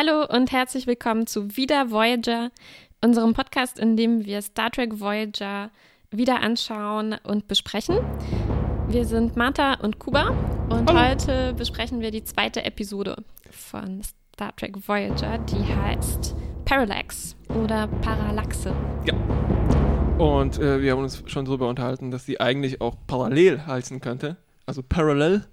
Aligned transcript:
Hallo 0.00 0.24
und 0.26 0.52
herzlich 0.52 0.86
willkommen 0.86 1.26
zu 1.26 1.56
Wieder 1.56 1.90
Voyager, 1.90 2.52
unserem 3.04 3.34
Podcast, 3.34 3.80
in 3.80 3.96
dem 3.96 4.24
wir 4.24 4.40
Star 4.42 4.70
Trek 4.70 5.00
Voyager 5.00 5.72
wieder 6.12 6.40
anschauen 6.40 7.16
und 7.24 7.48
besprechen. 7.48 7.98
Wir 8.86 9.04
sind 9.04 9.34
Martha 9.34 9.74
und 9.82 9.98
Kuba 9.98 10.28
und 10.68 10.88
Hallo. 10.88 11.00
heute 11.00 11.52
besprechen 11.54 12.00
wir 12.00 12.12
die 12.12 12.22
zweite 12.22 12.64
Episode 12.64 13.24
von 13.50 14.00
Star 14.04 14.54
Trek 14.54 14.76
Voyager, 14.86 15.38
die 15.38 15.64
heißt 15.64 16.36
Parallax 16.64 17.34
oder 17.60 17.88
Parallaxe. 17.88 18.72
Ja. 19.04 19.14
Und 20.24 20.60
äh, 20.60 20.80
wir 20.80 20.92
haben 20.92 21.02
uns 21.02 21.24
schon 21.26 21.44
darüber 21.44 21.68
unterhalten, 21.68 22.12
dass 22.12 22.24
die 22.24 22.40
eigentlich 22.40 22.80
auch 22.80 22.94
parallel 23.08 23.66
heißen 23.66 24.00
könnte. 24.00 24.36
Also 24.64 24.80
parallel 24.88 25.44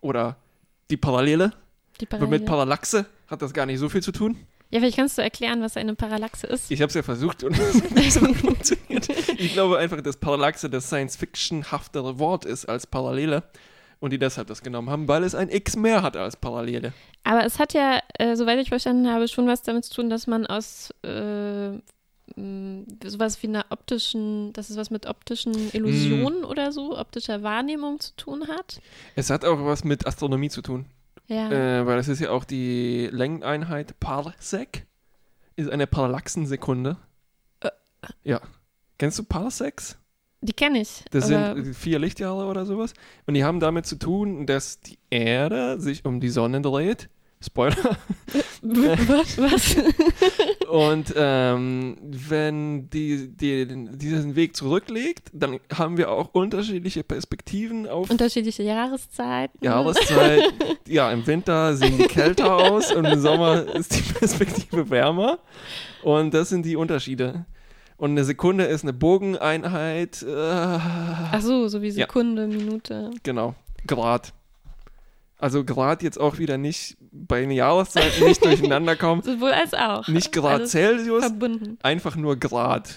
oder 0.00 0.38
die 0.90 0.96
Parallele. 0.96 1.52
Die 2.00 2.10
Aber 2.10 2.26
mit 2.26 2.46
Parallaxe. 2.46 3.06
Hat 3.34 3.42
das 3.42 3.52
gar 3.52 3.66
nicht 3.66 3.80
so 3.80 3.88
viel 3.88 4.00
zu 4.00 4.12
tun. 4.12 4.36
ja, 4.70 4.78
vielleicht 4.78 4.96
kannst 4.96 5.18
du 5.18 5.22
erklären, 5.22 5.60
was 5.60 5.76
eine 5.76 5.96
Parallaxe 5.96 6.46
ist. 6.46 6.70
Ich 6.70 6.80
habe 6.80 6.88
es 6.88 6.94
ja 6.94 7.02
versucht 7.02 7.42
und 7.42 7.58
es 7.58 7.82
hat 7.82 7.90
nicht 7.90 8.12
so 8.12 8.20
gut 8.20 8.36
funktioniert. 8.36 9.08
Ich 9.40 9.54
glaube 9.54 9.76
einfach, 9.78 10.00
dass 10.02 10.18
Parallaxe 10.18 10.70
das 10.70 10.86
Science-Fiction-haftere 10.86 12.20
Wort 12.20 12.44
ist 12.44 12.66
als 12.66 12.86
Parallele. 12.86 13.42
Und 13.98 14.12
die 14.12 14.20
deshalb 14.20 14.46
das 14.46 14.62
genommen 14.62 14.88
haben, 14.88 15.08
weil 15.08 15.24
es 15.24 15.34
ein 15.34 15.48
X 15.48 15.74
mehr 15.74 16.04
hat 16.04 16.16
als 16.16 16.36
Parallele. 16.36 16.92
Aber 17.24 17.44
es 17.44 17.58
hat 17.58 17.74
ja, 17.74 18.00
äh, 18.20 18.36
soweit 18.36 18.60
ich 18.60 18.68
verstanden 18.68 19.10
habe, 19.10 19.26
schon 19.26 19.48
was 19.48 19.62
damit 19.62 19.84
zu 19.86 19.94
tun, 19.94 20.10
dass 20.10 20.28
man 20.28 20.46
aus 20.46 20.94
äh, 21.02 21.72
sowas 23.04 23.42
wie 23.42 23.48
einer 23.48 23.66
optischen, 23.70 24.52
dass 24.52 24.70
es 24.70 24.76
was 24.76 24.90
mit 24.90 25.06
optischen 25.06 25.54
Illusionen 25.72 26.44
oder 26.44 26.70
so, 26.70 26.96
optischer 26.96 27.42
Wahrnehmung 27.42 27.98
zu 27.98 28.14
tun 28.14 28.46
hat. 28.46 28.80
Es 29.16 29.28
hat 29.30 29.44
auch 29.44 29.64
was 29.64 29.82
mit 29.82 30.06
Astronomie 30.06 30.50
zu 30.50 30.62
tun. 30.62 30.86
Ja. 31.26 31.50
Äh, 31.50 31.86
weil 31.86 31.96
das 31.96 32.08
ist 32.08 32.20
ja 32.20 32.30
auch 32.30 32.44
die 32.44 33.08
Längeneinheit 33.10 33.98
Parsec. 34.00 34.86
Ist 35.56 35.70
eine 35.70 35.86
Parallaxensekunde. 35.86 36.96
Äh. 37.60 37.70
Ja. 38.24 38.40
Kennst 38.98 39.18
du 39.18 39.24
Parsecs? 39.24 39.98
die 40.44 40.52
kenne 40.52 40.80
ich. 40.80 41.04
Das 41.10 41.26
sind 41.26 41.74
vier 41.74 41.98
Lichtjahre 41.98 42.46
oder 42.46 42.66
sowas. 42.66 42.92
Und 43.26 43.34
die 43.34 43.44
haben 43.44 43.60
damit 43.60 43.86
zu 43.86 43.96
tun, 43.96 44.46
dass 44.46 44.80
die 44.80 44.98
Erde 45.08 45.80
sich 45.80 46.04
um 46.04 46.20
die 46.20 46.28
Sonne 46.28 46.60
dreht. 46.60 47.08
Spoiler. 47.40 47.96
was? 49.08 49.36
was? 49.36 49.76
Und 50.68 51.12
ähm, 51.16 51.96
wenn 52.02 52.88
die, 52.88 53.28
die 53.28 53.66
diesen 53.66 54.36
Weg 54.36 54.56
zurücklegt, 54.56 55.28
dann 55.34 55.60
haben 55.72 55.98
wir 55.98 56.10
auch 56.10 56.30
unterschiedliche 56.32 57.04
Perspektiven 57.04 57.86
auf 57.86 58.08
Unterschiedliche 58.10 58.62
Jahreszeiten. 58.62 59.62
Jahreszeit. 59.62 60.52
ja, 60.88 61.10
im 61.12 61.26
Winter 61.26 61.76
sehen 61.76 61.98
die 61.98 62.04
kälter 62.04 62.56
aus 62.56 62.90
und 62.92 63.04
im 63.04 63.20
Sommer 63.20 63.74
ist 63.74 63.94
die 63.96 64.12
Perspektive 64.14 64.88
wärmer. 64.88 65.38
Und 66.02 66.32
das 66.32 66.48
sind 66.48 66.64
die 66.64 66.76
Unterschiede. 66.76 67.44
Und 67.96 68.12
eine 68.12 68.24
Sekunde 68.24 68.64
ist 68.64 68.82
eine 68.82 68.92
Bogeneinheit. 68.94 70.22
Äh, 70.22 70.34
Ach 70.34 71.40
so, 71.40 71.68
so 71.68 71.82
wie 71.82 71.88
Ja. 71.88 72.06
Sekunde, 72.06 72.46
Minute. 72.46 73.10
Genau, 73.22 73.54
Grad. 73.86 74.32
Also 75.38 75.64
Grad 75.64 76.02
jetzt 76.02 76.18
auch 76.18 76.38
wieder 76.38 76.56
nicht 76.58 76.96
bei 77.10 77.40
den 77.40 77.50
Jahreszeiten 77.50 78.24
nicht 78.24 78.44
durcheinander 78.44 78.96
kommen. 78.96 79.22
Sowohl 79.24 79.50
als 79.52 79.74
auch. 79.74 80.06
Nicht 80.08 80.32
Grad 80.32 80.52
Alles 80.60 80.70
Celsius, 80.70 81.24
Verbunden. 81.24 81.78
einfach 81.82 82.16
nur 82.16 82.36
Grad. 82.36 82.94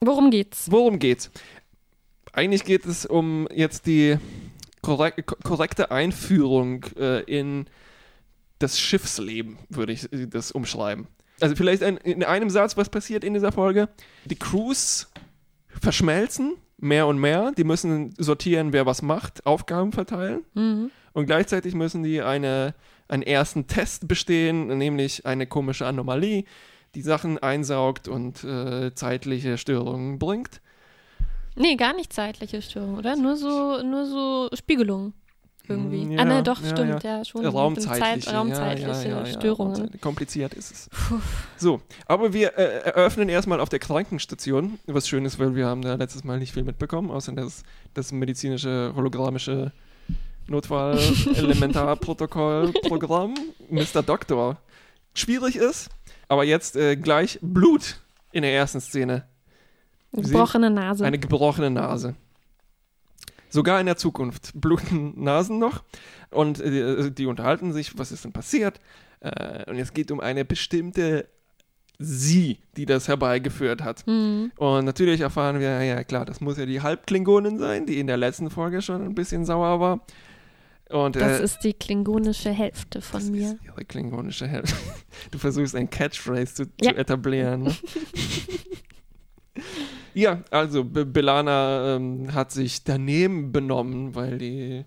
Worum 0.00 0.30
geht's? 0.30 0.70
Worum 0.70 0.98
geht's? 0.98 1.30
Eigentlich 2.32 2.64
geht 2.64 2.84
es 2.84 3.06
um 3.06 3.48
jetzt 3.54 3.86
die 3.86 4.18
korrek 4.82 5.24
ko- 5.26 5.36
korrekte 5.42 5.90
Einführung 5.90 6.84
äh, 6.98 7.22
in 7.22 7.66
das 8.58 8.78
Schiffsleben, 8.78 9.58
würde 9.68 9.92
ich 9.92 10.08
das 10.10 10.50
umschreiben. 10.52 11.06
Also 11.40 11.54
vielleicht 11.56 11.82
ein, 11.82 11.96
in 11.98 12.24
einem 12.24 12.50
Satz, 12.50 12.76
was 12.76 12.88
passiert 12.88 13.22
in 13.24 13.34
dieser 13.34 13.52
Folge? 13.52 13.88
Die 14.26 14.36
Crews 14.38 15.10
verschmelzen 15.68 16.56
mehr 16.78 17.06
und 17.06 17.18
mehr. 17.18 17.52
Die 17.56 17.64
müssen 17.64 18.14
sortieren, 18.18 18.72
wer 18.72 18.86
was 18.86 19.02
macht, 19.02 19.44
Aufgaben 19.46 19.92
verteilen. 19.92 20.44
Mhm. 20.54 20.90
Und 21.16 21.24
gleichzeitig 21.24 21.74
müssen 21.74 22.02
die 22.02 22.20
eine, 22.20 22.74
einen 23.08 23.22
ersten 23.22 23.66
Test 23.66 24.06
bestehen, 24.06 24.66
nämlich 24.76 25.24
eine 25.24 25.46
komische 25.46 25.86
Anomalie, 25.86 26.44
die 26.94 27.00
Sachen 27.00 27.38
einsaugt 27.38 28.06
und 28.06 28.44
äh, 28.44 28.94
zeitliche 28.94 29.56
Störungen 29.56 30.18
bringt. 30.18 30.60
Nee, 31.54 31.76
gar 31.76 31.94
nicht 31.94 32.12
zeitliche 32.12 32.60
Störung, 32.60 32.98
oder? 32.98 33.16
Nur 33.16 33.38
so, 33.38 33.82
nur 33.82 34.04
so 34.04 34.50
Spiegelung 34.54 35.14
irgendwie. 35.66 36.04
Mm, 36.04 36.18
ah, 36.18 36.24
ne, 36.26 36.34
ja, 36.34 36.42
doch, 36.42 36.60
ja, 36.60 36.68
stimmt, 36.68 37.02
ja, 37.02 37.24
schon. 37.24 37.40
mit 37.40 37.50
dem 37.50 37.56
Raumzeitliche, 37.56 38.26
Zeit, 38.26 38.34
raumzeitliche 38.34 38.88
ja, 38.90 39.02
ja, 39.02 39.08
ja, 39.08 39.18
ja, 39.20 39.26
Störungen. 39.26 39.98
Kompliziert 40.02 40.52
ist 40.52 40.70
es. 40.70 40.90
So, 41.56 41.80
aber 42.04 42.34
wir 42.34 42.58
äh, 42.58 42.80
eröffnen 42.84 43.30
erstmal 43.30 43.60
auf 43.60 43.70
der 43.70 43.78
Krankenstation, 43.78 44.78
was 44.86 45.08
schön 45.08 45.24
ist, 45.24 45.38
weil 45.38 45.56
wir 45.56 45.64
haben 45.64 45.80
da 45.80 45.94
letztes 45.94 46.24
Mal 46.24 46.38
nicht 46.38 46.52
viel 46.52 46.64
mitbekommen, 46.64 47.10
außer 47.10 47.32
das, 47.32 47.62
das 47.94 48.12
medizinische, 48.12 48.92
hologrammische 48.94 49.72
Notfall-Elementarprotokoll-Programm 50.48 53.34
Mr. 53.70 54.02
Doktor 54.02 54.58
schwierig 55.14 55.54
ist, 55.56 55.90
aber 56.28 56.44
jetzt 56.44 56.76
äh, 56.76 56.96
gleich 56.96 57.38
Blut 57.42 58.00
in 58.32 58.42
der 58.42 58.54
ersten 58.54 58.80
Szene. 58.80 59.24
Gebrochene 60.12 60.70
Nase. 60.70 61.04
Eine 61.04 61.18
gebrochene 61.18 61.70
Nase. 61.70 62.14
Sogar 63.48 63.80
in 63.80 63.86
der 63.86 63.96
Zukunft 63.96 64.52
bluten 64.54 65.22
Nasen 65.22 65.58
noch 65.58 65.82
und 66.30 66.60
äh, 66.60 67.10
die 67.10 67.26
unterhalten 67.26 67.72
sich, 67.72 67.98
was 67.98 68.12
ist 68.12 68.24
denn 68.24 68.32
passiert? 68.32 68.80
Äh, 69.20 69.68
und 69.70 69.78
es 69.78 69.94
geht 69.94 70.10
um 70.10 70.20
eine 70.20 70.44
bestimmte 70.44 71.28
Sie, 71.98 72.58
die 72.76 72.84
das 72.84 73.08
herbeigeführt 73.08 73.82
hat. 73.82 74.06
Mhm. 74.06 74.52
Und 74.56 74.84
natürlich 74.84 75.22
erfahren 75.22 75.60
wir, 75.60 75.82
ja 75.82 76.04
klar, 76.04 76.26
das 76.26 76.42
muss 76.42 76.58
ja 76.58 76.66
die 76.66 76.82
Halbklingonin 76.82 77.58
sein, 77.58 77.86
die 77.86 77.98
in 77.98 78.06
der 78.06 78.18
letzten 78.18 78.50
Folge 78.50 78.82
schon 78.82 79.02
ein 79.02 79.14
bisschen 79.14 79.46
sauer 79.46 79.80
war. 79.80 80.00
Und, 80.88 81.16
Das 81.16 81.40
äh, 81.40 81.44
ist 81.44 81.58
die 81.64 81.72
klingonische 81.74 82.50
Hälfte 82.50 83.00
von 83.00 83.20
das 83.20 83.30
mir. 83.30 83.52
ist 83.54 83.64
ihre 83.64 83.84
klingonische 83.84 84.46
Hälfte. 84.46 84.76
Du 85.32 85.38
versuchst 85.38 85.74
ein 85.74 85.90
Catchphrase 85.90 86.54
zu, 86.54 86.62
Ja. 86.80 86.92
zu 86.92 86.96
etablieren. 86.98 87.62
Ne? 87.64 87.74
ja, 90.14 90.42
also 90.50 90.84
Be 90.84 91.04
Belana 91.06 91.96
ähm, 91.96 92.32
hat 92.34 92.52
sich 92.52 92.84
daneben 92.84 93.52
benommen, 93.52 94.14
weil 94.14 94.38
die 94.38 94.84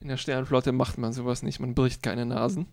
in 0.00 0.08
der 0.08 0.16
Sternflotte 0.16 0.72
macht 0.72 0.98
man 0.98 1.12
sowas 1.12 1.42
nicht, 1.42 1.60
man 1.60 1.74
bricht 1.74 2.02
keine 2.02 2.26
Nasen. 2.26 2.66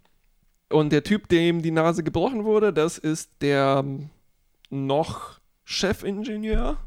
Und 0.69 0.91
der 0.91 1.03
Typ, 1.03 1.29
dem 1.29 1.61
die 1.61 1.71
Nase 1.71 2.03
gebrochen 2.03 2.43
wurde, 2.43 2.73
das 2.73 2.97
ist 2.97 3.29
der 3.41 3.83
ähm, 3.85 4.09
noch 4.69 5.39
Chefingenieur 5.63 6.77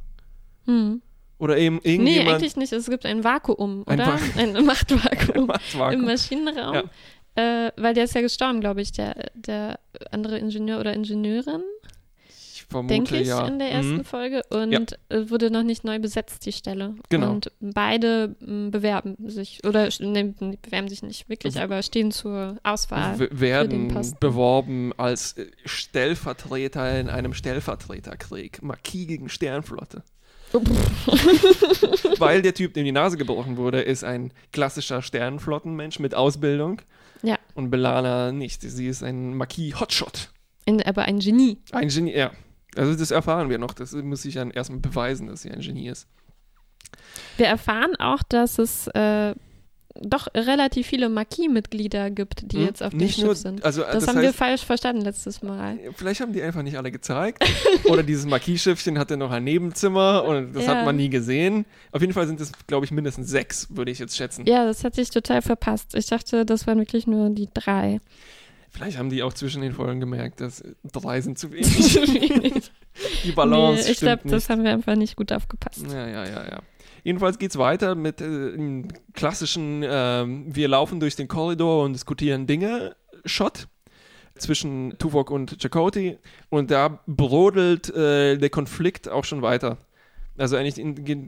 Hm. 0.67 1.01
Oder 1.41 1.59
eben 1.59 1.81
Nee, 1.83 1.95
irgendjemand 1.95 2.37
eigentlich 2.37 2.57
nicht. 2.57 2.73
Es 2.73 2.89
gibt 2.89 3.05
ein 3.07 3.25
Vakuum, 3.25 3.83
Ein 3.87 4.01
oder? 4.01 4.19
Ein 4.37 4.53
Machtvakuum 4.65 5.47
Machtvakuum. 5.47 6.01
im 6.01 6.05
Maschinenraum. 6.07 6.75
Ja. 6.75 6.85
Äh, 7.67 7.73
weil 7.77 7.95
der 7.95 8.05
ist 8.05 8.15
ja 8.15 8.21
gestorben, 8.21 8.61
glaube 8.61 8.81
ich, 8.83 8.93
der, 8.93 9.15
der 9.35 9.79
andere 10.11 10.39
Ingenieur 10.39 10.81
oder 10.81 10.93
Ingenieurin, 10.93 11.63
Ich 12.29 12.65
vermute 12.69 12.93
denke 12.95 13.19
ich, 13.19 13.29
ja. 13.29 13.47
in 13.47 13.59
der 13.61 13.71
ersten 13.71 13.99
Mhm. 13.99 14.05
Folge. 14.05 14.43
Und 14.51 14.99
äh, 15.09 15.31
wurde 15.31 15.51
noch 15.51 15.63
nicht 15.63 15.85
neu 15.85 15.99
besetzt, 16.01 16.45
die 16.45 16.53
Stelle. 16.53 16.97
Genau. 17.09 17.31
Und 17.31 17.53
beide 17.61 18.35
m, 18.41 18.71
bewerben 18.73 19.17
sich, 19.31 19.61
oder 19.65 19.89
nee, 20.01 20.35
bewerben 20.61 20.89
sich 20.89 21.03
nicht 21.05 21.29
wirklich, 21.29 21.55
W- 21.55 21.61
aber 21.61 21.83
stehen 21.83 22.11
zur 22.11 22.59
Auswahl. 22.65 23.19
w- 23.19 23.29
den 23.29 23.41
werden 23.41 24.17
beworben 24.19 24.93
als 24.97 25.35
äh, 25.39 25.47
Stellvertreter 25.65 26.99
in 26.99 27.09
einem 27.09 27.33
Stellvertreterkrieg. 27.33 28.61
Marquis 28.63 29.07
gegen 29.07 29.29
Sternflotte. 29.29 30.03
Weil 32.19 32.43
der 32.43 32.55
Typ, 32.55 32.75
dem 32.75 32.85
die 32.85 32.93
Nase 32.93 33.17
gebrochen 33.17 33.57
wurde, 33.57 33.81
ist 33.81 34.05
ein 34.05 34.33
klassischer 34.53 35.03
Sternenflottenmensch 35.03 35.99
mit 36.01 36.15
Ausbildung. 36.15 36.83
Ja. 37.23 37.39
Und 37.55 37.71
Belana 37.71 38.33
nicht. 38.33 38.63
Sie 38.63 38.87
ist 38.87 39.03
ein 39.03 39.35
Marquis 39.37 39.79
Hotshot. 39.79 40.31
Ein, 40.67 40.83
aber 40.83 41.03
ein 41.03 41.21
Genie. 41.21 41.59
Ein 41.73 41.89
Genie, 41.89 42.13
ja. 42.13 42.33
Also 42.77 42.95
das 42.95 43.11
erfahren 43.11 43.51
wir 43.51 43.59
noch. 43.59 43.75
Das 43.75 43.93
muss 43.93 44.25
ich 44.25 44.35
dann 44.35 44.51
erstmal 44.51 44.81
beweisen, 44.81 45.27
dass 45.27 45.43
sie 45.43 45.51
ein 45.51 45.61
Genie 45.61 45.89
ist. 45.89 46.07
Wir 47.37 47.47
erfahren 47.47 47.95
auch, 47.97 48.23
dass 48.23 48.59
es 48.59 48.87
äh, 48.89 49.35
doch 50.01 50.29
relativ 50.35 50.87
viele 50.87 51.09
Marquis-Mitglieder 51.09 52.11
gibt, 52.11 52.53
die 52.53 52.57
Hm? 52.59 52.65
jetzt 52.67 52.83
auf 52.83 52.91
dem 52.91 53.01
Schiff 53.01 53.25
nur, 53.25 53.35
sind. 53.35 53.65
Also, 53.65 53.83
Das, 53.83 53.93
das, 53.93 54.09
haben 54.09 54.21
wir 54.21 54.29
heißt, 54.29 54.37
falsch 54.39 54.65
verstanden 54.65 55.03
letztes 55.03 55.43
Mal. 55.43 55.79
Vielleicht 55.95 56.21
haben 56.23 56.33
die 56.33 56.43
einfach 56.43 56.63
nicht 56.63 56.77
alle 56.79 56.91
gezeigt. 56.91 57.45
Oder 57.85 58.03
dieses 58.03 58.25
Marquis-Schiffchen 58.27 58.99
hatte 58.99 59.17
noch 59.17 59.31
ein 59.31 59.45
Nebenzimmer 59.45 60.25
und 60.25 60.55
das 60.55 60.65
Ja. 60.65 60.77
hat 60.77 60.85
man 60.87 60.97
nie 60.97 61.11
gesehen. 61.11 61.67
Auf 61.93 62.01
jeden 62.01 62.13
Fall 62.15 62.27
sind 62.27 62.41
es, 62.41 62.53
glaube 62.67 62.87
ich, 62.87 62.93
mindestens 62.93 63.29
sechs, 63.29 63.69
würde 63.71 63.91
ich 63.91 63.99
jetzt 63.99 64.17
schätzen. 64.17 64.47
Ja, 64.47 64.65
das 64.65 64.85
hat 64.85 64.95
sich 64.95 65.11
total 65.11 65.43
verpasst. 65.43 65.95
Ich 65.95 66.07
dachte, 66.07 66.47
das 66.47 66.67
waren 66.67 66.79
wirklich 66.79 67.07
nur 67.07 67.29
die 67.31 67.49
drei. 67.53 68.01
Vielleicht 68.73 68.99
haben 68.99 69.11
die 69.11 69.23
auch 69.25 69.33
zwischen 69.33 69.63
den 69.63 69.73
Folgen 69.73 69.99
gemerkt, 70.01 70.41
dass 70.41 70.63
drei 70.93 71.21
sind 71.21 71.39
zu 71.41 71.53
wenig. 71.53 72.71
Die 73.25 73.33
Balance 73.33 73.85
nee, 73.85 73.91
ich 73.91 73.97
stimmt 73.99 74.23
glaube, 74.23 74.29
das 74.35 74.49
haben 74.49 74.65
wir 74.65 74.71
einfach 74.71 74.95
nicht 74.97 75.17
gut 75.17 75.33
aufgepasst. 75.33 75.83
Ja, 75.93 76.07
ja, 76.09 76.25
ja, 76.25 76.45
ja. 76.49 76.61
Jedenfalls 77.05 77.39
geht 77.39 77.51
es 77.51 77.59
weiter 77.59 77.95
mit 77.95 78.21
äh, 78.21 78.83
klassischen 79.15 79.83
ähm, 79.87 80.45
Wir 80.55 80.69
laufen 80.69 81.01
durch 81.01 81.17
den 81.17 81.29
Korridor 81.29 81.85
und 81.85 81.93
diskutieren 81.95 82.47
Dinge 82.47 82.95
Shot. 83.25 83.69
zwischen 84.39 84.97
Tuvok 84.99 85.31
und 85.31 85.59
Chakotay 85.61 86.19
und 86.49 86.71
da 86.71 87.01
brodelt 87.07 87.95
äh, 87.95 88.39
der 88.39 88.51
Konflikt 88.51 89.09
auch 89.09 89.25
schon 89.25 89.43
weiter. 89.43 89.77
Also 90.39 90.57
eigentlich 90.57 90.77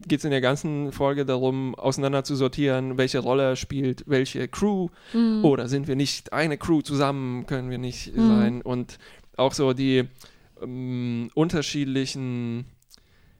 geht 0.07 0.19
es 0.21 0.25
in 0.25 0.31
der 0.31 0.41
ganzen 0.41 0.91
Folge 0.93 1.27
darum, 1.27 1.75
auseinander 1.75 2.25
zu 2.25 2.35
sortieren, 2.37 2.97
welche 2.97 3.19
Rolle 3.19 3.57
spielt 3.57 4.05
welche 4.07 4.49
Crew 4.49 4.89
Mhm. 5.13 5.45
oder 5.45 5.69
sind 5.69 5.87
wir 5.89 5.97
nicht 5.97 6.33
eine 6.33 6.57
Crew 6.57 6.81
zusammen, 6.81 7.45
können 7.47 7.69
wir 7.69 7.77
nicht 7.79 8.17
Mhm. 8.17 8.27
sein 8.29 8.63
und 8.63 8.99
auch 9.37 9.53
so 9.53 9.75
die 9.75 10.05
ähm, 10.63 11.29
unterschiedlichen, 11.35 12.65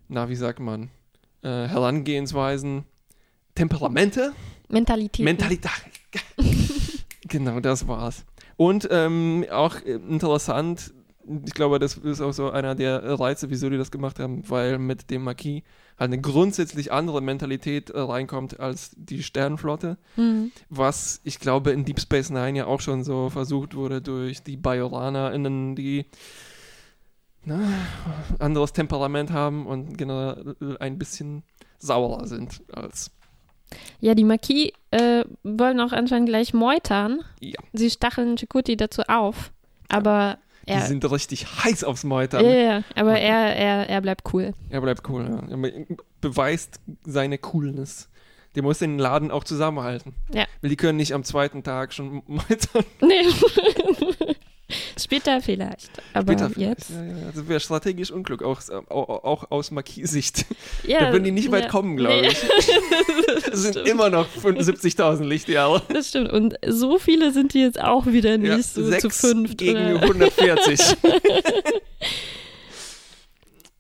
na 0.09 0.29
wie 0.29 0.35
sagt 0.37 0.61
man, 0.61 0.91
äh, 1.43 1.49
Herangehensweisen, 1.69 2.85
Temperamente, 3.55 4.33
Mentalität. 4.69 5.25
Mentalität. 5.25 5.71
genau, 7.29 7.61
das 7.61 7.87
war's. 7.87 8.25
Und 8.57 8.89
ähm, 8.91 9.45
auch 9.51 9.77
äh, 9.77 9.93
interessant, 9.95 10.93
ich 11.47 11.55
glaube, 11.55 11.79
das 11.79 11.97
ist 11.99 12.21
auch 12.21 12.33
so 12.33 12.51
einer 12.51 12.75
der 12.75 13.03
Reize, 13.21 13.51
wieso 13.51 13.71
die 13.71 13.77
das 13.79 13.91
gemacht 13.91 14.19
haben, 14.19 14.49
weil 14.49 14.79
mit 14.79 15.11
dem 15.11 15.25
Marquis 15.25 15.63
halt 15.99 16.11
eine 16.13 16.21
grundsätzlich 16.21 16.91
andere 16.91 17.21
Mentalität 17.21 17.91
äh, 17.91 18.01
reinkommt 18.01 18.59
als 18.59 18.91
die 18.97 19.23
Sternenflotte, 19.23 19.99
Mhm. 20.17 20.51
was 20.69 21.21
ich 21.23 21.39
glaube 21.39 21.71
in 21.71 21.85
Deep 21.85 22.01
Space 22.01 22.31
Nine 22.31 22.59
ja 22.59 22.67
auch 22.67 22.81
schon 22.81 23.05
so 23.05 23.31
versucht 23.31 23.75
wurde 23.75 24.01
durch 24.01 24.43
die 24.43 24.57
BajoranerInnen, 24.57 25.77
die 25.77 26.07
na, 27.45 27.61
anderes 28.39 28.73
Temperament 28.73 29.31
haben 29.33 29.67
und 29.67 29.97
generell 29.99 30.77
ein 30.81 30.99
bisschen 30.99 31.43
saurer 31.79 32.27
sind 32.27 32.63
als 32.73 33.11
Ja, 34.01 34.15
die 34.15 34.25
Marquis 34.25 34.71
äh, 34.91 35.25
wollen 35.43 35.81
auch 35.81 35.93
anscheinend 35.93 36.29
gleich 36.29 36.55
meutern. 36.55 37.21
Ja. 37.41 37.59
Sie 37.73 37.91
stacheln 37.91 38.37
Chakotay 38.37 38.77
dazu 38.77 39.03
auf. 39.09 39.53
Aber 39.89 40.39
Die 40.67 40.73
er. 40.73 40.83
sind 40.83 41.11
richtig 41.11 41.47
heiß 41.65 41.85
aufs 41.85 42.05
Meutern. 42.05 42.45
Ja, 42.45 42.51
ja, 42.51 42.63
ja, 42.79 42.83
aber 42.95 43.19
er, 43.19 43.57
er, 43.57 43.89
er 43.89 44.01
bleibt 44.01 44.33
cool. 44.33 44.53
Er 44.71 44.81
bleibt 44.81 45.09
cool, 45.09 45.25
ja. 45.29 45.57
Er 45.57 45.87
beweist 46.21 46.81
seine 47.05 47.39
Coolness. 47.39 48.09
Der 48.55 48.63
muss 48.63 48.79
den 48.81 48.99
Laden 48.99 49.31
auch 49.31 49.45
zusammenhalten. 49.45 50.15
Ja. 50.33 50.45
Weil 50.61 50.69
die 50.71 50.77
können 50.77 50.99
nicht 50.99 51.15
am 51.15 51.25
zweiten 51.25 51.63
Tag 51.63 51.93
schon 51.95 52.23
meutern. 52.27 52.85
Nee. 53.01 53.25
Später 55.23 55.41
vielleicht. 55.41 55.91
Aber 56.13 56.33
Später 56.33 56.51
vielleicht. 56.51 56.79
jetzt. 56.81 56.91
Ja, 56.91 57.03
ja. 57.05 57.33
Das 57.35 57.49
wäre 57.49 57.61
strategisch 57.61 58.11
Unglück, 58.11 58.43
auch, 58.43 58.61
auch, 58.89 59.25
auch 59.25 59.51
aus 59.51 59.71
Marquis-Sicht. 59.71 60.47
Ja, 60.85 60.99
da 61.01 61.13
würden 61.13 61.25
die 61.25 61.31
nicht 61.31 61.51
weit 61.53 61.69
kommen, 61.69 61.97
glaube 61.97 62.27
ich. 62.27 62.37
Das 63.51 63.63
sind 63.63 63.77
immer 63.77 64.11
noch 64.11 64.27
75.000 64.43 65.25
Lichtjahre. 65.25 65.83
Das 65.93 66.09
stimmt. 66.09 66.33
Und 66.33 66.57
so 66.67 66.99
viele 66.99 67.33
sind 67.33 67.55
die 67.55 67.61
jetzt 67.61 67.81
auch 67.81 68.07
wieder 68.07 68.37
nicht 68.39 68.65
so 68.65 68.91
zu 68.91 69.11
fünft. 69.11 69.59
gegen 69.59 69.95
oder? 69.95 70.03
140. 70.03 70.81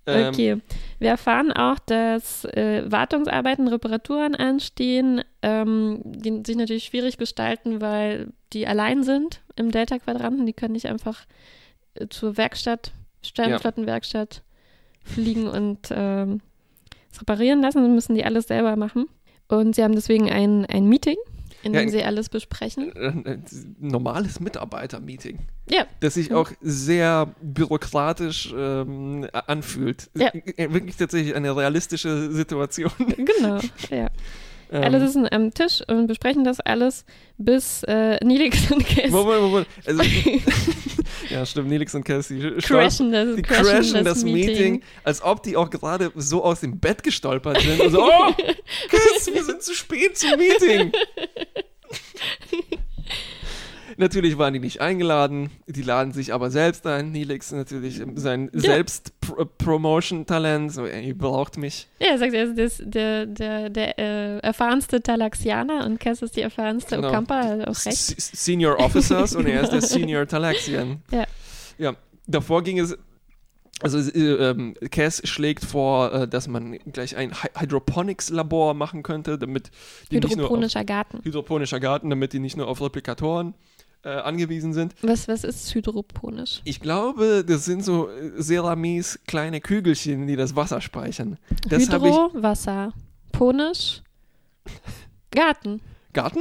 Ähm, 0.07 0.29
Okay. 0.29 0.57
Wir 1.03 1.11
erfahren 1.11 1.51
auch, 1.51 1.81
dass 1.81 2.45
äh, 2.45 2.85
Wartungsarbeiten, 2.87 3.67
Reparaturen 3.67 4.37
anstehen, 4.37 5.23
ähm, 5.43 6.01
die 6.05 6.43
sich 6.47 6.57
natürlich 6.57 6.85
schwierig 6.85 7.19
gestalten, 7.19 7.81
weil 7.81 8.29
die 8.53 8.69
allein 8.69 9.03
sind 9.03 9.41
im 9.57 9.73
Delta-Quadranten. 9.73 10.47
Die 10.47 10.53
können 10.53 10.75
nicht 10.75 10.87
einfach 10.87 11.27
äh, 11.95 12.07
zur 12.09 12.37
Werkstatt, 12.37 12.93
Sternflottenwerkstatt 13.21 14.43
fliegen 15.03 15.49
und 15.49 15.89
ähm, 15.91 16.41
es 17.11 17.21
reparieren 17.21 17.63
lassen. 17.63 17.95
Müssen 17.97 18.15
die 18.15 18.25
alles 18.25 18.47
selber 18.47 18.77
machen. 18.77 19.07
Und 19.49 19.75
sie 19.75 19.83
haben 19.83 19.97
deswegen 19.97 20.31
ein, 20.31 20.67
ein 20.67 20.89
Meeting, 20.89 21.17
in 21.63 21.73
Ja, 21.75 21.81
dem 21.81 21.89
in- 21.89 21.93
sie 21.93 22.03
alles 22.05 22.29
besprechen. 22.29 22.93
ein 22.97 23.27
ein 23.27 23.45
normales 23.79 24.41
Mitarbeiter-Meeting, 24.41 25.39
Ja, 25.71 25.87
das 26.01 26.15
sich 26.15 26.33
auch 26.33 26.51
sehr 26.61 27.35
bürokratisch 27.43 28.53
ähm, 28.57 29.27
anfühlt. 29.33 30.11
Ja. 30.17 30.29
Äh, 30.57 30.73
Wirklich 30.73 30.97
tatsächlich 30.97 31.35
eine 31.35 31.55
realistische 31.57 32.31
Situation. 32.33 32.91
genau. 32.99 33.59
Ja. 33.91 34.11
Ähm, 34.71 34.85
Alle 34.85 35.01
sitzen 35.07 35.29
am 35.31 35.53
Tisch 35.53 35.83
und 35.87 36.07
besprechen 36.07 36.45
das 36.45 36.59
alles, 36.61 37.05
bis 37.37 37.83
äh, 37.85 38.19
Nilix 38.25 38.71
und 38.73 38.87
Cass 38.87 39.11
Moment, 39.11 39.43
Moment. 39.43 39.67
Also, 39.87 40.03
ja, 41.33 41.47
stimmt, 41.47 41.69
Nelix 41.69 41.95
und 41.95 42.05
Cassie 42.05 42.53
crashen 42.61 43.13
das, 43.13 43.37
die 43.37 43.43
crashen 43.43 44.05
das 44.05 44.25
Meeting. 44.25 44.83
als 45.05 45.23
ob 45.23 45.43
die 45.43 45.57
auch 45.57 45.71
gerade 45.71 46.13
so 46.15 46.45
aus 46.45 46.61
dem 46.61 46.79
Bett 46.79 47.03
gestolpert 47.03 47.61
sind. 47.61 47.81
Und 47.81 47.91
so, 47.91 48.03
oh, 48.05 48.33
Cass, 48.89 49.33
wir 49.33 49.45
sind 49.45 49.63
zu 49.63 49.75
spät 49.75 50.17
zum 50.17 50.39
Meeting. 50.39 50.93
Natürlich 53.97 54.39
waren 54.39 54.55
die 54.55 54.61
nicht 54.61 54.81
eingeladen, 54.81 55.51
die 55.67 55.83
laden 55.83 56.13
sich 56.13 56.33
aber 56.33 56.51
selbst 56.51 56.87
ein. 56.87 57.13
Nelix 57.13 57.53
natürlich 57.53 58.01
sein 58.15 58.51
Ja. 58.53 58.61
Selbst-Promotion-Talent, 58.61 60.73
so, 60.73 60.87
ey, 60.87 61.09
ihr 61.09 61.19
braucht 61.19 61.59
mich. 61.59 61.89
Ja, 62.01 62.09
er 62.13 62.19
sagt, 62.19 62.35
er 62.35 62.45
ist 62.45 62.59
das, 62.59 62.83
der, 62.85 63.27
der, 63.27 63.71
der 63.71 63.99
äh, 63.99 64.39
erfahrenste 64.39 65.03
Talaxianer 65.03 65.85
und 65.87 65.99
Cass 66.01 66.23
ist 66.23 66.37
die 66.37 66.43
erfahrenste 66.43 66.97
Genau. 66.97 67.09
Okampa, 67.09 67.43
hat 67.45 67.69
auch 67.69 67.87
recht. 67.87 68.19
S 68.19 68.31
Senior 68.35 68.79
Officers 68.79 69.35
und 69.35 69.47
er 69.47 69.63
ist 69.63 69.73
der 69.73 69.83
Senior 69.83 70.27
Talaxian. 70.27 71.03
Ja. 71.11 71.25
Ja, 71.79 71.95
davor 72.27 72.63
ging 72.63 72.79
es, 72.79 72.97
also 73.81 73.99
äh, 73.99 74.51
ähm, 74.51 74.75
Cass 74.91 75.23
schlägt 75.25 75.65
vor, 75.65 76.13
äh, 76.13 76.29
dass 76.29 76.47
man 76.49 76.79
gleich 76.93 77.17
ein 77.17 77.33
Hy 77.33 77.49
Hydroponics-Labor 77.59 78.75
machen 78.75 79.03
könnte, 79.03 79.39
damit 79.39 79.71
die 80.11 80.17
nicht 80.21 80.37
nur 80.37 80.47
auf, 80.47 80.51
Hydroponischer 80.51 80.85
Garten. 80.85 81.21
hydroponischer 81.25 81.81
Garten, 81.81 82.11
damit 82.11 82.33
die 82.35 82.39
nicht 82.39 82.57
nur 82.57 82.69
auf 82.69 82.81
Replikatoren 82.81 83.55
äh, 84.05 84.09
angewiesen 84.11 84.73
sind. 84.73 84.95
Was, 85.03 85.29
was 85.29 85.45
ist 85.45 85.75
hydroponisch? 85.75 86.61
Ich 86.65 86.81
glaube, 86.81 87.45
das 87.47 87.65
sind 87.65 87.85
so 87.85 88.09
äh, 88.11 88.43
Ceramis 88.43 89.21
kleine 89.27 89.61
Kügelchen, 89.61 90.27
die 90.27 90.37
das 90.37 90.57
Wasser 90.57 90.81
speichern. 90.81 91.39
Das 91.69 91.89
habe 91.91 92.09
ich. 92.09 92.15
Hydro, 92.15 92.31
Wasser. 92.43 92.93
Ponisch, 93.33 94.03
Garten. 95.31 95.81
Garten? 96.13 96.41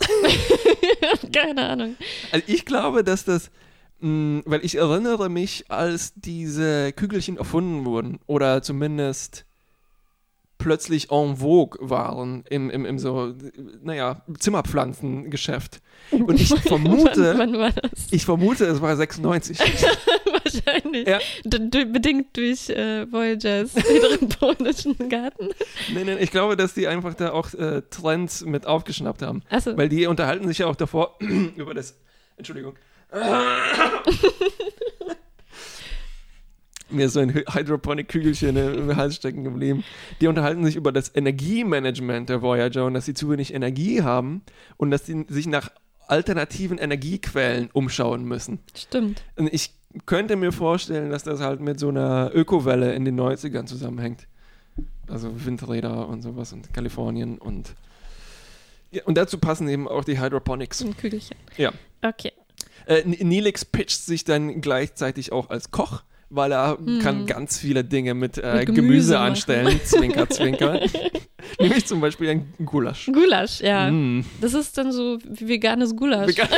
Keine 1.32 1.68
Ahnung. 1.68 1.96
Also 2.32 2.44
ich 2.48 2.64
glaube, 2.64 3.04
dass 3.04 3.24
das, 3.24 3.50
mh, 4.00 4.42
weil 4.46 4.64
ich 4.64 4.76
erinnere 4.76 5.28
mich, 5.28 5.70
als 5.70 6.14
diese 6.14 6.92
Kügelchen 6.92 7.36
erfunden 7.36 7.84
wurden 7.84 8.18
oder 8.26 8.62
zumindest 8.62 9.44
plötzlich 10.60 11.10
en 11.10 11.38
vogue 11.38 11.78
waren 11.80 12.44
im, 12.48 12.70
im, 12.70 12.84
im 12.84 12.98
so, 12.98 13.34
naja, 13.82 14.22
Zimmerpflanzengeschäft. 14.38 15.80
Und 16.12 16.40
ich 16.40 16.48
vermute, 16.48 17.34
wann, 17.36 17.54
wann 17.54 17.58
war 17.58 17.72
das? 17.72 18.08
ich 18.12 18.24
vermute, 18.24 18.66
es 18.66 18.80
war 18.80 18.94
96. 18.94 19.58
Wahrscheinlich. 20.44 21.08
Ja. 21.08 21.18
Bedingt 21.44 22.36
durch 22.36 22.68
äh, 22.70 23.10
Voyagers 23.10 23.74
hydroponischen 23.74 24.96
Garten. 25.08 25.48
nee, 25.92 26.04
nee, 26.04 26.16
ich 26.16 26.30
glaube, 26.30 26.56
dass 26.56 26.74
die 26.74 26.86
einfach 26.86 27.14
da 27.14 27.32
auch 27.32 27.52
äh, 27.54 27.82
Trends 27.90 28.44
mit 28.44 28.66
aufgeschnappt 28.66 29.22
haben. 29.22 29.42
Achso. 29.50 29.76
Weil 29.76 29.88
die 29.88 30.06
unterhalten 30.06 30.46
sich 30.46 30.58
ja 30.58 30.66
auch 30.66 30.76
davor 30.76 31.18
über 31.56 31.74
das. 31.74 31.96
Entschuldigung. 32.36 32.74
Mir 36.90 37.08
so 37.08 37.20
ein 37.20 37.32
Hy- 37.32 37.44
Hydroponic-Kügelchen 37.54 38.56
im 38.56 38.96
Hals 38.96 39.16
stecken 39.16 39.44
geblieben. 39.44 39.84
Die 40.20 40.26
unterhalten 40.26 40.64
sich 40.64 40.76
über 40.76 40.92
das 40.92 41.14
Energiemanagement 41.14 42.28
der 42.28 42.42
Voyager 42.42 42.84
und 42.86 42.94
dass 42.94 43.04
sie 43.06 43.14
zu 43.14 43.30
wenig 43.30 43.54
Energie 43.54 44.02
haben 44.02 44.42
und 44.76 44.90
dass 44.90 45.06
sie 45.06 45.24
sich 45.28 45.46
nach 45.46 45.70
alternativen 46.08 46.78
Energiequellen 46.78 47.70
umschauen 47.72 48.24
müssen. 48.24 48.58
Stimmt. 48.74 49.22
Und 49.36 49.52
ich 49.52 49.72
könnte 50.06 50.36
mir 50.36 50.52
vorstellen, 50.52 51.10
dass 51.10 51.22
das 51.24 51.40
halt 51.40 51.60
mit 51.60 51.78
so 51.78 51.88
einer 51.88 52.30
Ökowelle 52.34 52.94
in 52.94 53.04
den 53.04 53.18
90ern 53.20 53.66
zusammenhängt. 53.66 54.26
Also 55.08 55.44
Windräder 55.44 56.08
und 56.08 56.22
sowas 56.22 56.52
und 56.52 56.72
Kalifornien 56.72 57.38
und. 57.38 57.74
Ja, 58.92 59.02
und 59.04 59.16
dazu 59.16 59.38
passen 59.38 59.68
eben 59.68 59.86
auch 59.88 60.04
die 60.04 60.20
Hydroponics. 60.20 60.82
Ein 60.82 60.96
Kügelchen. 60.96 61.36
Ja. 61.56 61.72
Okay. 62.02 62.32
Äh, 62.86 63.02
N- 63.02 63.28
Neelix 63.28 63.64
pitcht 63.64 64.02
sich 64.04 64.24
dann 64.24 64.60
gleichzeitig 64.60 65.30
auch 65.32 65.50
als 65.50 65.70
Koch, 65.70 66.02
weil 66.30 66.52
er 66.52 66.78
kann 67.02 67.26
ganz 67.26 67.58
viele 67.58 67.82
Dinge 67.84 68.14
mit, 68.14 68.38
äh, 68.38 68.58
Mit 68.58 68.66
Gemüse, 68.66 68.82
Gemüse 68.82 69.18
anstellen. 69.18 69.80
Zwinker, 69.84 70.28
zwinker. 70.30 70.80
Nämlich 71.60 71.84
zum 71.86 72.00
Beispiel 72.00 72.30
ein 72.30 72.54
Gulasch. 72.64 73.10
Gulasch, 73.12 73.60
ja. 73.60 73.90
Mm. 73.90 74.24
Das 74.40 74.54
ist 74.54 74.78
dann 74.78 74.92
so 74.92 75.18
wie 75.28 75.48
veganes 75.48 75.94
Gulasch. 75.96 76.28
Vegan- 76.28 76.48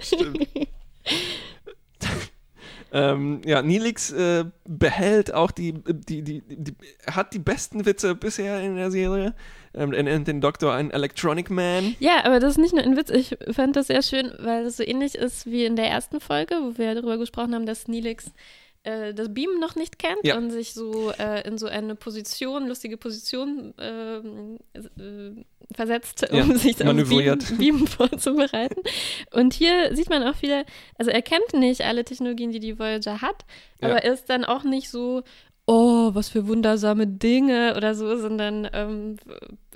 Stimmt. 0.00 0.48
Ähm, 2.92 3.40
ja, 3.44 3.62
Nilix 3.62 4.10
äh, 4.12 4.44
behält 4.66 5.32
auch 5.32 5.50
die, 5.50 5.74
die, 5.74 6.22
die, 6.22 6.42
die, 6.48 6.74
hat 7.10 7.32
die 7.34 7.38
besten 7.38 7.86
Witze 7.86 8.14
bisher 8.14 8.60
in 8.60 8.76
der 8.76 8.90
Serie. 8.90 9.34
Ähm, 9.74 9.92
er 9.92 10.02
nennt 10.02 10.26
den 10.26 10.40
Doktor 10.40 10.74
einen 10.74 10.90
Electronic 10.90 11.50
Man. 11.50 11.94
Ja, 12.00 12.24
aber 12.24 12.40
das 12.40 12.52
ist 12.52 12.58
nicht 12.58 12.74
nur 12.74 12.82
ein 12.82 12.96
Witz. 12.96 13.10
Ich 13.10 13.36
fand 13.52 13.76
das 13.76 13.86
sehr 13.86 14.02
schön, 14.02 14.32
weil 14.40 14.66
es 14.66 14.76
so 14.76 14.82
ähnlich 14.82 15.14
ist 15.14 15.46
wie 15.46 15.64
in 15.64 15.76
der 15.76 15.88
ersten 15.88 16.20
Folge, 16.20 16.56
wo 16.56 16.78
wir 16.78 16.94
darüber 16.94 17.18
gesprochen 17.18 17.54
haben, 17.54 17.66
dass 17.66 17.86
Neelix 17.86 18.32
äh, 18.82 19.12
das 19.14 19.32
Beam 19.32 19.58
noch 19.60 19.74
nicht 19.76 19.98
kennt 19.98 20.24
Ja. 20.24 20.36
und 20.38 20.50
sich 20.50 20.72
so 20.74 21.10
äh, 21.18 21.46
in 21.46 21.58
so 21.58 21.66
eine 21.66 21.94
Position, 21.94 22.66
lustige 22.66 22.96
Position 22.96 23.74
ähm, 23.78 24.58
äh, 24.74 25.44
versetzt, 25.74 26.26
Ja, 26.32 26.42
um 26.42 26.56
sich 26.56 26.76
auf 26.84 26.94
Beam. 27.08 27.38
Beam 27.58 27.86
vorzubereiten. 27.86 28.80
Und 29.32 29.52
hier 29.54 29.94
sieht 29.94 30.08
man 30.10 30.22
auch 30.22 30.40
wieder, 30.42 30.64
also 30.98 31.10
er 31.10 31.22
kennt 31.22 31.52
nicht 31.52 31.82
alle 31.82 32.04
Technologien, 32.04 32.52
die 32.52 32.60
die 32.60 32.78
Voyager 32.78 33.20
hat, 33.20 33.44
Ja. 33.80 33.88
aber 33.88 34.02
er 34.02 34.14
ist 34.14 34.30
dann 34.30 34.44
auch 34.44 34.64
nicht 34.64 34.88
so, 34.90 35.22
oh, 35.66 36.10
was 36.14 36.28
für 36.30 36.48
wundersame 36.48 37.06
Dinge 37.06 37.74
oder 37.76 37.94
so, 37.94 38.16
sondern 38.16 38.68
ähm, 38.72 39.16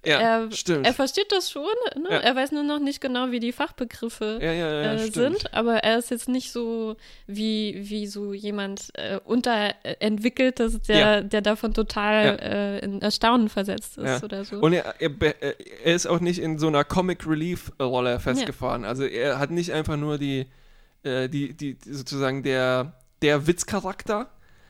Ja, 0.07 0.21
er, 0.21 0.53
stimmt. 0.53 0.87
er 0.87 0.93
versteht 0.95 1.33
das 1.33 1.51
schon, 1.51 1.65
ne? 1.97 2.09
Ja. 2.11 2.19
er 2.19 2.37
weiß 2.37 2.53
nur 2.53 2.63
noch 2.63 2.79
nicht 2.79 3.01
genau, 3.01 3.31
wie 3.31 3.41
die 3.41 3.53
Fachbegriffe 3.53 4.39
ja, 4.41 4.53
ja, 4.53 4.93
äh, 4.95 4.99
sind, 4.99 5.53
aber 5.53 5.79
er 5.79 5.99
ist 5.99 6.11
jetzt 6.11 6.29
nicht 6.29 6.53
so 6.53 6.97
wie, 7.27 7.75
wie 7.89 8.07
so 8.07 8.33
jemand 8.33 8.91
äh, 8.95 9.19
unterentwickelt, 9.25 10.61
dass 10.61 10.81
der, 10.83 11.23
der 11.23 11.43
davon 11.43 11.75
total 11.75 12.39
äh, 12.41 12.79
in 12.85 13.03
Erstaunen 13.03 13.49
versetzt 13.49 13.99
ist 13.99 14.23
oder 14.23 14.45
so. 14.45 14.59
Und 14.59 14.73
er, 14.73 14.95
er, 15.01 15.11
er 15.85 15.95
ist 15.95 16.07
auch 16.07 16.21
nicht 16.21 16.41
in 16.41 16.59
so 16.59 16.69
einer 16.69 16.85
Comic 16.85 17.27
Relief 17.27 17.73
Rolle 17.81 18.21
festgefahren. 18.21 18.85
Also 18.85 19.05
er 19.05 19.39
hat 19.39 19.51
nicht 19.51 19.73
einfach 19.73 19.97
nur 19.97 20.19
die, 20.19 20.47
äh, 21.03 21.29
die, 21.29 21.55
die 21.55 21.75
die 21.75 21.93
sozusagen 21.93 22.43
der, 22.43 22.93
der 23.23 23.47
Witzcharakter, 23.47 24.29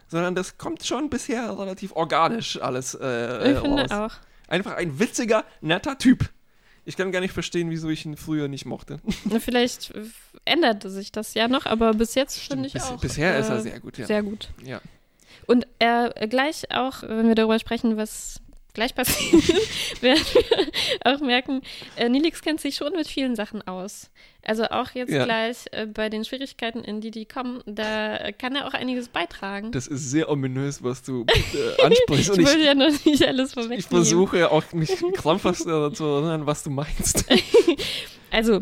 sondern 0.09 0.35
das 0.35 0.59
kommt 0.59 0.85
schon 0.85 1.11
bisher 1.11 1.59
relativ 1.59 1.93
organisch 1.93 2.61
alles 2.61 2.95
äh, 2.95 3.53
ich 3.53 3.59
finde 3.59 3.83
raus. 3.83 3.91
auch. 3.91 4.17
Einfach 4.49 4.75
ein 4.77 4.99
witziger, 4.99 5.45
netter 5.61 5.99
Typ. 5.99 6.31
Ich 6.87 6.97
kann 6.97 7.13
gar 7.13 7.21
nicht 7.21 7.33
verstehen, 7.33 7.71
wieso 7.71 7.89
ich 7.89 8.05
ihn 8.05 8.17
früher 8.17 8.49
nicht 8.49 8.67
mochte. 8.67 9.01
Vielleicht 9.41 9.91
äh, 9.93 10.05
änderte 10.45 10.91
sich 10.91 11.13
das 11.13 11.35
ja 11.35 11.49
noch, 11.49 11.65
aber 11.67 11.95
bis 11.95 12.15
jetzt 12.15 12.39
finde 12.39 12.67
ich 12.67 12.75
Bis, 12.75 12.85
auch. 12.85 13.01
bisher 13.01 13.39
ist 13.39 13.49
er 13.49 13.57
äh, 13.57 13.63
sehr 13.63 13.81
gut, 13.81 13.97
ja. 13.99 14.07
Sehr 14.07 14.23
gut. 14.23 14.51
ja. 14.63 14.81
Und 15.47 15.67
er 15.79 16.13
äh, 16.21 16.29
gleich 16.29 16.71
auch, 16.71 17.03
wenn 17.03 17.29
wir 17.29 17.35
darüber 17.35 17.59
sprechen, 17.59 17.97
was 17.97 18.41
gleich 18.75 18.95
passiert, 18.95 19.43
werden 20.03 20.21
wir 20.35 21.15
auch 21.15 21.21
merken, 21.21 21.63
äh, 21.97 22.09
Nilix 22.09 22.43
kennt 22.43 22.61
sich 22.61 22.75
schon 22.77 22.93
mit 22.93 23.07
vielen 23.09 23.35
Sachen 23.37 23.67
aus. 23.67 24.11
Also 24.47 24.65
auch 24.65 24.91
jetzt 24.91 25.11
Ja. 25.13 25.25
gleich 25.25 25.57
äh, 25.73 25.87
bei 25.87 26.11
den 26.11 26.25
Schwierigkeiten, 26.25 26.81
in 26.85 27.01
die 27.01 27.11
die 27.11 27.25
kommen, 27.25 27.63
da 27.65 28.17
äh, 28.19 28.33
kann 28.35 28.55
er 28.57 28.67
auch 28.67 28.75
einiges 28.75 29.09
beitragen. 29.09 29.73
Das 29.73 29.87
ist 29.87 30.11
sehr 30.11 30.29
ominös, 30.29 30.83
was 30.83 31.03
du 31.03 31.25
äh, 31.79 31.83
ansprichst. 31.83 32.33
ich 32.37 32.39
ich, 32.39 32.47
will 32.55 32.63
ja 32.65 32.75
noch 32.75 33.05
nicht 33.05 33.27
alles 33.27 33.49
ich 33.51 33.55
vorwegnehmen. 33.55 33.83
versuche 33.89 34.51
auch 34.51 34.71
mich 34.73 34.91
krampfhaft 35.15 35.65
daran 35.67 35.95
zu 35.95 36.05
erinnern, 36.05 36.47
was 36.47 36.63
du 36.63 36.71
meinst. 36.71 37.25
Also, 38.31 38.61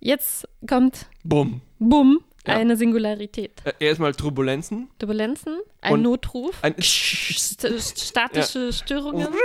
jetzt 0.00 0.46
kommt, 0.68 1.06
Bumm. 1.24 1.62
bumm, 1.78 2.22
Ja. 2.46 2.54
eine 2.54 2.76
Singularität. 2.76 3.62
Äh, 3.64 3.72
erstmal 3.78 4.14
Turbulenzen. 4.14 4.90
Turbulenzen, 4.98 5.58
ein 5.80 5.92
Und 5.94 6.02
Notruf, 6.02 6.58
Ein 6.62 6.74
st 6.80 7.66
statische 7.98 8.72
Störungen. 8.72 9.28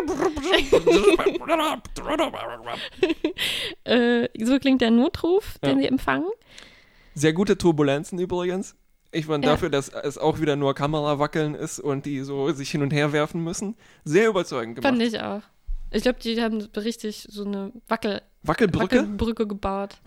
Äh, 3.83 4.27
so 4.45 4.59
klingt 4.59 4.81
der 4.81 4.91
Notruf, 4.91 5.57
den 5.59 5.77
Ja. 5.77 5.83
sie 5.83 5.87
empfangen. 5.87 6.27
Sehr 7.15 7.33
gute 7.33 7.57
Turbulenzen 7.57 8.19
übrigens. 8.19 8.75
Ich 9.11 9.25
fand 9.25 9.43
Ja. 9.43 9.51
dafür, 9.51 9.69
dass 9.69 9.89
es 9.89 10.17
auch 10.17 10.39
wieder 10.39 10.55
nur 10.55 10.75
Kamerawackeln 10.75 11.55
ist 11.55 11.79
und 11.79 12.05
die 12.05 12.21
so 12.21 12.51
sich 12.51 12.69
hin 12.69 12.81
und 12.83 12.91
her 12.91 13.11
werfen 13.11 13.43
müssen, 13.43 13.75
sehr 14.03 14.27
überzeugend 14.29 14.75
gemacht. 14.75 14.89
Fand 14.91 15.01
ich 15.01 15.19
auch. 15.19 15.41
Ich 15.91 16.03
glaube, 16.03 16.19
die 16.19 16.39
haben 16.41 16.59
richtig 16.77 17.25
so 17.29 17.43
eine 17.43 17.71
Wackel 17.87 18.21
Wackelbrücke? 18.43 18.97
Wackelbrücke 18.97 19.47
gebaut. 19.47 19.97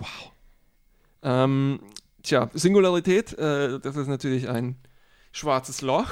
Ähm, 1.24 1.80
tja, 2.22 2.50
Singularität, 2.54 3.32
äh, 3.38 3.78
das 3.80 3.96
ist 3.96 4.08
natürlich 4.08 4.48
ein 4.48 4.76
schwarzes 5.32 5.82
Loch. 5.82 6.10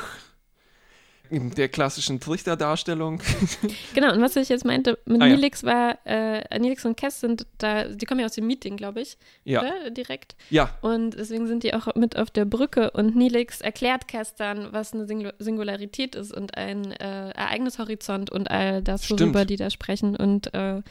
In 1.32 1.50
der 1.52 1.68
klassischen 1.68 2.18
Trichterdarstellung. 2.18 3.22
Genau, 3.94 4.12
und 4.12 4.20
was 4.20 4.34
ich 4.34 4.48
jetzt 4.48 4.64
meinte 4.64 4.98
mit 5.04 5.22
Ah, 5.22 5.26
ja. 5.26 5.36
Nilix 5.36 5.62
war, 5.62 5.96
äh, 6.04 6.58
Nilix 6.58 6.84
und 6.84 6.96
Cass 6.96 7.20
sind 7.20 7.46
da, 7.58 7.84
die 7.84 8.04
kommen 8.04 8.18
ja 8.18 8.26
aus 8.26 8.32
dem 8.32 8.48
Meeting, 8.48 8.76
glaube 8.76 9.00
ich, 9.00 9.16
ja. 9.44 9.60
oder? 9.60 9.90
Direkt. 9.90 10.34
Ja, 10.48 10.76
Und 10.80 11.10
deswegen 11.12 11.46
sind 11.46 11.62
die 11.62 11.72
auch 11.72 11.94
mit 11.94 12.16
auf 12.16 12.30
der 12.32 12.46
Brücke 12.46 12.90
und 12.90 13.14
Nilix 13.14 13.60
erklärt 13.60 14.08
Cass 14.08 14.34
dann, 14.34 14.72
was 14.72 14.92
eine 14.92 15.06
Singu 15.06 15.30
Singularität 15.38 16.16
ist 16.16 16.32
und 16.34 16.56
ein 16.56 16.90
äh, 16.92 17.30
Ereignishorizont 17.30 18.30
und 18.30 18.50
all 18.50 18.82
das, 18.82 19.04
Stimmt. 19.04 19.20
worüber 19.20 19.44
die 19.44 19.56
da 19.56 19.70
sprechen. 19.70 20.16
Und 20.16 20.52
äh, 20.52 20.82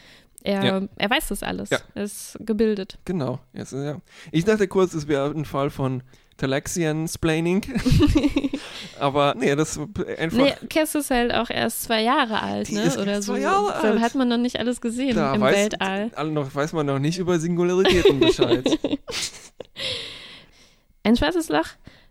er, 0.43 0.63
Ja. 0.63 0.81
er 0.97 1.09
weiß 1.09 1.27
das 1.29 1.43
alles. 1.43 1.69
Ja. 1.69 1.79
Er 1.95 2.03
ist 2.03 2.37
gebildet. 2.39 2.97
genau. 3.05 3.39
Jetzt, 3.53 3.73
ja. 3.73 3.99
Ich 4.31 4.45
dachte 4.45 4.67
kurz, 4.67 4.93
es 4.93 5.07
wäre 5.07 5.29
ein 5.31 5.45
Fall 5.45 5.69
von 5.69 6.03
Talaxian-Splaining. 6.37 7.61
Aber 8.99 9.35
nee, 9.37 9.55
das 9.55 9.77
einfach. 10.17 10.37
Nee, 10.37 10.53
Cass 10.69 10.95
ist 10.95 11.11
halt 11.11 11.33
auch 11.33 11.49
erst 11.49 11.83
zwei 11.83 12.01
Jahre 12.01 12.41
alt, 12.41 12.71
ne? 12.71 12.83
Oder 13.01 13.21
so. 13.21 13.33
zwei 13.33 13.41
Jahre 13.41 13.73
alt. 13.75 13.99
hat 13.99 14.15
man 14.15 14.27
noch 14.29 14.37
nicht 14.37 14.57
alles 14.59 14.79
gesehen 14.81 15.15
da 15.15 15.33
im 15.35 15.41
weiß, 15.41 15.55
Weltall. 15.55 16.11
alle 16.15 16.31
noch, 16.31 16.53
weiß 16.53 16.71
man 16.73 16.85
noch 16.85 16.99
nicht 16.99 17.17
über 17.19 17.39
Singularitäten 17.39 18.19
Bescheid. 18.21 18.65
Ein 21.03 21.15
schwarzes 21.15 21.49
Loch, 21.49 21.67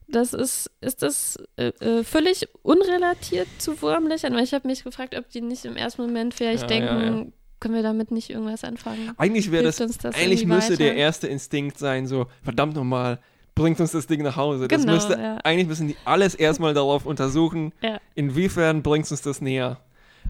das 0.08 0.32
ist, 0.32 0.70
ist 0.80 1.02
das 1.02 1.37
äh, 1.56 1.68
äh, 1.80 2.04
völlig 2.04 2.49
unrelatiert 2.62 3.49
zu 3.58 3.80
Wurmlöchern, 3.82 4.35
weil 4.35 4.44
ich 4.44 4.54
habe 4.54 4.66
mich 4.66 4.82
gefragt, 4.85 5.16
ob 5.16 5.28
die 5.30 5.42
nicht 5.42 5.64
im 5.66 5.76
ersten 5.76 6.02
Moment 6.02 6.35
vielleicht 6.35 6.62
Ja, 6.62 6.66
denken, 6.68 7.00
ja, 7.00 7.16
ja. 7.20 7.26
Können 7.61 7.75
wir 7.75 7.83
damit 7.83 8.11
nicht 8.11 8.31
irgendwas 8.31 8.65
anfangen? 8.65 9.12
Eigentlich 9.17 9.50
wäre 9.50 9.65
das, 9.65 9.77
das 9.77 10.15
eigentlich 10.15 10.47
müsste 10.47 10.77
der 10.77 10.91
weiter? 10.91 10.97
erste 10.99 11.27
Instinkt 11.29 11.79
sein, 11.79 12.07
so, 12.07 12.27
verdammt 12.43 12.75
nochmal, 12.75 13.19
bringt 13.55 13.81
uns 13.81 13.93
das 13.93 14.07
Ding 14.07 14.23
nach 14.23 14.37
Hause. 14.37 14.69
Das 14.69 14.81
Genau, 14.83 14.95
müsste, 14.95 15.15
ja. 15.15 15.37
eigentlich 15.45 15.67
müssen 15.67 15.88
die 15.88 15.97
alles 16.05 16.35
erstmal 16.35 16.75
darauf 16.75 17.07
untersuchen, 17.07 17.73
Ja. 17.83 17.99
inwiefern 18.15 18.83
bringt 18.83 19.11
uns 19.11 19.23
das 19.23 19.41
näher. 19.41 19.79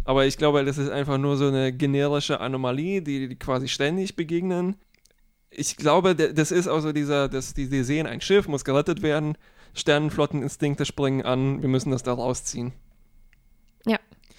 Aber 0.04 0.24
ich 0.26 0.38
glaube, 0.38 0.64
das 0.64 0.78
ist 0.78 0.90
einfach 0.90 1.18
nur 1.18 1.36
so 1.36 1.48
eine 1.48 1.72
generische 1.72 2.40
Anomalie, 2.40 3.02
die, 3.02 3.28
die 3.28 3.36
quasi 3.36 3.68
ständig 3.68 4.16
begegnen. 4.16 4.76
Ich 5.50 5.76
glaube, 5.76 6.14
das 6.14 6.50
ist 6.52 6.68
also 6.68 6.92
dieser, 6.92 7.28
dass 7.28 7.52
die, 7.54 7.68
die 7.68 7.82
sehen, 7.82 8.06
ein 8.06 8.20
Schiff 8.20 8.48
muss 8.48 8.64
gerettet 8.64 9.02
werden, 9.02 9.36
Sternenflotteninstinkte 9.74 10.84
springen 10.84 11.22
an, 11.22 11.60
wir 11.62 11.68
müssen 11.68 11.90
das 11.90 12.02
da 12.02 12.12
rausziehen. 12.12 12.72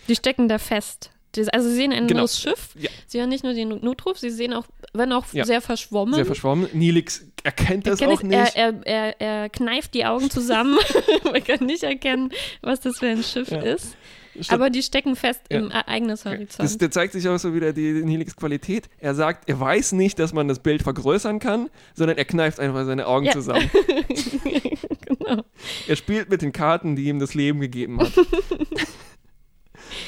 Die 0.08 0.16
stecken 0.16 0.48
da 0.48 0.58
fest. 0.58 1.12
Die, 1.36 1.48
also 1.54 1.70
sie 1.70 1.76
sehen 1.76 1.92
ein 1.94 2.08
Genau. 2.08 2.26
Schiff. 2.28 2.70
Ja. 2.78 2.90
Sie 3.08 3.20
hören 3.20 3.30
nicht 3.30 3.44
nur 3.44 3.54
den 3.54 3.70
Notruf, 3.70 4.18
sie 4.18 4.32
sehen 4.32 4.54
auch, 4.54 4.66
wenn 4.94 5.12
auch 5.14 5.26
Ja. 5.32 5.46
sehr 5.46 5.62
verschwommen. 5.62 6.16
Sehr 6.16 6.26
verschwommen. 6.26 6.68
Nilix 6.74 7.24
erkennt 7.44 7.86
das 7.88 8.02
Erkennt 8.02 8.20
auch 8.20 8.24
nicht. 8.24 8.56
Er, 8.56 8.86
er, 8.86 8.88
er, 8.88 9.22
er 9.44 9.50
kneift 9.50 9.94
die 9.94 10.06
Augen 10.06 10.30
zusammen. 10.32 10.78
Man 11.24 11.44
kann 11.44 11.66
nicht 11.66 11.84
erkennen, 11.84 12.32
was 12.62 12.80
das 12.82 12.98
für 13.00 13.08
ein 13.08 13.24
Schiff 13.24 13.50
Ja. 13.52 13.60
ist. 13.62 13.96
Statt- 14.42 14.54
Aber 14.56 14.70
die 14.70 14.82
stecken 14.84 15.16
fest 15.16 15.42
Ja. 15.52 15.58
im 15.60 15.70
Ereignishorizont. 15.72 16.60
Das, 16.60 16.78
da 16.78 16.90
zeigt 16.90 17.14
sich 17.14 17.28
auch 17.28 17.38
so 17.38 17.54
wieder 17.54 17.74
die 17.74 17.92
Nilix-Qualität. 17.92 18.90
Er 19.00 19.14
sagt, 19.14 19.50
er 19.50 19.60
weiß 19.60 19.92
nicht, 19.94 20.18
dass 20.18 20.34
man 20.34 20.48
das 20.48 20.60
Bild 20.60 20.82
vergrößern 20.82 21.40
kann, 21.40 21.70
sondern 21.94 22.18
er 22.18 22.26
kneift 22.26 22.60
einfach 22.60 22.86
seine 22.86 23.06
Augen 23.08 23.26
Ja. 23.26 23.34
zusammen. 23.34 23.70
genau. 25.06 25.44
Er 25.88 25.96
spielt 25.96 26.30
mit 26.30 26.42
den 26.42 26.54
Karten, 26.54 26.96
die 26.96 27.06
ihm 27.06 27.20
das 27.20 27.34
Leben 27.34 27.60
gegeben 27.60 28.00
hat. 28.00 28.12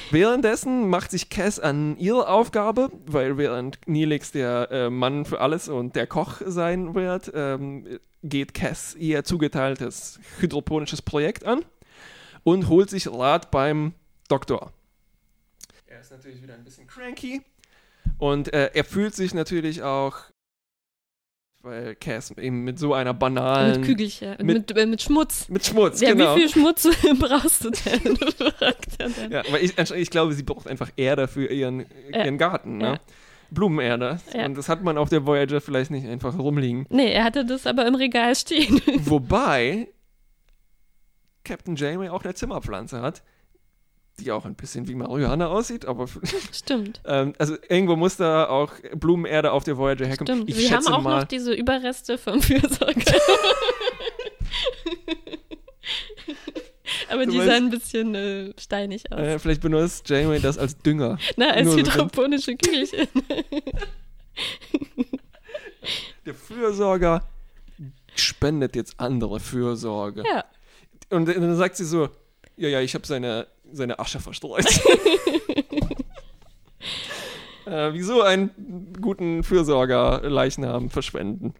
Währenddessen 0.10 0.90
macht 0.90 1.12
sich 1.12 1.30
Cass 1.30 1.60
an 1.60 1.98
ihre 1.98 2.28
Aufgabe, 2.28 2.92
weil 3.06 3.38
während 3.38 3.80
Nilix 3.88 4.32
der 4.32 4.70
äh, 4.72 4.90
Mann 4.90 5.26
für 5.26 5.40
alles 5.42 5.70
und 5.70 5.96
der 5.96 6.08
Koch 6.08 6.42
sein 6.46 6.96
wird, 6.96 7.32
ähm, 7.34 8.00
geht 8.24 8.54
Cass 8.54 8.96
ihr 8.96 9.24
zugeteiltes 9.24 10.20
hydroponisches 10.40 11.02
Projekt 11.02 11.46
an 11.46 11.66
und 12.44 12.70
holt 12.70 12.90
sich 12.90 13.08
Rat 13.08 13.52
beim 13.52 13.94
Doktor. 14.28 14.72
Er 15.88 16.02
ist 16.02 16.12
natürlich 16.12 16.42
wieder 16.42 16.54
ein 16.54 16.64
bisschen 16.64 16.88
cranky 16.88 17.42
und 18.18 18.54
äh, 18.54 18.72
er 18.74 18.84
fühlt 18.84 19.16
sich 19.16 19.34
natürlich 19.34 19.84
auch, 19.84 20.18
weil 21.64 21.96
Cass 21.96 22.32
eben 22.38 22.64
mit 22.64 22.80
so 22.80 22.94
einer 22.94 23.14
banalen... 23.14 23.82
Mit 23.82 23.86
Kügelchen. 23.90 24.36
mit- 24.42 24.70
Mit, 24.70 24.78
äh, 24.78 24.86
mit 24.86 25.02
Schmutz. 25.02 25.48
mit 25.50 25.66
Schmutz, 25.66 26.02
Ja, 26.02 26.14
genau. 26.14 26.36
wie 26.36 26.40
viel 26.42 26.50
Schmutz 26.50 26.88
brauchst 27.20 27.64
du 27.66 27.70
denn? 27.72 28.18
Ja, 29.32 29.42
aber 29.48 29.62
ich, 29.62 29.78
ich 29.78 30.10
glaube, 30.10 30.34
sie 30.34 30.44
braucht 30.44 30.68
einfach 30.68 30.90
Erde 30.98 31.28
für 31.28 31.46
ihren, 31.48 31.86
Ja. 32.12 32.26
ihren 32.26 32.38
Garten, 32.38 32.78
ne? 32.78 32.86
Ja. 32.86 33.00
Blumenerde. 33.52 34.20
Ja. 34.34 34.46
Und 34.46 34.56
das 34.58 34.70
hat 34.70 34.82
man 34.84 34.98
auf 34.98 35.10
der 35.10 35.26
Voyager 35.26 35.60
vielleicht 35.62 35.92
nicht 35.92 36.08
einfach 36.08 36.38
rumliegen. 36.38 36.86
Nee, 36.90 37.12
er 37.12 37.24
hatte 37.26 37.46
das 37.46 37.68
aber 37.68 37.86
im 37.86 37.96
Regal 37.96 38.34
stehen. 38.36 38.82
Wobei 39.06 39.90
Captain 41.44 41.76
Janeway 41.76 42.10
auch 42.10 42.24
eine 42.24 42.34
Zimmerpflanze 42.34 43.02
hat, 43.02 43.24
die 44.24 44.32
auch 44.32 44.46
ein 44.46 44.56
bisschen 44.56 44.88
wie 44.88 44.96
Marihuana 44.96 45.48
aussieht, 45.48 45.86
aber 45.86 46.08
Stimmt. 46.54 47.02
ähm, 47.06 47.34
also 47.38 47.56
irgendwo 47.70 47.96
muss 47.96 48.18
da 48.18 48.48
auch 48.48 48.74
Blumenerde 48.96 49.52
auf 49.52 49.64
der 49.64 49.78
Voyager 49.78 50.06
herkommen. 50.06 50.34
Stimmt. 50.44 50.50
Ich 50.50 50.58
Wir 50.58 50.72
haben 50.78 50.88
auch 50.88 51.02
mal, 51.02 51.20
noch 51.22 51.28
diese 51.28 51.54
Überreste 51.54 52.18
vom 52.18 52.42
Fürsorge. 52.42 53.04
aber 57.10 57.26
Du 57.26 57.32
die 57.32 57.38
sahen 57.40 57.66
ein 57.66 57.70
bisschen 57.70 58.16
äh, 58.16 58.54
steinig 58.60 59.12
aus. 59.12 59.20
äh, 59.20 59.40
vielleicht 59.40 59.62
benutzt 59.62 60.10
Janeway 60.10 60.40
das 60.40 60.58
als 60.58 60.78
Dünger. 60.78 61.18
Na, 61.38 61.50
als 61.52 61.66
nur 61.66 61.78
hydroponische 61.78 62.56
Kügelchen. 62.56 63.08
Der 66.26 66.34
Fürsorger 66.36 67.28
spendet 68.16 68.76
jetzt 68.76 69.00
andere 69.00 69.40
Fürsorge. 69.40 70.24
ja. 70.26 70.46
Und 71.10 71.28
dann 71.28 71.58
sagt 71.58 71.76
sie 71.76 71.84
so, 71.84 72.08
ja, 72.56 72.70
ja, 72.70 72.80
ich 72.80 72.94
habe 72.96 73.06
seine, 73.06 73.46
seine 73.74 74.00
Asche 74.00 74.20
verstreut. 74.20 74.66
äh, 77.66 77.94
wieso 77.94 78.22
einen 78.22 78.94
guten 79.02 79.44
Fürsorger-Leichnam 79.44 80.90
verschwenden? 80.90 81.54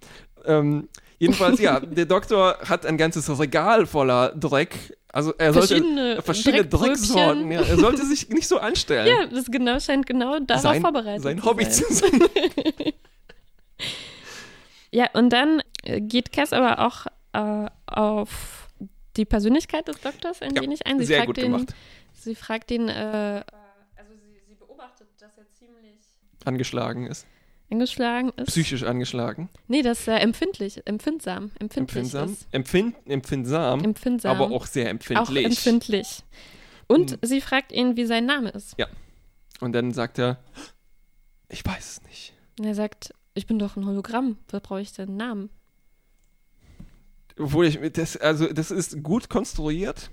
Ähm, 0.46 0.90
jedenfalls, 1.20 1.60
ja, 1.60 1.80
der 1.82 2.06
Doktor 2.06 2.58
hat 2.68 2.86
ein 2.86 2.98
ganzes 2.98 3.40
Regal 3.40 3.86
voller 3.86 4.30
Dreck. 4.36 4.98
Also 5.14 5.34
er 5.38 5.54
sollte 5.54 5.76
Verschiedene 5.76 6.22
verschiedene. 6.22 6.66
Drecksorten. 6.66 7.52
Ja, 7.52 7.62
er 7.62 7.78
sollte 7.78 8.06
sich 8.06 8.30
nicht 8.30 8.48
so 8.48 8.60
anstellen. 8.60 9.08
Ja, 9.08 9.26
das 9.28 9.46
genau, 9.46 9.80
scheint 9.80 10.06
genau 10.06 10.40
darauf 10.40 10.62
sein, 10.62 10.82
vorbereitet 10.82 11.24
sein 11.24 11.40
zu 11.40 11.46
Hobby 11.46 11.66
sein. 11.66 11.74
zu 11.74 11.94
sein. 11.94 12.22
Ja, 14.94 15.10
und 15.14 15.30
dann 15.32 15.62
äh, 15.84 16.02
geht 16.02 16.32
Cass 16.34 16.52
aber 16.54 16.80
auch 16.86 17.06
äh, 17.34 17.70
auf 17.88 18.68
die 19.16 19.26
Persönlichkeit 19.26 19.88
des 19.88 20.00
Doktors 20.02 20.42
ein 20.42 20.54
Ja, 20.56 20.62
wenig 20.62 20.86
ein. 20.86 21.00
Sie 21.00 21.06
Sehr 21.06 21.18
fragt 21.20 21.28
gut 21.28 21.38
ihn, 21.38 21.52
gemacht. 21.52 21.74
Sie 22.22 22.36
fragt 22.36 22.70
ihn, 22.72 22.88
äh, 22.88 23.44
also 23.96 24.14
sie, 24.14 24.40
sie 24.48 24.54
beobachtet, 24.56 25.08
dass 25.20 25.38
er 25.40 25.52
ziemlich 25.54 25.98
Angeschlagen 26.46 27.08
ist. 27.08 27.26
angeschlagen 27.72 28.30
ist. 28.38 28.48
Psychisch 28.48 28.84
angeschlagen. 28.84 29.50
Nee, 29.68 29.82
dass 29.82 30.08
er 30.08 30.22
empfindlich, 30.22 30.86
empfindsam, 30.86 31.46
empfindlich 31.60 31.78
Empfindsam. 32.06 32.32
ist. 32.34 32.48
Empfind, 32.52 32.96
empfindsam, 33.08 33.84
Empfindsam. 33.84 34.32
aber 34.40 34.54
auch 34.56 34.68
sehr 34.68 34.86
auch 34.86 34.90
empfindlich. 34.92 35.46
empfindlich. 35.46 36.24
Und 36.88 37.12
Hm. 37.12 37.20
sie 37.24 37.42
fragt 37.42 37.72
ihn, 37.72 37.98
wie 37.98 38.06
sein 38.06 38.26
Name 38.26 38.50
ist. 38.50 38.76
Und 39.60 39.74
dann 39.74 39.92
sagt 39.92 40.20
er, 40.20 40.38
ich 41.50 41.66
weiß 41.66 41.92
es 41.98 42.04
nicht. 42.04 42.34
Und 42.60 42.66
er 42.66 42.76
sagt, 42.76 43.14
ich 43.34 43.48
bin 43.48 43.58
doch 43.58 43.76
ein 43.78 43.86
Hologramm. 43.88 44.38
Was 44.50 44.62
brauche 44.62 44.82
ich 44.82 44.92
denn 44.94 45.10
einen 45.10 45.18
Namen? 45.18 45.50
Obwohl 47.40 47.66
ich 47.66 47.80
das, 47.94 48.18
also 48.18 48.52
das 48.52 48.70
ist 48.72 49.02
gut 49.04 49.30
konstruiert, 49.30 50.12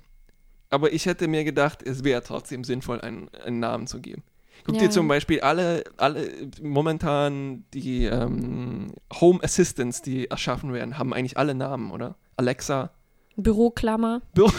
aber 0.69 0.93
ich 0.93 1.05
hätte 1.05 1.27
mir 1.27 1.43
gedacht, 1.43 1.81
es 1.83 2.03
wäre 2.03 2.21
trotzdem 2.23 2.63
sinnvoll, 2.63 3.01
einen, 3.01 3.29
einen 3.45 3.59
Namen 3.59 3.87
zu 3.87 3.99
geben. 4.01 4.23
Guck 4.65 4.75
Ja. 4.75 4.81
dir 4.83 4.89
zum 4.89 5.07
Beispiel 5.07 5.39
alle, 5.41 5.83
alle 5.97 6.29
momentan 6.61 7.63
die 7.73 8.05
ähm, 8.05 8.93
Home 9.19 9.41
Assistants, 9.43 10.01
die 10.01 10.29
erschaffen 10.29 10.73
werden, 10.73 10.97
haben 10.97 11.13
eigentlich 11.13 11.37
alle 11.37 11.55
Namen, 11.55 11.91
oder? 11.91 12.15
Alexa. 12.35 12.91
Büroklammer. 13.37 14.21
Büro- 14.33 14.51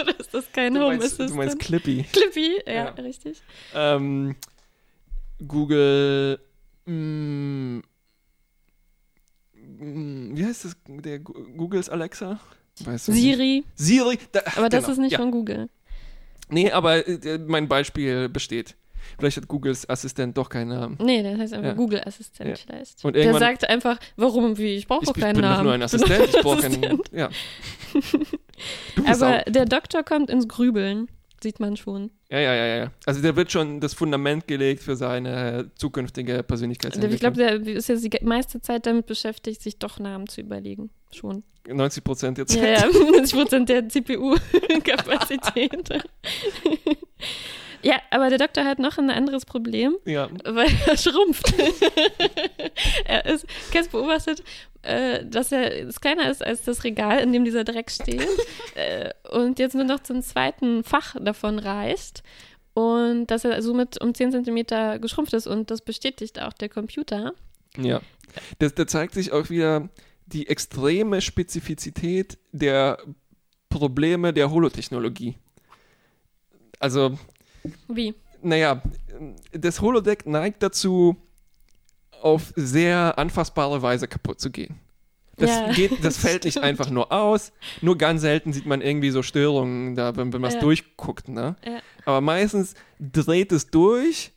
Oder 0.00 0.20
ist 0.20 0.32
das 0.32 0.50
kein 0.52 0.74
Du 0.74 0.80
Home 0.80 0.88
meinst, 0.90 1.04
Assistant? 1.06 1.30
du 1.30 1.34
meinst 1.34 1.58
Clippy. 1.58 2.04
Clippy, 2.12 2.60
ja, 2.66 2.72
Ja. 2.72 2.88
richtig. 2.90 3.42
Ähm, 3.74 4.36
Google. 5.46 6.38
mm, 6.86 7.78
mm, 9.52 10.36
wie 10.36 10.44
heißt 10.44 10.64
das? 10.64 10.76
Der 10.86 11.18
Googles 11.18 11.88
Alexa? 11.88 12.38
Weißt 12.84 13.08
du 13.08 13.12
nicht? 13.12 13.22
Siri, 13.22 13.64
Siri. 13.74 14.18
Da, 14.32 14.40
aber 14.56 14.68
das 14.68 14.84
genau, 14.84 14.92
ist 14.92 14.98
nicht 14.98 15.12
ja. 15.12 15.18
von 15.18 15.30
Google. 15.30 15.68
Nee, 16.48 16.70
aber 16.70 17.06
äh, 17.08 17.38
mein 17.46 17.68
Beispiel 17.68 18.28
besteht. 18.28 18.76
Vielleicht 19.18 19.36
hat 19.36 19.46
Googles 19.48 19.88
Assistent 19.88 20.36
doch 20.36 20.48
keinen 20.48 20.68
Namen. 20.70 20.98
Nee, 21.00 21.22
das 21.22 21.38
heißt 21.38 21.52
einfach 21.54 21.68
Ja. 21.68 21.74
Google-Assistent 21.74 22.50
Ja. 22.50 22.56
vielleicht. 22.56 23.04
Und 23.04 23.14
Der 23.14 23.38
sagt 23.38 23.68
einfach, 23.68 23.98
warum, 24.16 24.58
wie, 24.58 24.74
ich 24.74 24.86
brauche 24.88 25.02
Ich, 25.04 25.08
doch 25.08 25.16
ich 25.16 25.22
keinen 25.22 25.34
bin 25.34 25.42
Namen. 25.42 25.64
nur 25.64 25.72
ein 25.74 25.82
Assistent. 25.82 26.28
Ich 26.34 26.40
brauche 26.42 26.60
keinen. 26.60 26.84
Assistent. 26.84 27.10
Ja. 27.12 27.30
Aber 29.06 29.42
der 29.48 29.64
Doktor 29.64 30.02
kommt 30.02 30.28
ins 30.30 30.48
Grübeln, 30.48 31.08
sieht 31.42 31.60
man 31.60 31.76
schon. 31.76 32.10
Ja, 32.30 32.40
ja, 32.40 32.54
ja, 32.54 32.66
ja. 32.76 32.92
Also 33.04 33.20
da 33.22 33.36
wird 33.36 33.52
schon 33.52 33.80
das 33.80 33.94
Fundament 33.94 34.46
gelegt 34.46 34.82
für 34.82 34.96
seine 34.96 35.70
zukünftige 35.76 36.38
Ich 36.40 36.46
Persönlichkeitsentwicklung. 36.46 37.32
glaube, 37.34 37.62
der 37.64 37.74
ist 37.74 37.88
jetzt 37.88 38.04
die 38.04 38.24
meiste 38.24 38.60
Zeit 38.60 38.86
damit 38.86 39.06
beschäftigt, 39.06 39.62
sich 39.62 39.78
doch 39.78 39.98
Namen 39.98 40.26
zu 40.28 40.40
überlegen. 40.40 40.90
Schon. 41.12 41.42
90 41.68 42.04
Prozent 42.04 42.38
jetzt. 42.38 42.54
Ja, 42.54 42.66
ja, 42.66 42.86
90 43.12 43.38
Prozent 43.38 43.68
der 43.68 43.88
CPU-Kapazität. 43.88 45.72
Ja, 47.86 48.00
aber 48.10 48.30
der 48.30 48.38
Doktor 48.38 48.64
hat 48.64 48.80
noch 48.80 48.98
ein 48.98 49.10
anderes 49.10 49.44
Problem. 49.44 49.96
ja. 50.04 50.28
weil 50.44 50.68
er 50.86 50.96
schrumpft. 50.96 51.54
er 53.04 53.26
ist, 53.26 53.46
Cass 53.70 53.86
beobachtet, 53.86 54.42
äh, 54.82 55.24
dass 55.24 55.52
er 55.52 55.86
kleiner 56.00 56.28
ist 56.28 56.44
als 56.44 56.64
das 56.64 56.82
Regal, 56.82 57.20
in 57.20 57.32
dem 57.32 57.44
dieser 57.44 57.62
Dreck 57.62 57.92
steht 57.92 58.26
äh, 58.74 59.10
und 59.30 59.60
jetzt 59.60 59.74
nur 59.74 59.84
noch 59.84 60.00
zum 60.00 60.20
zweiten 60.20 60.82
Fach 60.82 61.14
davon 61.20 61.60
reicht 61.60 62.24
und 62.74 63.28
dass 63.28 63.44
er 63.44 63.62
somit 63.62 64.02
um 64.02 64.14
10 64.14 64.32
Zentimeter 64.32 64.98
geschrumpft 64.98 65.32
ist 65.32 65.46
und 65.46 65.70
das 65.70 65.80
bestätigt 65.80 66.42
auch 66.42 66.54
der 66.54 66.68
Computer. 66.68 67.34
Ja. 67.78 68.00
Das, 68.58 68.74
da 68.74 68.88
zeigt 68.88 69.14
sich 69.14 69.30
auch 69.30 69.48
wieder 69.48 69.88
die 70.26 70.48
extreme 70.48 71.20
Spezifizität 71.20 72.36
der 72.50 72.98
Probleme 73.68 74.32
der 74.32 74.50
Holotechnologie. 74.50 75.36
Also, 76.80 77.16
Wie? 77.88 78.14
naja, 78.42 78.82
das 79.52 79.80
Holodeck 79.80 80.26
neigt 80.26 80.62
dazu, 80.62 81.16
auf 82.22 82.52
sehr 82.56 83.18
anfassbare 83.18 83.82
Weise 83.82 84.08
kaputt 84.08 84.40
zu 84.40 84.50
gehen. 84.50 84.76
Das, 85.36 85.50
Ja, 85.50 85.72
geht, 85.72 85.92
das 85.92 86.00
das 86.00 86.16
fällt 86.24 86.44
nicht 86.44 86.54
stimmt. 86.54 86.64
einfach 86.66 86.88
nur 86.90 87.12
aus. 87.12 87.52
Nur 87.82 87.98
ganz 87.98 88.22
selten 88.22 88.52
sieht 88.54 88.64
man 88.66 88.80
irgendwie 88.80 89.10
so 89.10 89.22
Störungen 89.22 89.94
da, 89.94 90.16
wenn, 90.16 90.32
wenn 90.32 90.40
man 90.40 90.48
es 90.48 90.54
Ja. 90.54 90.60
durchguckt. 90.60 91.28
Ne? 91.28 91.56
Ja. 91.64 91.80
Aber 92.06 92.20
meistens 92.22 92.74
dreht 92.98 93.52
es 93.52 93.66
durch. 93.68 94.32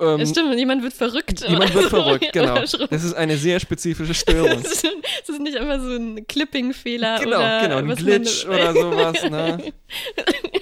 Ähm, 0.00 0.26
stimmt, 0.26 0.58
jemand 0.58 0.82
wird 0.82 0.94
verrückt. 0.94 1.46
jemand 1.46 1.74
wird 1.74 1.84
verrückt, 1.90 2.32
genau. 2.32 2.54
Das 2.90 3.04
ist 3.04 3.14
eine 3.14 3.36
sehr 3.36 3.60
spezifische 3.60 4.14
Störung. 4.22 4.62
Das 4.62 4.72
ist, 4.72 4.84
das 5.20 5.28
ist 5.28 5.40
nicht 5.40 5.56
einfach 5.56 5.80
so 5.80 5.94
ein 5.94 6.26
Clipping-Fehler 6.26 7.18
Genau, 7.20 7.36
oder 7.36 7.60
genau, 7.62 7.76
ein 7.76 7.88
was 7.88 7.98
Glitch 7.98 8.46
man, 8.46 8.54
oder 8.56 8.72
sowas, 8.72 9.30
ne? 9.30 9.72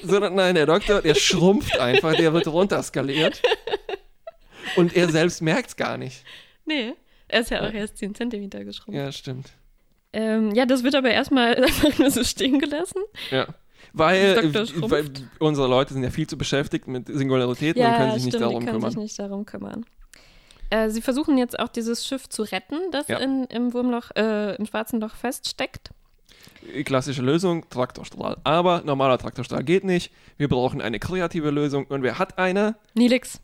Sondern 0.03 0.35
nein, 0.35 0.55
der 0.55 0.67
Doktor, 0.67 1.03
der 1.03 1.15
schrumpft 1.15 1.79
einfach, 1.79 2.15
der 2.15 2.33
wird 2.33 2.49
runterskaliert. 2.49 3.41
Und 4.77 4.95
er 4.97 5.09
selbst 5.09 5.41
merkt 5.41 5.69
es 5.71 5.77
gar 5.77 5.97
nicht. 5.97 6.25
Nee, 6.65 6.95
er 7.29 7.41
ist 7.41 7.51
ja 7.51 7.67
auch 7.67 7.73
erst 7.73 7.97
10 7.99 8.15
Zentimeter 8.15 8.65
geschrumpft. 8.65 8.99
Ja, 8.99 9.13
stimmt. 9.13 9.51
Ähm, 10.13 10.55
ja, 10.55 10.67
das 10.67 10.83
wird 10.83 10.95
aber 10.95 11.11
erstmal 11.11 11.55
einfach 11.63 11.99
nur 11.99 12.11
so 12.11 12.25
stehen 12.25 12.59
gelassen. 12.59 13.03
Ja. 13.31 13.47
Weil, 13.93 14.53
äh, 14.55 14.91
weil 14.91 15.11
unsere 15.39 15.69
Leute 15.69 15.95
sind 15.95 16.03
ja 16.03 16.11
viel 16.11 16.27
zu 16.27 16.37
beschäftigt 16.39 16.87
mit 16.89 17.07
Singularitäten 17.09 17.85
und 17.85 17.97
können 17.97 18.13
sich 18.15 18.25
nicht 18.27 18.41
darum 18.41 18.61
die 18.61 18.67
können 18.67 18.77
kümmern. 18.79 18.91
sich 18.91 19.01
nicht 19.01 19.19
darum 19.19 19.47
kümmern. 19.47 19.87
Äh, 20.71 20.91
sie 20.91 21.01
versuchen 21.01 21.39
jetzt 21.39 21.59
auch 21.59 21.69
dieses 21.69 22.07
Schiff 22.07 22.29
zu 22.29 22.43
retten, 22.43 22.77
das 22.93 23.09
Ja. 23.09 23.19
in, 23.19 23.45
im 23.45 23.73
Wurmloch, 23.73 24.11
äh, 24.17 24.55
im 24.57 24.67
schwarzen 24.67 25.01
Loch 25.01 25.15
feststeckt. 25.15 25.91
Klassische 26.85 27.23
Lösung, 27.23 27.69
Traktorstrahl. 27.71 28.37
Aber 28.45 28.83
normaler 28.85 29.17
Traktorstrahl 29.19 29.65
geht 29.65 29.85
nicht. 29.85 30.13
Wir 30.37 30.49
brauchen 30.49 30.81
eine 30.83 30.99
kreative 30.99 31.51
Lösung. 31.51 31.87
Und 31.87 32.03
wer 32.03 32.19
hat 32.19 32.37
eine? 32.39 32.77
Nilix. 32.95 33.41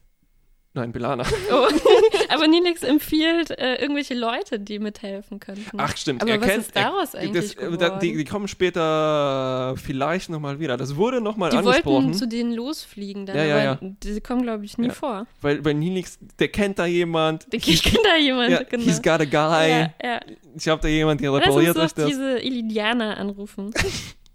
Nein, 0.74 0.92
Belana. 0.92 1.24
Oh. 1.52 1.66
aber 2.34 2.48
Nilix 2.48 2.82
empfiehlt 2.82 3.50
äh, 3.50 3.76
irgendwelche 3.76 4.14
Leute, 4.14 4.58
die 4.60 4.78
mithelfen 4.78 5.40
könnten. 5.40 5.78
Ach, 5.78 5.96
stimmt. 5.96 6.22
aber 6.22 6.32
er 6.32 6.40
was 6.40 6.48
kennt, 6.48 6.62
ist 6.66 6.76
daraus 6.76 7.14
er, 7.14 7.20
eigentlich 7.20 7.54
das, 7.56 7.72
äh, 7.72 7.76
da, 7.78 7.98
die, 7.98 8.16
die 8.16 8.24
kommen 8.24 8.48
später 8.48 9.74
vielleicht 9.76 10.30
nochmal 10.30 10.60
wieder. 10.60 10.76
Das 10.76 10.96
wurde 10.96 11.20
nochmal 11.20 11.50
die 11.50 11.56
angesprochen. 11.58 12.04
wollten 12.06 12.14
zu 12.14 12.26
denen 12.28 12.52
losfliegen, 12.52 13.26
dann, 13.26 13.36
Ja, 13.36 13.44
ja, 13.46 13.72
aber 13.72 13.78
die 14.02 14.20
kommen, 14.20 14.42
glaube 14.42 14.64
ich, 14.64 14.78
nie 14.78 14.88
Ja. 14.88 14.92
vor. 14.92 15.26
Weil, 15.40 15.64
weil 15.64 15.74
Nilix, 15.74 16.18
der 16.38 16.48
kennt 16.48 16.78
da 16.78 16.86
jemand. 16.86 17.46
Ich 17.52 17.82
kenne 17.82 18.02
da 18.04 18.16
jemand, 18.16 18.50
Ja, 18.50 18.62
genau. 18.62 18.84
He's 18.84 19.00
got 19.02 19.20
a 19.20 19.24
guy. 19.24 19.70
ja, 19.70 19.90
ja. 20.02 20.20
Ich 20.56 20.68
habe 20.68 20.80
da 20.80 20.88
jemand, 20.88 21.20
der 21.20 21.32
repariert 21.32 21.76
euch 21.76 21.92
das. 21.92 22.06
diese 22.06 22.38
Ilidianer 22.38 23.16
anrufen. 23.16 23.72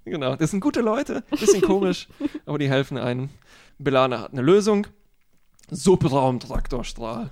Genau, 0.05 0.35
das 0.35 0.49
sind 0.49 0.61
gute 0.61 0.81
Leute. 0.81 1.23
Bisschen 1.29 1.61
komisch, 1.61 2.07
aber 2.47 2.57
die 2.57 2.67
helfen 2.67 2.97
einem. 2.97 3.29
Belana 3.77 4.21
hat 4.21 4.31
eine 4.31 4.41
Lösung. 4.41 4.87
Subraum-Traktorstrahl. 5.69 7.31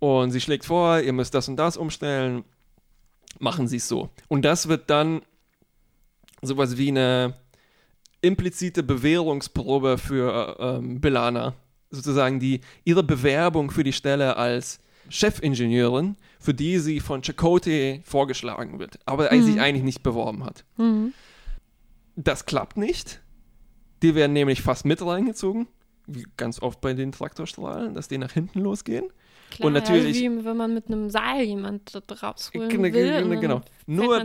Und 0.00 0.32
sie 0.32 0.40
schlägt 0.40 0.64
vor, 0.64 0.98
ihr 1.00 1.12
müsst 1.12 1.34
das 1.34 1.48
und 1.48 1.56
das 1.56 1.76
umstellen. 1.76 2.44
Machen 3.38 3.68
sie 3.68 3.76
es 3.76 3.86
so. 3.86 4.10
Und 4.28 4.42
das 4.44 4.68
wird 4.68 4.90
dann 4.90 5.22
sowas 6.42 6.76
wie 6.76 6.88
eine 6.88 7.34
implizite 8.22 8.82
Bewährungsprobe 8.82 9.98
für 9.98 10.56
ähm, 10.58 11.00
Belana. 11.00 11.54
Sozusagen 11.90 12.40
die, 12.40 12.60
ihre 12.84 13.02
Bewerbung 13.02 13.70
für 13.70 13.84
die 13.84 13.92
Stelle 13.92 14.36
als 14.36 14.80
Chefingenieurin, 15.08 16.16
für 16.38 16.54
die 16.54 16.78
sie 16.78 17.00
von 17.00 17.22
Chakotay 17.22 18.00
vorgeschlagen 18.04 18.78
wird, 18.78 18.98
aber 19.06 19.32
Mhm. 19.32 19.42
sich 19.42 19.60
eigentlich 19.60 19.82
nicht 19.84 20.02
beworben 20.02 20.44
hat. 20.44 20.64
Mhm. 20.76 21.12
Das 22.16 22.46
klappt 22.46 22.76
nicht. 22.76 23.20
Die 24.02 24.14
werden 24.14 24.32
nämlich 24.32 24.62
fast 24.62 24.84
mit 24.84 25.02
reingezogen, 25.04 25.66
wie 26.06 26.26
ganz 26.36 26.60
oft 26.62 26.80
bei 26.80 26.94
den 26.94 27.12
Traktorstrahlen, 27.12 27.94
dass 27.94 28.08
die 28.08 28.18
nach 28.18 28.32
hinten 28.32 28.60
losgehen. 28.60 29.04
Klar, 29.50 29.66
Und 29.66 29.72
natürlich- 29.74 30.20
Ja, 30.20 30.30
wie 30.30 30.44
wenn 30.44 30.56
man 30.56 30.74
mit 30.74 30.86
einem 30.86 31.10
Seil 31.10 31.42
jemand 31.44 31.92
rausholen 32.22 32.68
Genau, 32.68 32.82
will. 32.84 32.92
genau, 32.92 33.40
genau. 33.40 33.60
Nur, 33.86 34.24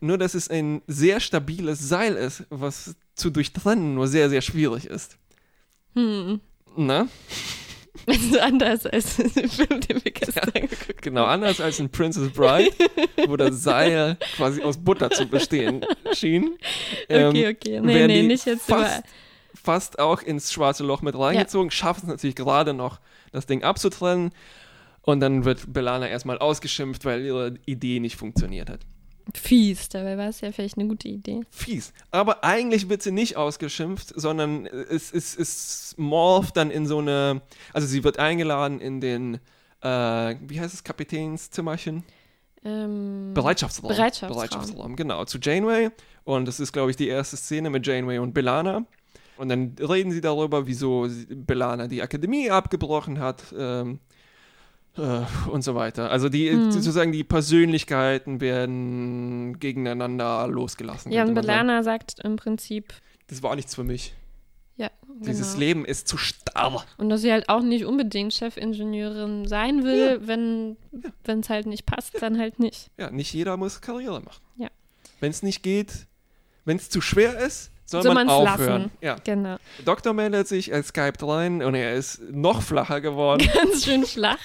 nur, 0.00 0.18
dass 0.18 0.34
es 0.34 0.48
ein 0.48 0.82
sehr 0.86 1.20
stabiles 1.20 1.78
Seil 1.88 2.14
ist, 2.14 2.44
was 2.50 2.96
zu 3.14 3.30
durchtrennen 3.30 3.94
nur 3.94 4.08
sehr, 4.08 4.28
sehr 4.28 4.42
schwierig 4.42 4.86
ist. 4.86 5.16
Hm. 5.94 6.40
Na? 6.76 7.08
Das 8.04 8.18
ist 8.18 8.38
anders 8.38 8.86
als 8.86 9.18
im 9.36 9.48
Film, 9.48 9.80
den 9.80 10.04
wir 10.04 10.12
gestern 10.12 10.52
geguckt 10.52 11.00
Genau, 11.02 11.24
anders 11.24 11.60
als 11.62 11.80
in 11.80 11.88
Princess 11.90 12.30
Bride, 12.30 12.70
wo 13.26 13.36
das 13.36 13.62
Seil 13.62 14.16
quasi 14.36 14.62
aus 14.62 14.76
Butter 14.76 15.10
zu 15.10 15.26
bestehen 15.26 15.84
schien. 16.12 16.56
Ähm, 17.08 17.28
Okay, 17.30 17.48
okay. 17.48 17.80
Nee, 17.80 18.06
nee, 18.06 18.22
nicht 18.22 18.44
jetzt 18.46 18.66
fast, 18.66 19.02
fast 19.66 19.98
auch 19.98 20.22
ins 20.22 20.52
schwarze 20.52 20.84
Loch 20.84 21.02
mit 21.02 21.18
reingezogen, 21.18 21.70
schaffen 21.70 22.04
es 22.04 22.08
natürlich 22.08 22.36
gerade 22.36 22.72
noch, 22.72 23.00
das 23.32 23.46
Ding 23.46 23.64
abzutrennen. 23.64 24.30
Und 25.02 25.20
dann 25.20 25.44
wird 25.44 25.72
Belana 25.72 26.08
erstmal 26.08 26.38
ausgeschimpft, 26.38 27.04
weil 27.04 27.24
ihre 27.24 27.54
Idee 27.66 28.00
nicht 28.00 28.16
funktioniert 28.16 28.70
hat. 28.70 28.80
Fies, 29.34 29.88
dabei 29.88 30.16
war 30.16 30.28
es 30.28 30.40
ja 30.40 30.52
vielleicht 30.52 30.78
eine 30.78 30.88
gute 30.88 31.08
Idee. 31.08 31.40
Fies. 31.50 31.92
Aber 32.12 32.44
eigentlich 32.44 32.88
wird 32.88 33.02
sie 33.02 33.10
nicht 33.10 33.36
ausgeschimpft, 33.36 34.12
sondern 34.14 34.66
es, 34.66 35.12
es, 35.12 35.36
es 35.36 35.94
morpht 35.96 36.56
dann 36.56 36.70
in 36.70 36.86
so 36.86 36.98
eine. 36.98 37.42
Also 37.72 37.88
sie 37.88 38.04
wird 38.04 38.20
eingeladen 38.20 38.80
in 38.80 39.00
den, 39.00 39.34
äh, 39.82 39.88
wie 40.40 40.60
heißt 40.60 40.74
es, 40.74 40.84
Kapitänszimmerchen? 40.84 42.04
Ähm, 42.64 43.32
Bereitschaftsraum. 43.34 43.88
Bereitschaftsraum. 43.88 44.36
Bereitschaftsraum, 44.36 44.96
genau. 44.96 45.24
Zu 45.24 45.38
Janeway. 45.38 45.90
Und 46.24 46.46
das 46.46 46.60
ist, 46.60 46.72
glaube 46.72 46.90
ich, 46.90 46.96
die 46.96 47.08
erste 47.08 47.36
Szene 47.36 47.70
mit 47.70 47.86
Janeway 47.86 48.18
und 48.18 48.32
Belana. 48.32 48.84
Und 49.36 49.48
dann 49.48 49.74
reden 49.80 50.10
sie 50.10 50.20
darüber, 50.20 50.66
wieso 50.66 51.06
Belana 51.28 51.88
die 51.88 52.02
Akademie 52.02 52.50
abgebrochen 52.50 53.18
hat. 53.20 53.42
Ähm, 53.56 54.00
äh, 54.96 55.20
und 55.50 55.62
so 55.62 55.74
weiter. 55.74 56.10
Also 56.10 56.28
die 56.30 56.50
Hm. 56.50 56.70
sozusagen 56.72 57.12
die 57.12 57.22
Persönlichkeiten 57.24 58.40
werden 58.40 59.58
gegeneinander 59.58 60.48
losgelassen. 60.48 61.12
ja, 61.12 61.24
und. 61.24 61.34
Belana 61.34 61.82
sagt 61.82 62.20
im 62.24 62.36
Prinzip, 62.36 62.94
Das 63.26 63.42
war 63.42 63.54
nichts 63.56 63.74
für 63.74 63.84
mich. 63.84 64.14
ja, 64.76 64.88
Dieses 65.20 65.48
genau. 65.52 65.58
Leben 65.60 65.84
ist 65.84 66.08
zu 66.08 66.16
starr. 66.16 66.84
Und 66.96 67.10
dass 67.10 67.20
sie 67.20 67.30
halt 67.32 67.48
auch 67.50 67.60
nicht 67.62 67.84
unbedingt 67.84 68.32
Chefingenieurin 68.32 69.46
sein 69.46 69.84
will, 69.84 70.26
wenn 70.26 70.76
es 71.26 71.50
halt 71.50 71.66
nicht 71.66 71.84
passt, 71.84 72.14
dann 72.22 72.38
halt 72.38 72.58
nicht. 72.58 72.90
Ja, 72.96 73.10
nicht 73.10 73.32
jeder 73.34 73.56
muss 73.58 73.80
Karriere 73.82 74.20
machen. 74.22 74.40
Ja. 74.56 74.68
Wenn 75.20 75.30
es 75.30 75.42
nicht 75.42 75.62
geht, 75.62 76.06
wenn 76.64 76.78
es 76.78 76.88
zu 76.88 77.00
schwer 77.02 77.38
ist, 77.38 77.70
soll, 77.86 78.02
Soll 78.02 78.14
man 78.14 78.28
aufhören. 78.28 78.82
lassen. 78.82 78.90
Ja. 79.00 79.16
Genau. 79.24 79.56
Doktor 79.84 80.12
meldet 80.12 80.48
sich, 80.48 80.70
er 80.72 80.82
skypt 80.82 81.22
rein 81.22 81.62
und 81.62 81.74
er 81.74 81.94
ist 81.94 82.20
noch 82.30 82.60
flacher 82.62 83.00
geworden. 83.00 83.48
Ganz 83.54 83.84
schön 83.84 84.04
flach. 84.04 84.44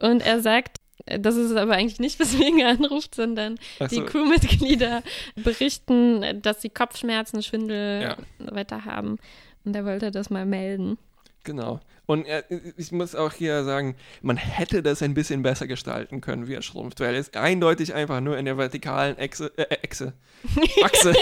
Und 0.00 0.20
er 0.26 0.40
sagt, 0.40 0.76
das 1.06 1.36
ist 1.36 1.56
aber 1.56 1.72
eigentlich 1.74 1.98
nicht, 2.00 2.18
weswegen 2.20 2.58
er 2.58 2.70
anruft, 2.70 3.14
sondern 3.14 3.58
Ach 3.78 3.88
die 3.88 3.96
so. 3.96 4.04
Crewmitglieder 4.06 5.02
berichten, 5.36 6.42
dass 6.42 6.60
sie 6.62 6.68
Kopfschmerzen, 6.68 7.42
Schwindel 7.42 8.02
Ja. 8.02 8.16
weiter 8.54 8.84
haben. 8.84 9.18
Und 9.64 9.74
er 9.76 9.84
wollte 9.84 10.10
das 10.10 10.28
mal 10.30 10.44
melden. 10.46 10.98
Genau. 11.44 11.80
Und 12.06 12.26
er, 12.26 12.44
ich 12.76 12.90
muss 12.90 13.14
auch 13.14 13.32
hier 13.32 13.62
sagen, 13.64 13.94
man 14.20 14.36
hätte 14.36 14.82
das 14.82 15.00
ein 15.00 15.14
bisschen 15.14 15.42
besser 15.42 15.68
gestalten 15.68 16.20
können, 16.20 16.48
wie 16.48 16.54
er 16.54 16.62
schrumpft, 16.62 16.98
weil 17.00 17.14
er 17.14 17.20
ist 17.20 17.36
eindeutig 17.36 17.94
einfach 17.94 18.20
nur 18.20 18.36
in 18.36 18.46
der 18.46 18.58
vertikalen 18.58 19.16
Echse, 19.16 19.52
äh, 19.56 19.62
Echse, 19.82 20.12
Achse, 20.82 21.14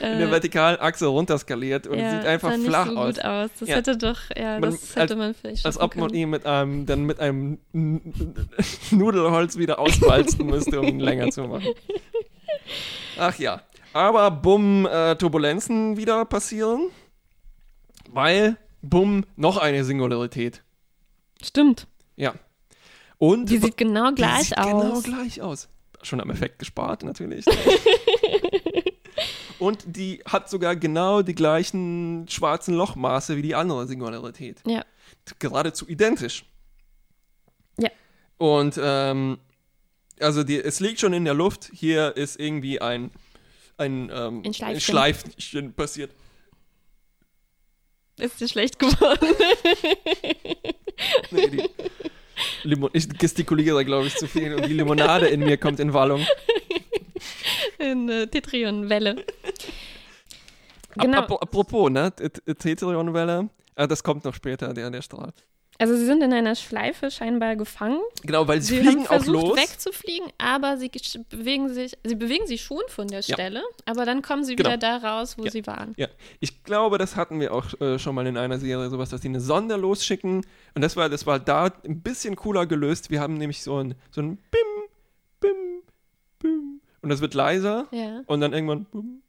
in 0.00 0.18
der 0.18 0.28
Äh, 0.28 0.30
vertikalen 0.30 0.78
Achse 0.80 1.06
runterskaliert 1.06 1.86
und 1.86 1.98
ja, 1.98 2.10
sieht 2.18 2.26
einfach 2.28 2.50
sah 2.50 2.56
nicht 2.56 2.66
flach 2.68 2.86
so 2.88 2.96
aus. 2.96 3.14
gut 3.16 3.24
aus. 3.24 3.50
Das 3.60 3.68
Ja. 3.68 3.76
hätte 3.76 3.96
doch, 3.96 4.18
ja, 4.36 4.58
Man- 4.60 4.70
das 4.70 4.96
hätte 4.96 5.16
man 5.16 5.34
vielleicht 5.34 5.64
Als 5.66 5.78
ob 5.78 5.96
man 5.96 6.12
ihn 6.12 6.30
mit 6.30 6.44
einem, 6.46 6.86
dann 6.86 7.04
mit 7.04 7.18
einem 7.20 7.58
Nudelholz 8.90 9.56
wieder 9.56 9.78
auswalzen 9.78 10.46
müsste, 10.46 10.80
um 10.80 10.86
ihn 10.86 11.00
länger 11.00 11.30
zu 11.30 11.42
machen. 11.44 11.72
Ach 13.18 13.38
ja. 13.38 13.62
Aber 13.92 14.30
bumm, 14.30 14.86
äh, 14.86 15.14
Turbulenzen 15.16 15.96
wieder 15.96 16.24
passieren. 16.26 16.88
Weil, 18.10 18.56
bumm, 18.82 19.24
noch 19.36 19.56
eine 19.56 19.84
Singularität. 19.84 20.62
Stimmt. 21.42 21.86
Ja. 22.16 22.34
Und 23.18 23.48
Die 23.50 23.58
sieht 23.58 23.76
genau 23.78 24.10
die 24.10 24.16
gleich 24.16 24.48
sieht 24.48 24.58
aus. 24.58 24.66
Genau 24.66 25.00
gleich 25.16 25.40
aus. 25.40 25.68
Schon 26.02 26.20
am 26.20 26.30
Effekt 26.30 26.58
gespart, 26.58 27.02
natürlich. 27.02 27.44
Und 29.66 29.84
die 29.84 30.22
hat 30.24 30.48
sogar 30.48 30.76
genau 30.76 31.22
die 31.22 31.34
gleichen 31.34 32.28
schwarzen 32.28 32.76
Lochmaße 32.76 33.36
wie 33.36 33.42
die 33.42 33.56
andere 33.56 33.88
Singularität. 33.88 34.62
Ja. 34.64 34.84
Geradezu 35.40 35.88
identisch. 35.88 36.44
Ja. 37.76 37.90
Und 38.36 38.78
ähm, 38.80 39.38
also 40.20 40.44
die, 40.44 40.60
es 40.60 40.78
liegt 40.78 41.00
schon 41.00 41.12
in 41.12 41.24
der 41.24 41.34
Luft. 41.34 41.68
Hier 41.72 42.16
ist 42.16 42.38
irgendwie 42.38 42.80
ein, 42.80 43.10
ein, 43.76 44.08
ähm, 44.14 44.42
Ein 44.44 44.54
Schleifchen. 44.54 44.80
Schleifchen 44.80 45.72
passiert. 45.72 46.12
Ist 48.20 48.40
dir 48.40 48.48
schlecht 48.48 48.78
geworden? 48.78 49.34
Nee, 51.30 51.48
die 51.48 51.68
Limo 52.62 52.88
ich 52.92 53.08
gestikuliere, 53.08 53.84
glaube 53.84 54.06
ich, 54.06 54.14
zu 54.14 54.28
viel 54.28 54.54
und 54.54 54.66
die 54.66 54.74
Limonade 54.74 55.26
in 55.26 55.40
mir 55.40 55.56
kommt 55.56 55.80
in 55.80 55.92
Wallung. 55.92 56.24
In 57.78 58.08
Tetrion-Welle. 58.30 59.16
Ap- 59.18 59.24
Genau. 61.02 61.18
ap- 61.18 61.42
apropos, 61.42 61.90
ne? 61.90 62.10
Tetrion-Welle. 62.12 63.48
Ah, 63.74 63.86
das 63.86 64.02
kommt 64.02 64.24
noch 64.24 64.34
später, 64.34 64.72
der, 64.72 64.90
der 64.90 65.02
Strahl. 65.02 65.32
Also 65.78 65.94
sie 65.94 66.06
sind 66.06 66.22
in 66.22 66.32
einer 66.32 66.54
Schleife 66.54 67.10
scheinbar 67.10 67.54
gefangen. 67.54 68.00
Genau, 68.22 68.48
weil 68.48 68.62
sie, 68.62 68.76
Sie 68.76 68.80
fliegen 68.80 69.00
haben 69.00 69.18
auch 69.18 69.24
versucht 69.24 69.42
los. 69.48 69.58
wegzufliegen, 69.58 70.30
aber 70.38 70.78
sie 70.78 70.90
bewegen 71.28 71.68
sich, 71.68 71.92
sie 72.02 72.14
bewegen 72.14 72.46
sich 72.46 72.62
schon 72.62 72.80
von 72.88 73.08
der 73.08 73.20
Ja. 73.20 73.34
Stelle, 73.34 73.62
aber 73.84 74.06
dann 74.06 74.22
kommen 74.22 74.42
sie 74.42 74.56
Genau. 74.56 74.70
wieder 74.70 74.78
da 74.78 74.96
raus, 74.96 75.36
wo 75.36 75.44
Ja. 75.44 75.50
sie 75.50 75.66
waren. 75.66 75.92
Ja, 75.98 76.08
ich 76.40 76.64
glaube, 76.64 76.96
das 76.96 77.14
hatten 77.16 77.40
wir 77.40 77.52
auch 77.52 77.78
äh, 77.82 77.98
schon 77.98 78.14
mal 78.14 78.26
in 78.26 78.38
einer 78.38 78.58
Serie, 78.58 78.88
sowas, 78.88 79.10
dass 79.10 79.20
die 79.20 79.28
eine 79.28 79.40
Sonde 79.42 79.76
losschicken. 79.76 80.46
Und 80.74 80.80
das 80.82 80.96
war, 80.96 81.10
das 81.10 81.26
war 81.26 81.38
da 81.38 81.70
ein 81.84 82.00
bisschen 82.00 82.36
cooler 82.36 82.64
gelöst. 82.64 83.10
Wir 83.10 83.20
haben 83.20 83.34
nämlich 83.34 83.62
so 83.62 83.76
ein, 83.76 83.96
so 84.10 84.22
ein 84.22 84.38
Bim, 84.50 84.88
Bim. 85.40 85.75
Und 87.06 87.10
das 87.10 87.20
wird 87.20 87.34
leiser. 87.34 87.86
Ja. 87.92 88.22
Und 88.26 88.40
dann 88.40 88.52
irgendwann 88.52 88.84
Bum, 88.86 89.20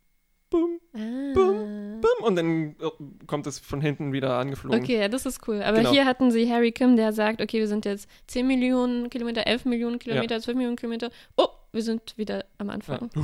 Bum, 0.49 0.79
Ah. 0.95 0.99
Bum. 1.35 2.01
Und 2.25 2.35
dann 2.37 2.69
äh, 2.81 2.89
kommt 3.27 3.45
es 3.45 3.59
von 3.59 3.81
hinten 3.81 4.13
wieder 4.13 4.39
angeflogen. 4.39 4.81
Okay, 4.81 4.99
ja, 4.99 5.09
das 5.09 5.27
ist 5.27 5.47
cool. 5.47 5.61
Aber 5.61 5.77
Genau. 5.77 5.91
hier 5.91 6.05
hatten 6.05 6.31
sie 6.31 6.51
Harry 6.51 6.71
Kim, 6.71 6.95
der 6.95 7.13
sagt, 7.13 7.39
okay, 7.39 7.59
wir 7.59 7.67
sind 7.67 7.85
jetzt 7.85 8.09
10 8.25 8.47
Millionen 8.47 9.11
Kilometer, 9.11 9.45
11 9.45 9.65
Millionen 9.65 9.99
Kilometer, 9.99 10.39
12 10.41 10.55
Millionen 10.55 10.75
Kilometer. 10.75 11.11
Oh, 11.37 11.49
wir 11.71 11.83
sind 11.83 12.17
wieder 12.17 12.45
am 12.57 12.71
Anfang. 12.71 13.11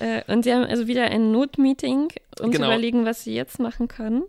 Äh, 0.00 0.22
und 0.32 0.42
sie 0.42 0.52
haben 0.54 0.64
also 0.64 0.86
wieder 0.88 1.04
ein 1.04 1.32
Notmeeting, 1.32 2.08
um 2.40 2.50
Genau. 2.50 2.64
zu 2.64 2.72
überlegen, 2.72 3.04
was 3.04 3.24
sie 3.24 3.34
jetzt 3.34 3.58
machen 3.60 3.88
können. 3.88 4.24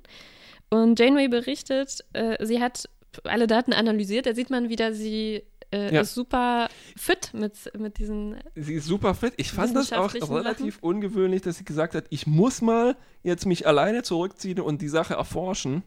Und 0.69 0.99
Janeway 0.99 1.29
berichtet, 1.29 2.03
äh, 2.11 2.43
sie 2.45 2.59
hat 2.61 2.89
alle 3.23 3.47
Daten 3.47 3.71
analysiert. 3.73 4.25
Da 4.25 4.35
sieht 4.35 4.49
man 4.49 4.67
wieder, 4.69 4.93
sie 4.93 5.43
äh, 5.73 5.93
Ja. 5.93 6.01
ist 6.01 6.13
super 6.13 6.69
fit 6.95 7.31
mit, 7.33 7.53
mit 7.77 7.97
diesen. 7.97 8.37
Sie 8.55 8.75
ist 8.75 8.85
super 8.85 9.13
fit. 9.15 9.33
Ich 9.37 9.51
fand 9.51 9.75
das 9.75 9.91
auch 9.91 10.13
relativ 10.13 10.77
ungewöhnlich, 10.81 11.41
dass 11.41 11.57
sie 11.57 11.65
gesagt 11.65 11.95
hat, 11.95 12.05
ich 12.09 12.27
muss 12.27 12.61
mal 12.61 12.95
jetzt 13.23 13.45
mich 13.45 13.67
alleine 13.67 14.03
zurückziehen 14.03 14.59
und 14.61 14.81
die 14.81 14.87
Sache 14.89 15.15
erforschen. 15.15 15.83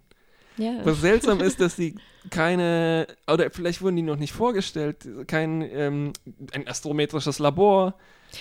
Ja. 0.58 0.72
Was 0.84 1.00
seltsam 1.02 1.40
ist, 1.40 1.60
dass 1.60 1.76
sie 1.76 1.96
keine, 2.30 3.06
oder 3.30 3.50
vielleicht 3.50 3.82
wurden 3.82 3.96
die 3.96 4.02
noch 4.02 4.16
nicht 4.16 4.32
vorgestellt, 4.32 5.06
kein 5.26 5.60
ähm, 5.62 6.12
ein 6.52 6.66
astrometrisches 6.66 7.38
Labor. 7.38 7.94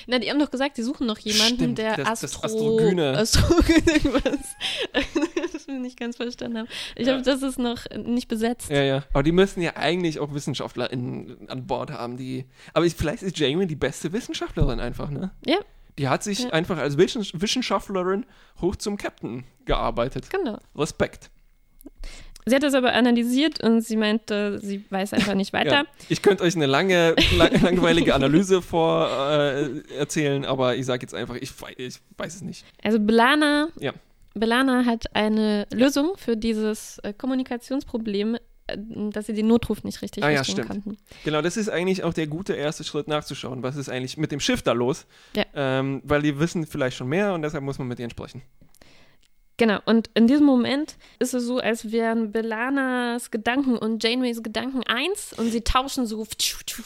Na, 0.08 0.18
die 0.18 0.30
haben 0.32 0.40
doch 0.40 0.50
gesagt, 0.50 0.78
die 0.78 0.82
suchen 0.84 1.06
noch 1.08 1.20
jemanden, 1.20 1.56
Stimmt, 1.56 1.78
der 1.78 1.98
das- 1.98 2.24
Astro, 2.24 2.42
das 2.42 2.54
Astrogyne. 2.54 3.18
Astrogyne 3.18 3.92
irgendwas. 3.92 4.40
ganz 6.06 6.16
verstanden 6.18 6.58
haben. 6.60 6.68
Ich 6.96 7.06
Ja. 7.06 7.14
glaube, 7.18 7.24
das 7.24 7.42
ist 7.44 7.60
noch 7.60 7.86
nicht 8.06 8.28
besetzt. 8.28 8.70
Ja, 8.70 8.82
ja. 8.84 9.04
Aber 9.14 9.24
die 9.24 9.32
müssen 9.32 9.62
ja 9.62 9.76
eigentlich 9.76 10.20
auch 10.20 10.34
Wissenschaftler 10.34 10.92
in, 10.92 11.38
an 11.50 11.68
Bord 11.68 11.92
haben, 11.92 12.18
die. 12.18 12.46
Aber 12.74 12.86
ich, 12.86 12.96
vielleicht 12.96 13.24
ist 13.24 13.38
Jamie 13.38 13.66
die 13.68 13.76
beste 13.76 14.14
Wissenschaftlerin 14.14 14.80
einfach, 14.80 15.10
ne? 15.10 15.32
Ja, 15.46 15.58
Die 15.98 16.10
hat 16.10 16.24
sich 16.24 16.40
Ja. 16.44 16.50
einfach 16.50 16.78
als 16.78 16.98
Wissens- 16.98 17.32
Wissenschaftlerin 17.42 18.26
hoch 18.62 18.76
zum 18.76 18.98
Captain 18.98 19.44
gearbeitet. 19.66 20.30
genau. 20.30 20.58
Respekt. 20.76 21.30
Sie 22.48 22.54
hat 22.54 22.62
das 22.62 22.76
aber 22.76 22.94
analysiert 22.94 23.64
und 23.64 23.82
sie 23.82 23.98
meinte, 23.98 24.60
sie 24.60 24.84
weiß 24.92 25.14
einfach 25.14 25.34
nicht 25.34 25.52
weiter. 25.60 25.72
Ja. 25.72 25.84
Ich 26.10 26.22
könnte 26.22 26.44
euch 26.44 26.56
eine 26.56 26.68
lange, 26.68 27.16
lang, 27.38 27.60
langweilige 27.62 28.14
Analyse 28.14 28.62
vor 28.62 29.10
äh, 29.32 29.80
erzählen, 29.98 30.46
aber 30.46 30.76
ich 30.76 30.86
sage 30.86 31.02
jetzt 31.02 31.16
einfach, 31.16 31.36
ich, 31.36 31.52
ich 31.78 32.00
weiß 32.18 32.36
es 32.36 32.42
nicht. 32.44 32.64
Also 32.84 33.00
Belana, 33.00 33.70
Ja. 33.80 33.94
Belana 34.36 34.86
hat 34.86 35.16
eine 35.16 35.66
Lösung 35.74 36.14
für 36.18 36.36
dieses 36.38 37.00
äh, 37.00 37.14
Kommunikationsproblem, 37.14 38.36
äh, 38.68 38.78
dass 39.12 39.28
sie 39.28 39.34
den 39.34 39.48
Notruf 39.48 39.84
nicht 39.84 40.02
richtig 40.02 40.24
Ah 40.24 40.30
ja, 40.30 40.44
stimmt. 40.44 40.68
konnten. 40.68 40.98
Genau, 41.24 41.42
das 41.42 41.58
ist 41.58 41.70
eigentlich 41.70 42.04
auch 42.04 42.14
der 42.14 42.28
gute 42.28 42.54
erste 42.54 42.84
Schritt 42.84 43.08
nachzuschauen, 43.08 43.64
was 43.64 43.78
ist 43.78 43.90
eigentlich 43.90 44.18
mit 44.18 44.32
dem 44.32 44.40
Schiff 44.42 44.62
da 44.62 44.74
los. 44.74 45.08
Ja. 45.36 45.46
Ähm, 45.56 46.02
weil 46.04 46.22
die 46.22 46.38
wissen 46.38 46.68
vielleicht 46.68 46.98
schon 46.98 47.08
mehr 47.08 47.34
und 47.34 47.42
deshalb 47.42 47.64
muss 47.64 47.80
man 47.80 47.88
mit 47.88 48.00
ihnen 48.00 48.10
sprechen. 48.10 48.42
Genau, 49.58 49.80
und 49.86 50.10
in 50.16 50.28
diesem 50.28 50.46
Moment 50.46 50.98
ist 51.20 51.34
es 51.34 51.46
so, 51.46 51.60
als 51.60 51.92
wären 51.92 52.34
Belanas 52.34 53.32
Gedanken 53.32 53.78
und 53.78 54.04
Janeways 54.04 54.44
Gedanken 54.44 54.84
eins 54.84 55.32
und 55.38 55.50
sie 55.50 55.62
tauschen 55.62 56.06
so 56.06 56.26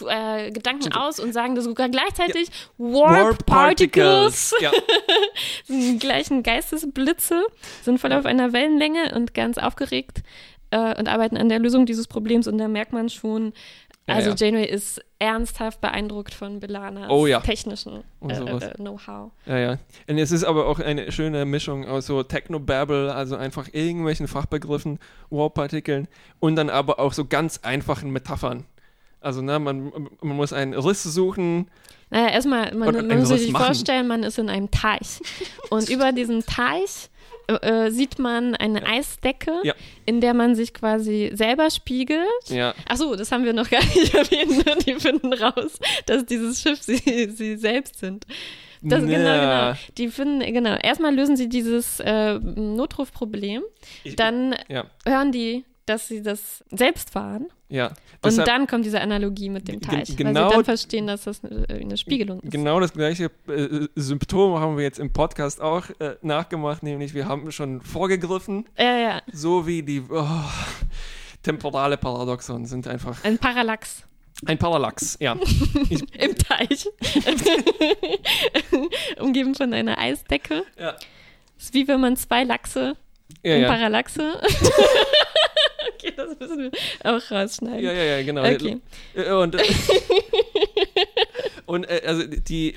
äh, 0.08 0.51
Gedanken 0.51 0.93
aus 0.93 1.19
und 1.19 1.34
sagen 1.34 1.55
das 1.55 1.63
sogar 1.63 1.89
gleichzeitig 1.89 2.49
Warp, 2.77 3.43
Particles. 3.47 4.53
Ja, 4.62 4.71
sind 5.65 5.82
die 5.93 5.97
gleichen 5.99 6.43
Geistesblitze, 6.43 7.43
sind 7.82 7.99
voll 7.99 8.13
auf 8.13 8.25
einer 8.25 8.53
Wellenlänge 8.53 9.15
und 9.15 9.34
ganz 9.34 9.58
aufgeregt. 9.58 10.21
äh, 10.71 10.95
und 10.99 11.08
arbeiten 11.08 11.38
an 11.38 11.49
der 11.49 11.58
Lösung 11.60 11.88
dieses 11.88 12.05
Problems 12.08 12.47
und 12.47 12.60
da 12.60 12.67
merkt 12.67 12.93
man 12.93 13.10
schon, 13.10 13.45
Ja, 13.47 13.51
also 14.10 14.30
ja. 14.32 14.36
Janeway 14.36 14.65
ist 14.65 15.02
ernsthaft 15.19 15.82
beeindruckt 15.82 16.34
von 16.34 16.60
Belanas 16.60 17.10
Oh 17.10 17.26
ja. 17.28 17.39
technischen 17.39 18.04
Und 18.19 18.32
äh, 18.32 18.36
äh, 18.36 18.74
Know-how. 18.76 19.32
Ja, 19.45 19.58
ja. 19.58 19.78
Und 20.08 20.17
es 20.17 20.32
ist 20.32 20.43
aber 20.43 20.67
auch 20.67 20.80
eine 20.80 21.12
schöne 21.12 21.45
Mischung 21.45 21.88
aus 21.88 22.06
so 22.06 22.24
Technobabble, 22.24 23.13
also 23.13 23.36
einfach 23.36 23.67
irgendwelchen 23.72 24.28
Fachbegriffen, 24.28 25.00
Warp-Partikeln 25.30 26.08
und 26.39 26.56
dann 26.56 26.69
aber 26.69 27.00
auch 27.00 27.13
so 27.13 27.26
ganz 27.26 27.60
einfachen 27.63 28.12
Metaphern. 28.12 28.65
Also, 29.22 29.41
ne, 29.41 29.60
man, 29.60 29.91
man 30.22 30.38
muss 30.38 30.54
einen 30.54 30.74
Riss 30.74 31.04
suchen. 31.04 31.69
Naja, 32.10 32.30
erstmal, 32.30 32.74
man, 32.74 33.08
man 33.08 33.19
muss 33.19 33.30
sich 33.30 33.52
machen. 33.52 33.65
vorstellen, 33.65 34.08
man 34.08 34.24
ist 34.24 34.39
in 34.39 34.50
einem 34.50 34.72
Teich. 34.72 35.19
Und 35.69 35.89
über 35.89 36.12
diesen 36.12 36.45
Teich 36.45 37.10
äh, 37.49 37.85
äh, 37.88 37.91
sieht 37.91 38.19
man 38.19 38.55
eine 38.55 38.85
Eisdecke, 38.85 39.53
Ja. 39.63 39.73
in 40.05 40.21
der 40.21 40.33
man 40.33 40.55
sich 40.55 40.73
quasi 40.73 41.31
selber 41.33 41.69
spiegelt. 41.71 42.25
Ja, 42.49 42.73
Achso, 42.88 43.15
das 43.15 43.31
haben 43.31 43.43
wir 43.45 43.53
noch 43.53 43.69
gar 43.69 43.83
nicht 43.83 44.13
erwähnt. 44.13 44.65
ne? 44.65 44.75
Die 44.85 44.95
finden 44.95 45.33
raus, 45.33 45.79
dass 46.05 46.25
dieses 46.25 46.62
Schiff 46.62 46.81
sie, 46.81 47.29
sie 47.31 47.55
selbst 47.57 47.99
sind. 47.99 48.25
Das, 48.81 49.01
genau, 49.01 49.17
Na. 49.17 49.71
genau. 49.71 49.79
Die 49.97 50.07
finden, 50.07 50.53
genau. 50.53 50.75
Erstmal 50.75 51.13
lösen 51.13 51.35
sie 51.35 51.49
dieses 51.49 51.99
äh, 51.99 52.39
Notrufproblem. 52.39 53.63
Ich- 54.05 54.15
Dann 54.15 54.55
ja, 54.69 54.85
hören 55.05 55.31
die, 55.33 55.65
dass 55.89 56.08
sie 56.08 56.21
das 56.21 56.63
selbst 56.71 57.15
waren. 57.15 57.47
ja. 57.69 57.88
Und 58.21 58.32
Deshalb- 58.34 58.47
dann 58.47 58.67
kommt 58.67 58.86
diese 58.86 58.99
Analogie 58.99 59.49
mit 59.49 59.67
dem 59.69 59.80
Teich. 59.80 60.10
weil 60.10 60.15
genau- 60.17 60.49
sie 60.49 60.56
dann 60.56 60.65
verstehen, 60.65 61.08
dass 61.08 61.23
das 61.23 61.41
eine, 61.43 61.65
eine 61.69 61.95
Spiegelung 61.97 62.41
ist. 62.41 62.52
Genau 62.52 62.80
das 62.82 62.91
gleiche 62.93 63.32
äh, 63.47 63.88
Symptom 63.95 64.60
haben 64.60 64.75
wir 64.75 64.84
jetzt 64.84 64.99
im 64.99 65.13
Podcast 65.13 65.62
auch 65.62 65.86
äh, 65.99 66.15
nachgemacht, 66.21 66.84
nämlich 66.84 67.13
wir 67.13 67.28
haben 67.28 67.52
schon 67.52 67.82
vorgegriffen, 67.82 68.65
Ja, 68.78 68.97
ja. 68.97 69.21
so 69.32 69.65
wie 69.65 69.84
die 69.84 70.04
oh, 70.10 70.28
temporale 71.43 71.95
Paradoxon 71.97 72.65
sind 72.65 72.88
einfach 72.88 73.23
Ein 73.23 73.38
Parallax 73.38 74.04
ein 74.45 74.58
Parallax, 74.58 75.17
ja. 75.19 75.34
Im 76.17 76.34
Teich. 76.38 76.88
Umgeben 79.19 79.54
von 79.56 79.73
einer 79.73 79.97
Eisdecke. 79.97 80.63
ja. 80.80 80.95
ist 81.58 81.73
wie 81.73 81.88
wenn 81.89 81.99
man 81.99 82.15
zwei 82.15 82.45
Lachse 82.45 82.95
Ja, 83.44 83.56
in 83.56 83.62
ja. 83.62 83.68
Parallaxe. 83.68 84.22
okay, 85.94 86.13
das 86.15 86.39
müssen 86.39 86.60
wir 86.60 86.72
auch 87.04 87.32
rausschneiden. 87.32 87.84
ja, 87.84 87.92
ja, 87.92 88.04
ja, 88.04 88.24
genau. 88.24 88.42
Okay. 88.42 88.80
Äh, 89.15 89.32
Und, 89.32 89.56
und 91.65 91.89
äh, 91.89 92.02
also 92.06 92.24
die, 92.26 92.76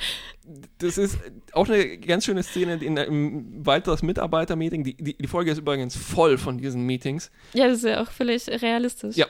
das 0.79 0.99
ist 0.99 1.19
auch 1.53 1.69
eine 1.69 1.99
ganz 1.99 2.25
schöne 2.25 2.43
Szene 2.43 2.75
in 2.83 2.99
einem 2.99 3.67
weiteres 3.67 4.03
Mitarbeitermeeting. 4.03 4.85
Die, 4.85 4.95
die, 4.95 5.17
die 5.17 5.29
Folge 5.29 5.51
ist 5.51 5.59
übrigens 5.59 5.97
voll 5.97 6.39
von 6.39 6.59
diesen 6.59 6.85
Meetings. 6.85 7.31
Ja, 7.55 7.69
das 7.69 7.79
ist 7.79 7.85
ja 7.85 8.03
auch 8.03 8.11
völlig 8.11 8.49
realistisch. 8.49 9.17
Ja. 9.17 9.27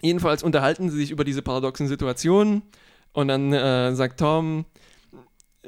Jedenfalls 0.00 0.42
unterhalten 0.42 0.90
sie 0.90 0.98
sich 0.98 1.10
über 1.10 1.24
diese 1.24 1.42
paradoxen 1.42 1.88
Situationen 1.88 2.62
und 3.12 3.28
dann 3.28 3.52
äh, 3.52 3.94
sagt 3.94 4.20
Tom, 4.20 4.64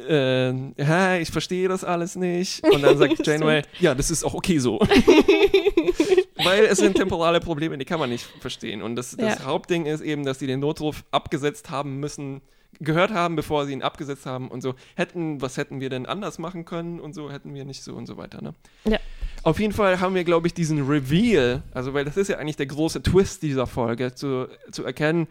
äh, 0.08 0.52
ja, 0.82 1.16
ich 1.16 1.30
verstehe 1.30 1.68
das 1.68 1.84
alles 1.84 2.16
nicht. 2.16 2.62
Und 2.64 2.82
dann 2.82 2.96
sagt 2.98 3.18
Janeway, 3.26 3.62
ja, 3.80 3.94
das 3.94 4.10
ist 4.10 4.24
auch 4.24 4.34
okay 4.34 4.58
so. 4.58 4.78
Weil 6.44 6.64
es 6.64 6.78
sind 6.78 6.96
temporale 6.96 7.40
Probleme, 7.40 7.76
die 7.78 7.84
kann 7.84 8.00
man 8.00 8.10
nicht 8.10 8.24
verstehen. 8.40 8.82
Und 8.82 8.96
das, 8.96 9.16
das 9.16 9.38
Ja. 9.40 9.44
Hauptding 9.44 9.86
ist 9.86 10.00
eben, 10.00 10.24
dass 10.24 10.38
die 10.38 10.46
den 10.46 10.60
Notruf 10.60 11.04
abgesetzt 11.10 11.70
haben 11.70 11.98
müssen, 12.00 12.40
gehört 12.80 13.12
haben, 13.12 13.36
bevor 13.36 13.66
sie 13.66 13.72
ihn 13.74 13.82
abgesetzt 13.82 14.24
haben 14.26 14.48
und 14.48 14.62
so. 14.62 14.74
Hätten, 14.96 15.42
was 15.42 15.56
hätten 15.56 15.80
wir 15.80 15.90
denn 15.90 16.06
anders 16.06 16.38
machen 16.38 16.64
können 16.64 16.98
und 17.00 17.14
so 17.14 17.30
hätten 17.30 17.54
wir 17.54 17.64
nicht 17.64 17.82
so 17.82 17.94
und 17.94 18.06
so 18.06 18.16
weiter. 18.16 18.42
Ne? 18.42 18.54
Ja. 18.84 18.98
Auf 19.42 19.59
jeden 19.59 19.72
Fall 19.72 20.00
haben 20.00 20.14
wir, 20.14 20.24
glaube 20.24 20.46
ich, 20.46 20.55
diesen 20.55 20.87
Reveal, 20.87 21.62
also 21.72 21.94
weil 21.94 22.05
das 22.05 22.16
ist 22.18 22.29
ja 22.29 22.37
eigentlich 22.38 22.57
der 22.57 22.66
große 22.66 23.03
Twist 23.03 23.42
dieser 23.42 23.66
Folge, 23.66 24.14
zu, 24.14 24.48
zu 24.70 24.85
erkennen, 24.85 25.29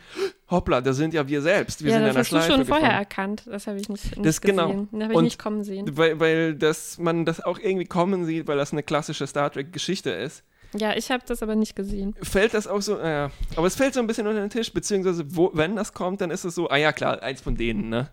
hoppla, 0.50 0.82
das 0.82 0.98
sind 0.98 1.13
ja 1.13 1.28
wir 1.28 1.41
selbst. 1.43 1.84
Wir 1.84 1.91
ja 1.91 1.98
sind 1.98 2.06
das 2.06 2.10
in 2.10 2.15
einer 2.15 2.19
hast 2.19 2.32
du 2.32 2.36
Schleife 2.38 2.52
schon 2.54 2.65
vorher 2.65 2.86
gefangen. 2.88 3.00
erkannt. 3.00 3.43
Das 3.45 3.67
habe 3.67 3.78
ich 3.80 3.88
nicht, 3.89 4.15
nicht 4.17 4.26
Das 4.26 4.41
genau. 4.41 4.67
gesehen. 4.72 4.88
Das 4.91 5.02
habe 5.04 5.13
ich 5.13 5.17
Und- 5.17 5.24
nicht 5.26 5.39
kommen 5.39 5.63
sehen. 5.63 5.86
Weil, 5.98 6.19
weil 6.19 6.56
das, 6.56 6.98
man 6.98 7.26
das 7.26 7.39
auch 7.43 7.60
irgendwie 7.60 7.86
kommen 7.86 8.26
sieht, 8.26 8.48
weil 8.48 8.58
das 8.58 8.72
eine 8.72 8.82
klassische 8.84 9.28
Star 9.28 9.52
Trek-Geschichte 9.52 10.10
ist. 10.10 10.43
Ja, 10.76 10.95
ich 10.95 11.10
habe 11.12 11.24
das 11.28 11.41
aber 11.41 11.56
nicht 11.56 11.76
gesehen. 11.76 12.15
Fällt 12.22 12.54
das 12.54 12.67
auch 12.67 12.82
so, 12.82 12.98
äh, 13.00 13.30
aber 13.56 13.65
es 13.67 13.76
fällt 13.76 13.93
so 13.95 14.00
ein 14.00 14.08
bisschen 14.08 14.28
unter 14.28 14.39
den 14.41 14.52
Tisch, 14.52 14.72
beziehungsweise 14.72 15.24
wo, 15.36 15.50
wenn 15.54 15.76
das 15.76 15.93
kommt, 15.93 16.22
dann 16.22 16.30
ist 16.30 16.45
es 16.45 16.54
so, 16.56 16.69
ah 16.69 16.78
ja 16.78 16.91
klar, 16.93 17.24
eins 17.24 17.41
von 17.41 17.56
denen, 17.56 17.89
ne? 17.89 18.10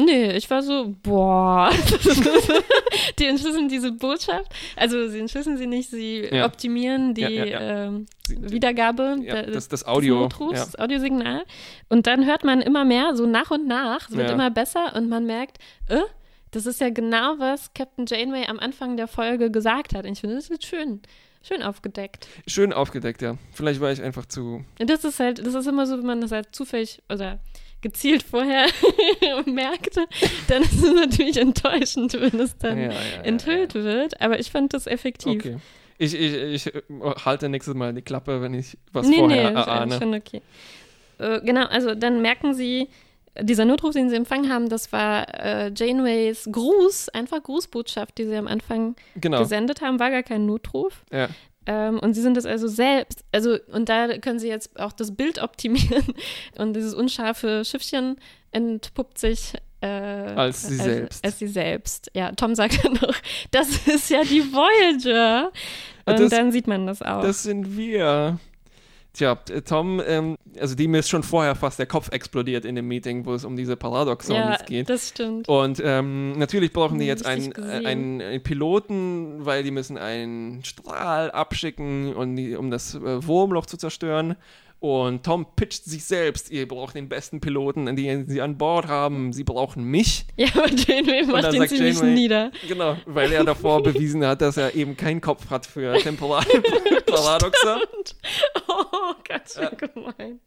Nee, 0.00 0.32
ich 0.32 0.50
war 0.50 0.62
so, 0.62 0.94
boah. 1.02 1.70
die 3.18 3.26
entschlüsseln 3.26 3.68
diese 3.68 3.92
Botschaft. 3.92 4.50
Also 4.76 5.08
sie 5.08 5.20
entschlüsseln 5.20 5.56
sie 5.58 5.66
nicht, 5.66 5.90
sie 5.90 6.28
Ja. 6.32 6.46
optimieren 6.46 7.14
die 7.14 7.20
Ja, 7.22 7.44
ja. 7.44 7.60
Ähm, 7.86 8.06
Wiedergabe, 8.28 9.18
Ja, 9.22 9.42
das, 9.42 9.68
das 9.68 9.86
Audio. 9.86 10.20
Notrufs, 10.20 10.64
das 10.72 10.78
Audiosignal. 10.78 11.44
Und 11.88 12.06
dann 12.06 12.26
hört 12.26 12.44
man 12.44 12.60
immer 12.62 12.84
mehr, 12.84 13.14
so 13.14 13.26
nach 13.26 13.50
und 13.50 13.66
nach, 13.66 14.08
es 14.08 14.16
wird 14.16 14.30
immer 14.30 14.50
besser 14.50 14.94
und 14.96 15.08
man 15.08 15.26
merkt, 15.26 15.58
äh, 15.88 16.00
das 16.50 16.66
ist 16.66 16.80
ja 16.80 16.90
genau, 16.90 17.34
was 17.38 17.72
Captain 17.74 18.04
Janeway 18.06 18.46
am 18.46 18.58
Anfang 18.58 18.96
der 18.96 19.08
Folge 19.08 19.50
gesagt 19.50 19.94
hat. 19.94 20.04
Und 20.06 20.12
ich 20.12 20.20
finde, 20.20 20.36
das 20.36 20.50
wird 20.50 20.64
schön, 20.64 21.00
schön 21.42 21.62
aufgedeckt. 21.62 22.26
Schön 22.46 22.72
aufgedeckt, 22.72 23.22
ja. 23.22 23.36
Vielleicht 23.52 23.80
war 23.80 23.90
ich 23.92 24.02
einfach 24.02 24.26
zu. 24.26 24.64
Das 24.78 25.04
ist 25.04 25.18
halt, 25.20 25.38
das 25.46 25.54
ist 25.54 25.66
immer 25.66 25.86
so, 25.86 25.96
wenn 25.98 26.06
man 26.06 26.20
das 26.20 26.30
halt 26.32 26.48
zufällig 26.54 27.02
oder 27.10 27.38
gezielt 27.82 28.22
vorher 28.22 28.66
merkt, 29.46 29.96
dann 30.48 30.62
ist 30.62 30.82
es 30.82 30.94
natürlich 30.94 31.36
enttäuschend, 31.36 32.14
wenn 32.20 32.40
es 32.40 32.56
dann 32.58 32.78
ja, 32.78 32.84
ja, 32.84 32.92
ja, 32.92 33.22
enthüllt 33.22 33.74
wird. 33.74 34.20
Aber 34.20 34.38
ich 34.40 34.50
fand 34.50 34.72
das 34.72 34.86
Ja. 34.86 34.92
effektiv. 34.92 35.44
Okay. 35.44 35.56
Ich, 35.98 36.14
ich, 36.14 36.34
ich 36.34 36.74
äh, 36.74 36.80
halte 37.24 37.48
nächstes 37.48 37.74
Mal 37.74 37.92
die 37.92 38.02
Klappe, 38.02 38.40
wenn 38.40 38.54
ich 38.54 38.76
was 38.92 39.06
nee, 39.06 39.18
vorher 39.18 39.50
nee, 39.50 39.56
erahne. 39.56 39.98
schon 39.98 40.14
okay. 40.14 40.40
Äh, 41.18 41.40
genau, 41.42 41.66
also 41.66 41.94
dann 41.94 42.22
merken 42.22 42.54
sie, 42.54 42.88
dieser 43.40 43.64
Notruf, 43.64 43.92
den 43.92 44.10
sie 44.10 44.16
empfangen 44.16 44.50
haben, 44.52 44.68
das 44.68 44.90
war 44.92 45.26
äh, 45.34 45.70
Janeways 45.74 46.48
Gruß, 46.50 47.08
einfach 47.10 47.42
Grußbotschaft, 47.42 48.18
die 48.18 48.24
sie 48.24 48.36
am 48.36 48.48
Anfang 48.48 48.96
Genau. 49.16 49.38
gesendet 49.38 49.80
haben, 49.80 50.00
war 50.00 50.10
gar 50.10 50.22
kein 50.22 50.44
Notruf. 50.46 51.04
Ja. 51.12 51.28
Ähm, 51.66 51.98
und 52.00 52.14
sie 52.14 52.22
sind 52.22 52.36
das 52.36 52.44
also 52.46 52.66
selbst, 52.68 53.24
also 53.32 53.56
und 53.72 53.88
da 53.88 54.18
können 54.18 54.38
sie 54.38 54.48
jetzt 54.48 54.78
auch 54.80 54.92
das 54.92 55.14
Bild 55.14 55.40
optimieren 55.42 56.04
und 56.58 56.74
dieses 56.74 56.92
unscharfe 56.94 57.64
Schiffchen 57.64 58.16
entpuppt 58.50 59.18
sich 59.18 59.54
äh, 59.80 59.86
Als 59.86 60.66
sie 60.68 60.76
selbst. 60.76 61.24
Als 61.24 61.38
sie 61.38 61.46
selbst. 61.48 62.10
Ja, 62.14 62.32
Tom 62.32 62.54
sagt 62.54 62.84
dann 62.84 62.92
noch, 62.94 63.14
das 63.50 63.86
ist 63.88 64.10
ja 64.10 64.22
die 64.22 64.42
Voyager. 64.52 65.50
Und 66.06 66.18
Das- 66.20 66.30
dann 66.30 66.52
sieht 66.52 66.66
man 66.66 66.86
das 66.86 67.02
auch. 67.02 67.22
Das 67.22 67.42
sind 67.42 67.76
wir. 67.76 68.38
Tja, 69.14 69.34
Tom, 69.34 70.00
ähm, 70.06 70.36
also 70.58 70.74
dem 70.74 70.94
ist 70.94 71.10
schon 71.10 71.22
vorher 71.22 71.54
fast 71.54 71.78
der 71.78 71.84
Kopf 71.86 72.10
explodiert 72.12 72.64
in 72.64 72.76
dem 72.76 72.88
Meeting, 72.88 73.26
wo 73.26 73.34
es 73.34 73.44
um 73.44 73.56
diese 73.56 73.76
Paradoxons 73.76 74.38
ja, 74.38 74.56
geht. 74.64 74.88
das 74.88 75.10
stimmt. 75.10 75.48
Und 75.48 75.82
ähm, 75.84 76.38
natürlich 76.38 76.72
brauchen 76.72 76.98
die 76.98 77.04
Hm, 77.04 77.08
jetzt 77.08 77.26
einen, 77.26 77.52
einen, 77.54 78.22
einen 78.22 78.42
Piloten, 78.42 79.44
weil 79.44 79.64
die 79.64 79.70
müssen 79.70 79.98
einen 79.98 80.64
Strahl 80.64 81.30
abschicken, 81.30 82.14
und 82.14 82.36
die, 82.36 82.56
um 82.56 82.70
das 82.70 82.94
äh, 82.94 83.26
Wurmloch 83.26 83.66
zu 83.66 83.76
zerstören. 83.76 84.36
Und 84.80 85.22
Tom 85.24 85.46
pitcht 85.54 85.84
sich 85.84 86.04
selbst, 86.04 86.50
ihr 86.50 86.66
braucht 86.66 86.96
den 86.96 87.08
besten 87.08 87.40
Piloten, 87.40 87.94
den 87.94 88.26
sie 88.28 88.40
an 88.42 88.58
Bord 88.58 88.88
haben. 88.88 89.32
Sie 89.32 89.44
brauchen 89.44 89.84
mich. 89.84 90.26
Ja, 90.36 90.48
aber 90.56 90.70
Janeway 90.70 91.22
macht 91.26 91.52
ihn 91.54 91.68
ziemlich 91.68 91.98
Janeway- 91.98 92.14
nieder. 92.14 92.50
Genau, 92.66 92.96
weil 93.06 93.30
er 93.30 93.44
davor 93.44 93.80
bewiesen 93.84 94.26
hat, 94.26 94.40
dass 94.40 94.56
er 94.56 94.74
eben 94.74 94.96
keinen 94.96 95.20
Kopf 95.20 95.50
hat 95.50 95.66
für 95.66 95.96
temporale 95.98 96.46
Paradoxe. 97.06 97.76
Oh, 98.92 99.14
ganz 99.28 99.54
schön 99.54 99.76
gemein. 99.76 100.40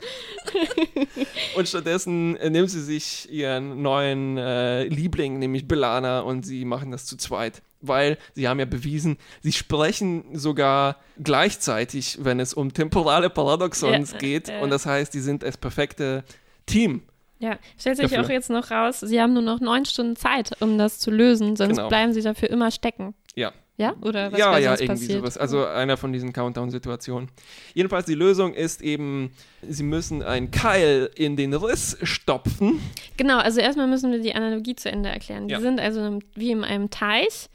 Und 1.56 1.68
stattdessen 1.68 2.36
äh, 2.38 2.50
nimmt 2.50 2.70
sie 2.70 2.82
sich 2.82 3.32
ihren 3.32 3.82
neuen 3.82 4.38
äh, 4.38 4.84
Liebling, 4.86 5.40
nämlich 5.40 5.68
Belana, 5.68 6.22
und 6.22 6.46
sie 6.46 6.66
machen 6.66 6.92
das 6.92 7.06
zu 7.06 7.18
zweit. 7.18 7.62
Weil 7.82 8.18
sie 8.34 8.48
haben 8.48 8.60
ja 8.60 8.66
bewiesen, 8.66 9.18
sie 9.42 9.52
sprechen 9.52 10.26
sogar 10.38 10.98
gleichzeitig, 11.22 12.18
wenn 12.22 12.40
es 12.40 12.54
um 12.54 12.74
temporale 12.74 13.30
Paradoxons 13.30 14.14
Ja, 14.14 14.18
geht. 14.18 14.48
ja. 14.48 14.60
Und 14.62 14.70
das 14.72 14.86
heißt, 14.86 15.14
die 15.14 15.20
sind 15.20 15.44
das 15.44 15.58
perfekte 15.58 16.24
Team. 16.66 17.04
Ja, 17.38 17.60
stellt 17.78 17.98
sich 17.98 18.10
Dafür. 18.10 18.26
auch 18.26 18.30
jetzt 18.30 18.50
noch 18.50 18.72
raus, 18.72 19.02
sie 19.02 19.22
haben 19.22 19.34
nur 19.34 19.44
noch 19.44 19.60
neun 19.60 19.86
Stunden 19.86 20.16
Zeit, 20.16 20.52
um 20.62 20.78
das 20.78 21.00
zu 21.00 21.12
lösen, 21.12 21.56
sonst 21.56 21.76
Genau. 21.78 21.90
bleiben 21.90 22.14
sie 22.14 22.22
dafür 22.22 22.50
immer 22.50 22.72
stecken. 22.72 23.14
Ja. 23.36 23.52
Ja? 23.78 23.94
Oder 24.02 24.32
was 24.32 24.40
ja, 24.40 24.58
ja, 24.58 24.72
irgendwie 24.72 24.88
passiert? 24.88 25.20
sowas. 25.20 25.38
Also 25.38 25.66
einer 25.66 25.98
von 25.98 26.14
diesen 26.14 26.32
Countdown-Situationen. 26.32 27.30
Jedenfalls, 27.74 28.06
die 28.06 28.14
Lösung 28.16 28.54
ist 28.54 28.82
eben, 28.82 29.32
sie 29.68 29.84
müssen 29.84 30.24
einen 30.24 30.50
Keil 30.52 31.10
in 31.16 31.36
den 31.36 31.54
Riss 31.54 31.98
stopfen. 32.04 32.80
Genau, 33.18 33.38
also 33.40 33.60
erstmal 33.60 33.88
müssen 33.88 34.12
wir 34.14 34.20
die 34.20 34.34
Analogie 34.34 34.76
zu 34.76 34.90
Ende 34.90 35.10
erklären. 35.10 35.48
Die 35.50 35.54
Ja. 35.54 35.60
sind 35.60 35.80
also 35.82 36.20
wie 36.36 36.52
in 36.52 36.64
einem 36.64 36.90
Teich 36.90 37.50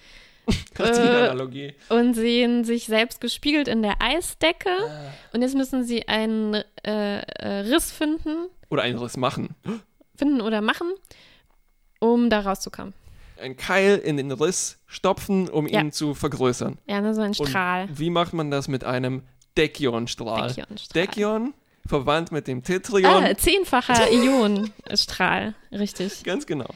die 0.79 0.83
Äh, 0.83 1.29
Analogie. 1.29 1.75
und 1.89 2.13
sehen 2.15 2.65
sich 2.65 2.85
selbst 2.87 3.21
gespiegelt 3.23 3.67
in 3.69 3.83
der 3.83 4.03
Eisdecke. 4.03 4.69
Ah. 4.69 5.13
Und 5.33 5.41
jetzt 5.43 5.55
müssen 5.55 5.85
sie 5.85 6.07
einen 6.09 6.55
äh, 6.85 7.21
äh, 7.21 7.61
Riss 7.73 7.93
finden, 7.93 8.49
Oder 8.69 8.83
einen 8.83 8.99
Riss 8.99 9.17
machen. 9.17 9.55
finden 10.17 10.41
oder 10.43 10.61
machen, 10.61 10.89
um 11.99 12.29
da 12.31 12.41
rauszukommen. 12.41 12.93
Einen 13.41 13.57
Keil 13.57 13.97
in 13.99 14.17
den 14.17 14.31
Riss 14.33 14.79
stopfen, 14.87 15.49
um 15.49 15.67
Ja. 15.67 15.81
ihn 15.81 15.93
zu 15.93 16.15
vergrößern. 16.15 16.79
Ja, 16.87 17.01
ne, 17.01 17.15
so 17.15 17.21
ein 17.23 17.29
Und 17.29 17.49
Strahl. 17.49 17.89
wie 17.93 18.11
macht 18.11 18.33
man 18.33 18.51
das 18.51 18.69
mit 18.69 18.85
einem 18.85 19.23
Dekion-Strahl. 19.57 20.49
Dekion-Strahl. 20.49 21.07
Dekion 21.07 21.55
verwandt 21.87 22.31
mit 22.33 22.47
dem 22.47 22.63
Tetrion. 22.63 23.25
Ah, 23.25 23.35
zehnfacher 23.37 24.11
Ionenstrahl, 24.13 25.55
richtig. 25.73 26.23
Ganz 26.25 26.47
genau. 26.47 26.69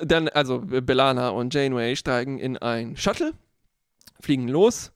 Dann, 0.00 0.28
also 0.28 0.60
Belana 0.60 1.30
und 1.30 1.54
Janeway 1.54 1.96
steigen 1.96 2.38
in 2.38 2.56
ein 2.58 2.96
Shuttle, 2.96 3.32
fliegen 4.20 4.48
los, 4.48 4.92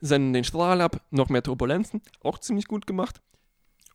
senden 0.00 0.32
den 0.32 0.44
Strahl 0.44 0.80
ab, 0.80 1.00
noch 1.10 1.28
mehr 1.28 1.42
Turbulenzen, 1.42 2.00
auch 2.22 2.38
ziemlich 2.38 2.66
gut 2.66 2.86
gemacht. 2.86 3.20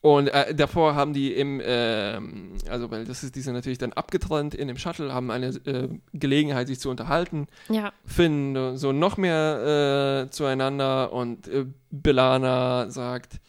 Und 0.05 0.27
äh, 0.27 0.53
davor 0.53 0.93
haben 0.93 1.13
die 1.13 1.33
im, 1.33 1.59
ähm, 1.65 2.51
also 2.69 2.91
weil 2.91 3.05
das 3.05 3.23
ist, 3.23 3.35
die 3.35 3.41
sind 3.41 3.55
natürlich 3.55 3.79
dann 3.79 3.91
abgetrennt 3.91 4.53
in 4.53 4.67
dem 4.67 4.77
Shuttle, 4.77 5.11
haben 5.11 5.31
eine 5.31 5.47
äh, 5.47 5.89
Gelegenheit, 6.13 6.67
sich 6.67 6.79
zu 6.79 6.91
unterhalten, 6.91 7.47
Ja, 7.69 7.91
finden 8.05 8.77
so 8.77 8.91
noch 8.91 9.17
mehr 9.17 10.27
äh, 10.27 10.29
zueinander 10.29 11.11
und 11.11 11.47
äh, 11.47 11.65
Belana 11.89 12.87
sagt, 12.91 13.39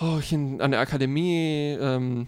oh, 0.00 0.16
ich 0.18 0.30
bin 0.30 0.60
an 0.60 0.72
der 0.72 0.80
Akademie, 0.80 1.78
ähm, 1.80 2.26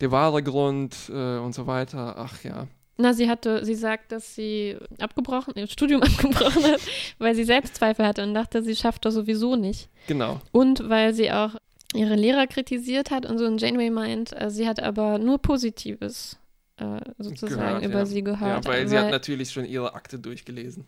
der 0.00 0.10
wahre 0.10 0.42
Grund 0.42 0.96
äh, 1.10 1.36
und 1.36 1.54
so 1.54 1.66
weiter. 1.66 2.14
Ach 2.16 2.42
ja, 2.44 2.66
na, 2.96 3.12
sie 3.12 3.28
hatte, 3.28 3.64
sie 3.64 3.74
sagt, 3.74 4.12
dass 4.12 4.34
sie 4.34 4.76
abgebrochen, 5.00 5.52
ihr 5.56 5.66
Studium 5.66 6.02
abgebrochen 6.02 6.64
hat, 6.64 6.80
weil 7.18 7.34
sie 7.34 7.44
Selbstzweifel 7.44 8.06
hatte 8.06 8.22
und 8.22 8.34
dachte, 8.34 8.62
sie 8.62 8.76
schafft 8.76 9.04
das 9.04 9.14
sowieso 9.14 9.56
nicht. 9.56 9.90
genau. 10.06 10.40
Und 10.52 10.88
weil 10.88 11.12
sie 11.12 11.30
auch 11.30 11.56
ihre 11.94 12.14
Lehrer 12.16 12.46
kritisiert 12.46 13.10
hat 13.10 13.26
und 13.26 13.38
so 13.38 13.46
und 13.46 13.60
Janeway 13.60 13.90
meint, 13.90 14.38
äh, 14.40 14.50
sie 14.50 14.68
hat 14.68 14.80
aber 14.82 15.18
nur 15.18 15.38
Positives 15.38 16.38
äh, 16.76 17.00
sozusagen 17.18 17.60
Gehört, 17.60 17.84
über 17.84 17.98
ja. 18.00 18.06
sie 18.06 18.22
gehört. 18.24 18.64
Ja, 18.64 18.70
weil 18.70 18.88
sie 18.88 18.98
hat 18.98 19.10
natürlich 19.10 19.50
schon 19.52 19.64
ihre 19.64 19.94
Akte 19.94 20.18
durchgelesen. 20.18 20.84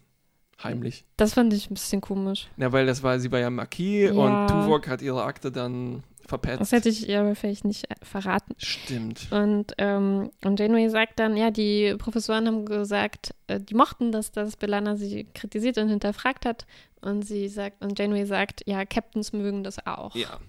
Heimlich. 0.62 1.04
das 1.18 1.34
fand 1.34 1.52
ich 1.52 1.70
ein 1.70 1.74
bisschen 1.74 2.00
komisch. 2.00 2.48
Ja, 2.56 2.72
weil 2.72 2.86
das 2.86 3.02
war, 3.02 3.20
sie 3.20 3.30
war 3.30 3.40
ja 3.40 3.50
Marquis 3.50 4.10
Ja. 4.10 4.12
und 4.12 4.48
Tuvok 4.48 4.88
hat 4.88 5.02
ihre 5.02 5.22
Akte 5.22 5.52
dann 5.52 6.02
verpetzt. 6.26 6.60
Das 6.62 6.72
hätte 6.72 6.88
ich 6.88 7.08
ihr 7.08 7.20
aber 7.20 7.34
vielleicht 7.34 7.66
nicht 7.66 7.90
äh, 7.90 7.94
verraten. 8.02 8.54
Stimmt. 8.56 9.28
Und, 9.30 9.74
ähm, 9.76 10.30
und 10.44 10.58
Janeway 10.58 10.88
sagt 10.88 11.20
dann, 11.20 11.36
ja, 11.36 11.50
die 11.50 11.94
Professoren 11.98 12.46
haben 12.46 12.64
gesagt, 12.64 13.34
äh, 13.48 13.60
die 13.60 13.74
mochten 13.74 14.12
das, 14.12 14.32
dass 14.32 14.56
Belana 14.56 14.96
sie 14.96 15.26
kritisiert 15.34 15.76
und 15.76 15.90
hinterfragt 15.90 16.46
hat. 16.46 16.66
Und 17.02 17.22
sie 17.22 17.48
sagt, 17.48 17.84
und 17.84 17.98
Janeway 17.98 18.24
sagt, 18.24 18.62
ja, 18.66 18.84
Captains 18.86 19.34
mögen 19.34 19.62
das 19.62 19.86
auch. 19.86 20.14
Ja. 20.16 20.40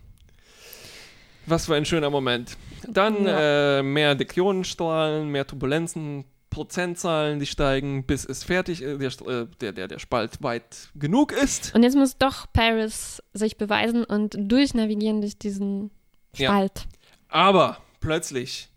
Was 1.47 1.65
für 1.65 1.75
ein 1.75 1.85
schöner 1.85 2.09
Moment. 2.09 2.57
Dann 2.87 3.25
Ja. 3.25 3.79
äh, 3.79 3.83
mehr 3.83 4.15
Dekionenstrahlen, 4.15 5.29
mehr 5.29 5.47
Turbulenzen, 5.47 6.25
Prozentzahlen, 6.49 7.39
die 7.39 7.45
steigen, 7.45 8.05
bis 8.05 8.25
es 8.25 8.43
fertig 8.43 8.81
ist, 8.81 9.01
der, 9.01 9.11
St- 9.11 9.29
äh, 9.43 9.47
der, 9.61 9.71
der, 9.73 9.87
der 9.87 9.99
Spalt 9.99 10.41
weit 10.41 10.89
genug 10.95 11.31
ist. 11.31 11.73
Und 11.75 11.83
jetzt 11.83 11.95
muss 11.95 12.17
doch 12.17 12.47
Paris 12.53 13.21
sich 13.33 13.57
beweisen 13.57 14.03
und 14.03 14.35
durchnavigieren 14.39 15.21
durch 15.21 15.37
diesen 15.37 15.91
Ja. 16.35 16.49
Spalt. 16.51 16.87
Aber 17.29 17.77
plötzlich. 17.99 18.69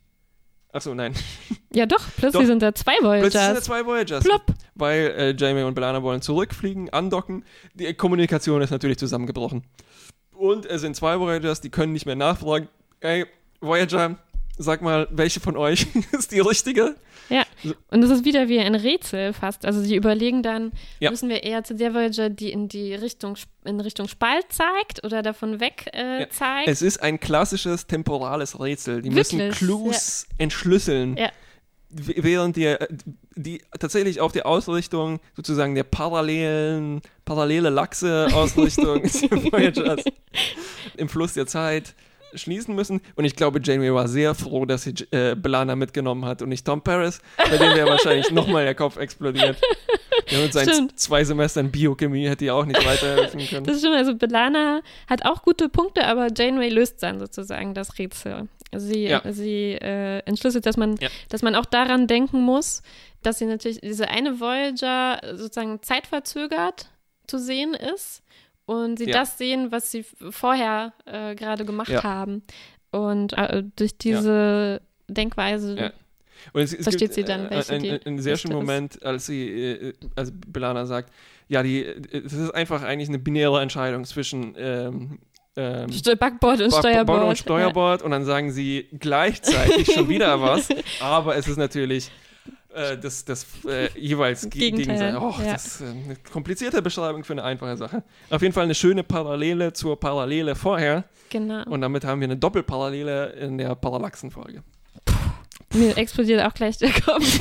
Achso, 0.72 0.94
nein. 0.94 1.14
Ja, 1.72 1.86
doch, 1.86 2.00
plötzlich 2.16 2.42
Doch. 2.42 2.46
sind 2.48 2.62
da 2.62 2.74
zwei 2.74 2.96
Plötzlich 2.98 3.30
sind 3.30 3.34
da 3.34 3.46
Voyagers. 3.46 3.64
zwei 3.64 3.86
Voyagers. 3.86 4.24
Plopp. 4.24 4.46
Weil 4.74 5.14
äh, 5.16 5.34
Jamie 5.38 5.62
und 5.62 5.74
Belana 5.74 6.02
wollen 6.02 6.20
zurückfliegen, 6.20 6.90
andocken. 6.90 7.44
Die 7.74 7.94
Kommunikation 7.94 8.60
ist 8.60 8.70
natürlich 8.70 8.98
zusammengebrochen. 8.98 9.62
Und 10.40 10.64
es 10.64 10.80
sind 10.80 10.96
zwei 10.96 11.20
Voyagers, 11.20 11.60
die 11.60 11.68
können 11.68 11.92
nicht 11.92 12.06
mehr 12.06 12.16
nachfragen. 12.16 12.68
Ey, 13.00 13.26
Voyager, 13.60 14.16
sag 14.56 14.80
mal, 14.80 15.06
welche 15.10 15.38
von 15.38 15.54
euch 15.54 15.86
ist 16.12 16.32
die 16.32 16.40
richtige? 16.40 16.96
Ja, 17.28 17.44
und 17.90 18.02
es 18.02 18.10
ist 18.10 18.24
wieder 18.24 18.48
wie 18.48 18.58
ein 18.58 18.74
Rätsel 18.74 19.34
fast. 19.34 19.66
Also 19.66 19.82
sie 19.82 19.94
überlegen 19.96 20.42
dann, 20.42 20.72
Ja. 20.98 21.10
müssen 21.10 21.28
wir 21.28 21.42
eher 21.44 21.62
zu 21.62 21.74
der 21.74 21.92
Voyager, 21.92 22.30
die 22.30 22.50
in 22.50 22.68
die 22.68 22.94
Richtung, 22.94 23.36
in 23.64 23.78
Richtung 23.80 24.08
Spalt 24.08 24.46
zeigt 24.48 25.04
oder 25.04 25.20
davon 25.22 25.60
weg 25.60 25.90
äh, 25.92 26.22
Ja. 26.22 26.30
zeigt. 26.30 26.68
Es 26.68 26.80
ist 26.80 27.02
ein 27.02 27.20
klassisches 27.20 27.86
temporales 27.86 28.58
Rätsel. 28.58 29.02
Die 29.02 29.10
müssen 29.10 29.38
Wirklich, 29.38 29.58
Clues 29.58 30.26
entschlüsseln. 30.38 31.18
Ja. 31.18 31.30
Während 31.92 32.56
die, 32.56 32.76
die 33.34 33.62
tatsächlich 33.78 34.20
auf 34.20 34.30
die 34.30 34.44
Ausrichtung 34.44 35.18
sozusagen 35.34 35.74
der 35.74 35.82
parallelen, 35.82 37.00
parallele 37.24 37.70
Lachse-Ausrichtung 37.70 39.02
Voyagers 39.52 40.04
im 40.96 41.08
Fluss 41.08 41.34
der 41.34 41.46
Zeit 41.46 41.94
schließen 42.34 42.74
müssen. 42.74 43.00
Und 43.16 43.24
ich 43.24 43.36
glaube, 43.36 43.60
Janeway 43.62 43.92
war 43.92 44.08
sehr 44.08 44.34
froh, 44.34 44.64
dass 44.64 44.84
sie 44.84 44.94
äh, 45.10 45.34
Belana 45.34 45.76
mitgenommen 45.76 46.24
hat 46.24 46.42
und 46.42 46.48
nicht 46.48 46.64
Tom 46.64 46.82
Paris, 46.82 47.20
bei 47.36 47.56
dem 47.56 47.74
wäre 47.74 47.88
wahrscheinlich 47.88 48.30
nochmal 48.30 48.64
der 48.64 48.74
Kopf 48.74 48.96
explodiert. 48.96 49.60
Der 50.30 50.42
mit 50.42 50.52
seinen 50.52 50.72
Stimmt. 50.72 50.98
zwei 50.98 51.24
Semestern 51.24 51.70
Biochemie 51.70 52.28
hätte 52.28 52.44
ihr 52.44 52.54
auch 52.54 52.64
nicht 52.64 52.84
weiterhelfen 52.86 53.40
können. 53.48 53.64
Das 53.64 53.78
stimmt, 53.78 53.96
also 53.96 54.14
Belana 54.14 54.80
hat 55.08 55.24
auch 55.24 55.42
gute 55.42 55.68
Punkte, 55.68 56.06
aber 56.06 56.28
Janeway 56.36 56.68
löst 56.68 57.02
dann 57.02 57.18
sozusagen 57.18 57.74
das 57.74 57.98
Rätsel. 57.98 58.48
Sie, 58.76 59.04
Ja. 59.04 59.22
sie 59.32 59.72
äh, 59.72 60.18
entschlüsselt, 60.26 60.64
dass 60.66 60.76
man, 60.76 60.96
Ja. 61.00 61.08
dass 61.28 61.42
man 61.42 61.54
auch 61.56 61.66
daran 61.66 62.06
denken 62.06 62.40
muss, 62.42 62.82
dass 63.22 63.38
sie 63.38 63.46
natürlich 63.46 63.80
diese 63.80 64.08
eine 64.08 64.38
Voyager 64.40 65.20
sozusagen 65.36 65.82
zeitverzögert 65.82 66.88
zu 67.26 67.38
sehen 67.38 67.74
ist 67.74 68.22
und 68.66 68.98
sie 68.98 69.06
Ja. 69.06 69.18
das 69.18 69.38
sehen, 69.38 69.72
was 69.72 69.90
sie 69.90 70.04
vorher 70.30 70.92
äh, 71.06 71.34
gerade 71.34 71.64
gemacht 71.64 72.02
haben. 72.04 72.42
Und 72.92 73.32
äh, 73.38 73.62
durch 73.76 73.96
diese 73.98 74.80
Denkweise. 75.08 75.92
Und 76.52 76.62
es, 76.62 76.72
es 76.72 76.82
Versteht 76.84 77.00
gibt, 77.00 77.14
sie 77.14 77.24
dann, 77.24 77.46
äh, 77.46 77.50
welche 77.50 77.72
ein, 77.74 77.84
ein, 77.84 78.00
ein 78.06 78.18
sehr 78.18 78.36
schöner? 78.36 78.54
Moment, 78.54 79.02
als 79.04 79.26
sie, 79.26 79.48
äh, 79.48 79.92
als 80.16 80.32
Belana 80.32 80.86
sagt, 80.86 81.12
ja, 81.48 81.62
die, 81.62 81.84
äh, 81.84 82.00
es 82.24 82.32
ist 82.32 82.50
einfach 82.52 82.82
eigentlich 82.82 83.08
eine 83.08 83.18
binäre 83.18 83.60
Entscheidung 83.60 84.04
zwischen 84.04 84.54
ähm, 84.56 85.18
ähm, 85.56 85.90
Backbord 86.18 86.60
und 86.60 86.70
Ba- 86.70 86.78
Steuerbord. 86.78 87.06
Bord 87.18 87.28
und 87.30 87.38
Steuerbord 87.38 88.02
und 88.02 88.10
dann 88.12 88.24
sagen 88.24 88.52
sie 88.52 88.88
gleichzeitig 88.98 89.92
schon 89.92 90.08
wieder 90.08 90.40
was, 90.40 90.68
aber 91.00 91.36
es 91.36 91.48
ist 91.48 91.56
natürlich 91.56 92.10
äh, 92.72 92.96
das, 92.96 93.24
das 93.24 93.46
äh, 93.66 93.88
jeweils 93.98 94.48
ge- 94.48 94.70
Gegenteil. 94.70 95.16
Oh, 95.16 95.34
ja. 95.44 95.52
das 95.54 95.66
ist 95.66 95.80
äh, 95.80 95.84
eine 95.86 96.16
komplizierte 96.32 96.80
Beschreibung 96.82 97.24
für 97.24 97.32
eine 97.32 97.42
einfache 97.44 97.76
Sache. 97.76 98.02
Auf 98.30 98.42
jeden 98.42 98.54
Fall 98.54 98.64
eine 98.64 98.74
schöne 98.76 99.02
Parallele 99.02 99.72
zur 99.72 99.98
Parallele 99.98 100.54
vorher 100.54 100.94
Ja, 100.94 101.04
genau. 101.30 101.64
und 101.64 101.80
damit 101.80 102.04
haben 102.04 102.20
wir 102.20 102.26
eine 102.28 102.36
Doppelparallele 102.36 103.30
in 103.32 103.58
der 103.58 103.74
Parallaxenfolge. 103.74 104.62
Mir 105.72 105.96
explodiert 105.98 106.44
auch 106.44 106.54
gleich 106.54 106.78
der 106.78 106.90
Kopf. 106.92 107.40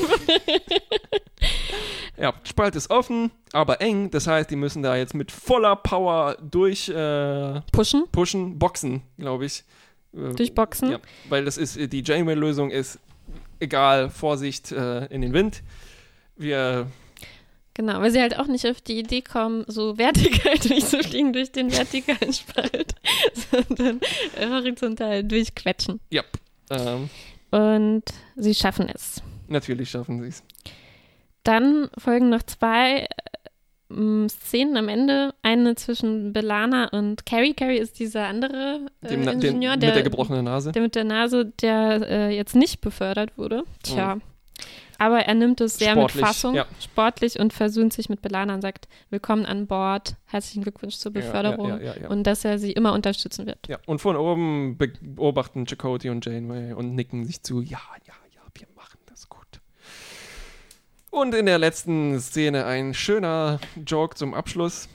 Ja, 2.20 2.34
Spalt 2.44 2.76
ist 2.76 2.90
offen, 2.90 3.30
aber 3.52 3.80
eng. 3.80 4.10
Das 4.10 4.26
heißt, 4.26 4.50
die 4.50 4.56
müssen 4.56 4.82
da 4.82 4.94
jetzt 4.96 5.14
mit 5.14 5.32
voller 5.32 5.74
Power 5.76 6.36
durch 6.42 6.88
äh, 6.88 7.60
Pushen, 7.72 8.04
pushen, 8.12 8.58
boxen, 8.58 9.02
glaube 9.18 9.46
ich. 9.46 9.64
Äh, 10.12 10.34
durchboxen. 10.34 10.90
Ja, 10.90 10.98
weil 11.28 11.44
das 11.44 11.56
ist, 11.56 11.76
die 11.92 12.02
Janeway-Lösung 12.02 12.70
ist 12.70 12.98
egal, 13.58 14.10
Vorsicht 14.10 14.70
äh, 14.72 15.06
in 15.06 15.22
den 15.22 15.32
Wind. 15.32 15.62
Wir, 16.36 16.86
Genau, 17.74 18.00
weil 18.00 18.10
sie 18.10 18.20
halt 18.20 18.38
auch 18.38 18.46
nicht 18.46 18.66
auf 18.66 18.80
die 18.80 18.98
Idee 18.98 19.22
kommen, 19.22 19.64
so 19.66 19.96
vertikal 19.96 20.58
durchzufliegen 20.68 21.32
durch 21.32 21.52
den 21.52 21.72
vertikalen 21.72 22.32
Spalt, 22.32 22.94
sondern 23.50 24.00
äh, 24.36 24.48
horizontal 24.48 25.24
durchquetschen. 25.24 26.00
ja, 26.10 26.22
ähm, 26.70 27.08
Und 27.50 28.02
sie 28.36 28.54
schaffen 28.54 28.88
es. 28.88 29.22
natürlich 29.48 29.88
schaffen 29.90 30.20
sie 30.20 30.28
es. 30.28 30.42
Dann 31.44 31.88
folgen 31.98 32.28
noch 32.28 32.42
zwei 32.42 33.06
äh, 33.90 34.28
Szenen 34.28 34.76
am 34.76 34.88
Ende. 34.88 35.34
Eine 35.42 35.74
zwischen 35.74 36.32
Belana 36.32 36.88
und 36.88 37.24
Carrie. 37.26 37.54
Carrie 37.54 37.78
ist 37.78 37.98
dieser 37.98 38.26
andere 38.26 38.86
äh, 39.02 39.08
Dem, 39.08 39.22
na- 39.22 39.32
den, 39.32 39.40
Ingenieur, 39.42 39.72
mit 39.72 39.82
der, 39.82 39.92
der 39.94 40.02
gebrochenen 40.02 40.44
Nase. 40.44 40.72
der 40.72 40.82
mit 40.82 40.94
der 40.94 41.04
Nase, 41.04 41.46
der 41.62 42.02
äh, 42.08 42.36
jetzt 42.36 42.54
nicht 42.54 42.80
befördert 42.80 43.36
wurde. 43.38 43.64
Tja. 43.82 44.18
Aber 44.98 45.20
er 45.20 45.32
nimmt 45.34 45.62
es 45.62 45.78
sehr 45.78 45.94
Mhm. 45.94 46.00
Sportlich, 46.00 46.16
mit 46.16 46.26
Fassung, 46.26 46.54
ja. 46.54 46.66
sportlich 46.78 47.40
und 47.40 47.54
versöhnt 47.54 47.94
sich 47.94 48.10
mit 48.10 48.20
Belana 48.20 48.52
und 48.52 48.60
sagt, 48.60 48.86
willkommen 49.08 49.46
an 49.46 49.66
Bord, 49.66 50.16
herzlichen 50.26 50.62
Glückwunsch 50.62 50.96
zur 50.96 51.10
Beförderung 51.14 51.70
Ja, 51.80 51.94
ja, 51.96 52.08
und 52.10 52.24
dass 52.26 52.44
er 52.44 52.58
sie 52.58 52.72
immer 52.72 52.92
unterstützen 52.92 53.46
wird. 53.46 53.66
ja. 53.66 53.78
und 53.86 54.00
von 54.02 54.14
oben 54.16 54.76
be- 54.76 54.92
beobachten 55.00 55.64
Chakotay 55.66 56.10
und 56.10 56.26
Janeway 56.26 56.74
und 56.74 56.94
nicken 56.94 57.24
sich 57.24 57.42
zu, 57.42 57.62
ja, 57.62 57.80
ja, 58.06 58.12
ja, 58.34 58.42
wir 58.52 58.66
machen 58.76 58.98
das 59.06 59.30
gut. 59.30 59.46
Und 61.10 61.34
in 61.34 61.46
der 61.46 61.58
letzten 61.58 62.20
Szene 62.20 62.64
ein 62.66 62.94
schöner 62.94 63.58
Joke 63.86 64.14
zum 64.16 64.32
Abschluss. 64.34 64.88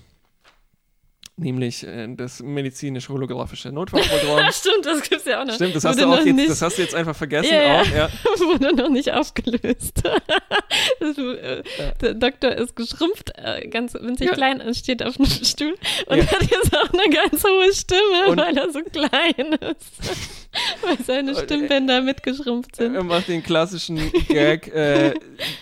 Nämlich 1.38 1.86
äh, 1.86 2.08
das 2.16 2.42
medizinisch-holographische 2.42 3.70
Notfallprogramm. 3.70 4.50
Stimmt, 4.54 4.86
das 4.86 5.02
gibt's 5.02 5.26
ja 5.26 5.42
auch 5.42 5.46
noch. 5.46 5.56
Stimmt, 5.56 5.76
das 5.76 5.84
hast, 5.84 5.98
Wurde 5.98 6.06
du 6.08 6.14
auch 6.14 6.20
noch 6.20 6.26
jetzt, 6.26 6.36
nicht, 6.38 6.50
das 6.50 6.62
hast 6.62 6.78
du 6.78 6.82
jetzt 6.82 6.96
einfach 6.96 7.14
vergessen. 7.16 7.54
Ja, 7.54 7.62
ja. 7.62 7.82
Auch, 7.82 7.88
ja. 7.90 8.10
wurde 8.40 8.74
noch 8.74 8.88
nicht 8.90 9.12
aufgelöst. 9.12 10.02
das, 11.02 11.18
äh, 11.18 11.64
Der 12.00 12.14
Doktor 12.14 12.52
ist 12.54 12.78
geschrumpft, 12.78 13.34
äh, 13.36 13.68
ganz 13.68 13.96
winzig 13.96 14.28
Ja. 14.28 14.34
klein 14.34 14.62
und 14.62 14.78
steht 14.78 15.04
auf 15.04 15.18
einem 15.20 15.28
Stuhl 15.30 15.76
und 16.06 16.18
Ja. 16.20 16.26
hat 16.26 16.42
jetzt 16.44 16.74
auch 16.78 16.90
eine 16.94 17.14
ganz 17.14 17.44
hohe 17.44 17.74
Stimme, 17.74 18.28
Und- 18.30 18.38
weil 18.40 18.58
er 18.58 18.72
so 18.72 18.80
klein 18.84 19.54
ist. 19.60 20.45
weil 20.82 20.98
seine 21.04 21.36
Stimmbänder 21.36 22.02
mitgeschrumpft 22.02 22.76
sind. 22.76 22.96
Er 22.96 23.04
macht 23.04 23.28
den 23.28 23.44
klassischen 23.44 24.00
Gag, 24.28 24.68
äh, 24.74 25.14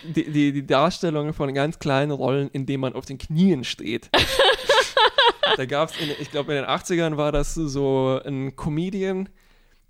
die, 0.02 0.30
die, 0.30 0.52
die 0.52 0.66
Darstellung 0.66 1.32
von 1.32 1.52
ganz 1.54 1.78
kleinen 1.78 2.10
Rollen, 2.10 2.48
indem 2.52 2.80
man 2.80 2.94
auf 2.94 3.06
den 3.06 3.18
Knien 3.18 3.64
steht. 3.64 4.10
da 5.56 5.66
gab 5.66 5.90
es, 5.90 5.96
ich 6.20 6.30
glaube 6.30 6.54
in 6.54 6.62
den 6.62 6.70
80ern 6.70 7.16
war 7.16 7.32
das 7.32 7.54
so 7.54 8.20
ein 8.24 8.56
Comedian, 8.56 9.28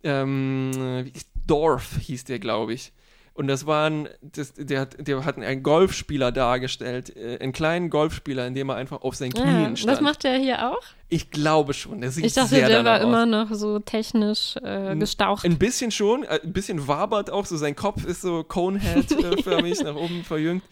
ähm, 0.02 1.10
Dorf 1.46 1.98
hieß 1.98 2.24
der, 2.24 2.38
glaube 2.38 2.74
ich. 2.74 2.92
Und 3.36 3.48
das 3.48 3.66
waren, 3.66 4.08
das, 4.22 4.54
der, 4.54 4.80
hat, 4.82 4.96
der 5.08 5.24
hat 5.24 5.36
einen 5.38 5.64
Golfspieler 5.64 6.30
dargestellt, 6.30 7.16
äh, 7.16 7.38
einen 7.40 7.52
kleinen 7.52 7.90
Golfspieler, 7.90 8.46
in 8.46 8.54
dem 8.54 8.68
er 8.68 8.76
einfach 8.76 9.02
auf 9.02 9.16
seinen 9.16 9.32
Knien 9.32 9.70
Ja, 9.70 9.76
stand. 9.76 9.92
das 9.92 10.00
macht 10.00 10.24
er 10.24 10.38
hier 10.38 10.70
auch? 10.70 10.82
ich 11.08 11.30
glaube 11.30 11.74
schon, 11.74 12.00
der 12.00 12.10
sieht 12.10 12.24
Ich 12.24 12.32
dachte, 12.34 12.48
sehr 12.50 12.68
der 12.68 12.84
war 12.84 12.98
danach 12.98 13.06
immer 13.26 13.42
aus. 13.44 13.50
noch 13.50 13.56
so 13.56 13.78
technisch 13.80 14.56
äh, 14.62 14.94
gestaucht. 14.96 15.44
Ein 15.44 15.58
bisschen 15.58 15.90
schon, 15.90 16.22
äh, 16.24 16.40
ein 16.44 16.52
bisschen 16.52 16.86
wabert 16.88 17.28
auch, 17.30 17.44
so 17.46 17.56
sein 17.56 17.74
Kopf 17.76 18.04
ist 18.04 18.22
so 18.22 18.42
Conehead-förmig 18.44 19.80
nach 19.84 19.94
oben 19.96 20.22
verjüngt. 20.24 20.62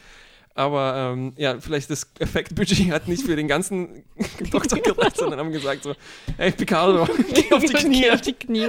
Aber 0.55 1.13
ähm, 1.15 1.33
ja, 1.37 1.59
vielleicht 1.61 1.91
das 1.91 2.11
Effektbudget 2.19 2.91
hat 2.93 3.09
nicht 3.09 3.25
für 3.25 3.35
den 3.37 3.49
ganzen 3.49 4.05
Doktor 4.53 4.79
gereicht, 4.81 5.17
sondern 5.17 5.39
haben 5.41 5.51
gesagt 5.51 5.83
so, 5.83 5.95
hey 6.37 6.53
Picardo, 6.53 7.09
geh 7.35 7.53
auf 7.53 7.65
die 7.65 7.73
Knie. 7.73 8.03
Geh 8.03 8.11
auf 8.11 8.21
die 8.21 8.33
Knie. 8.35 8.69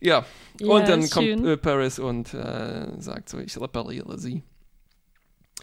Ja, 0.00 0.24
Ja, 0.60 0.66
und 0.74 0.88
dann 0.88 1.02
schön. 1.02 1.38
kommt 1.38 1.46
äh, 1.48 1.56
Paris 1.56 1.98
und 1.98 2.32
äh, 2.34 2.86
sagt 2.98 3.28
so, 3.28 3.38
ich 3.38 3.58
repariere 3.60 4.18
sie. 4.18 4.42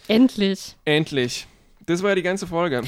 Endlich. 0.07 0.75
Endlich. 0.85 1.47
Das 1.85 2.01
war 2.03 2.09
ja 2.09 2.15
die 2.15 2.21
ganze 2.23 2.47
Folge. 2.47 2.81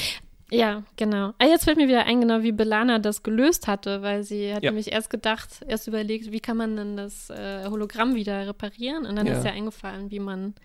Ja, 0.51 0.83
genau. 0.95 1.33
Ah, 1.37 1.45
jetzt 1.45 1.65
fällt 1.65 1.77
mir 1.77 1.87
wieder 1.87 2.05
ein, 2.05 2.21
genau, 2.21 2.41
wie 2.41 2.51
Belana 2.51 2.97
das 2.99 3.21
gelöst 3.23 3.67
hatte, 3.67 4.01
weil 4.01 4.23
sie 4.23 4.53
hat 4.53 4.63
Ja. 4.63 4.71
nämlich 4.71 4.91
erst 4.91 5.09
gedacht, 5.09 5.63
erst 5.67 5.87
überlegt, 5.87 6.31
wie 6.31 6.39
kann 6.39 6.57
man 6.57 6.75
denn 6.75 6.97
das 6.97 7.29
äh, 7.29 7.65
Hologramm 7.69 8.15
wieder 8.15 8.47
reparieren? 8.47 9.05
Und 9.05 9.15
dann 9.15 9.27
Ja. 9.27 9.37
ist 9.37 9.45
ja 9.45 9.51
eingefallen, 9.51 10.09
wie 10.11 10.19
man 10.19 10.55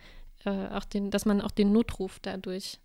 äh, 0.47 0.51
auch 0.75 0.85
den, 0.85 1.11
dass 1.11 1.27
man 1.27 1.41
auch 1.41 1.51
den 1.51 1.73
Notruf 1.73 2.19
dadurch 2.23 2.79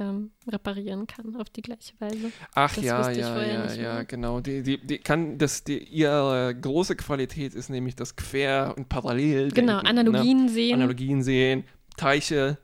ähm, 0.00 0.32
reparieren 0.48 1.06
kann 1.06 1.36
auf 1.36 1.50
die 1.50 1.62
gleiche 1.62 1.92
Weise. 2.00 2.32
Ach 2.54 2.74
Das 2.74 2.84
ja, 2.84 3.10
ja, 3.10 3.42
ja, 3.42 3.72
ja, 3.74 4.02
genau. 4.02 4.40
Die, 4.40 4.62
die, 4.62 4.84
die 4.84 4.98
kann, 4.98 5.38
das, 5.38 5.62
die, 5.62 5.78
ihre 5.78 6.54
große 6.54 6.96
Qualität 6.96 7.54
ist 7.54 7.68
nämlich 7.68 7.94
das 7.94 8.16
Quer- 8.16 8.74
und 8.76 8.88
Parallel. 8.88 9.50
Genau, 9.52 9.78
Analogien 9.78 10.48
sehen. 10.48 10.74
Analogien 10.74 11.22
sehen, 11.22 11.64
Teiche 11.96 12.58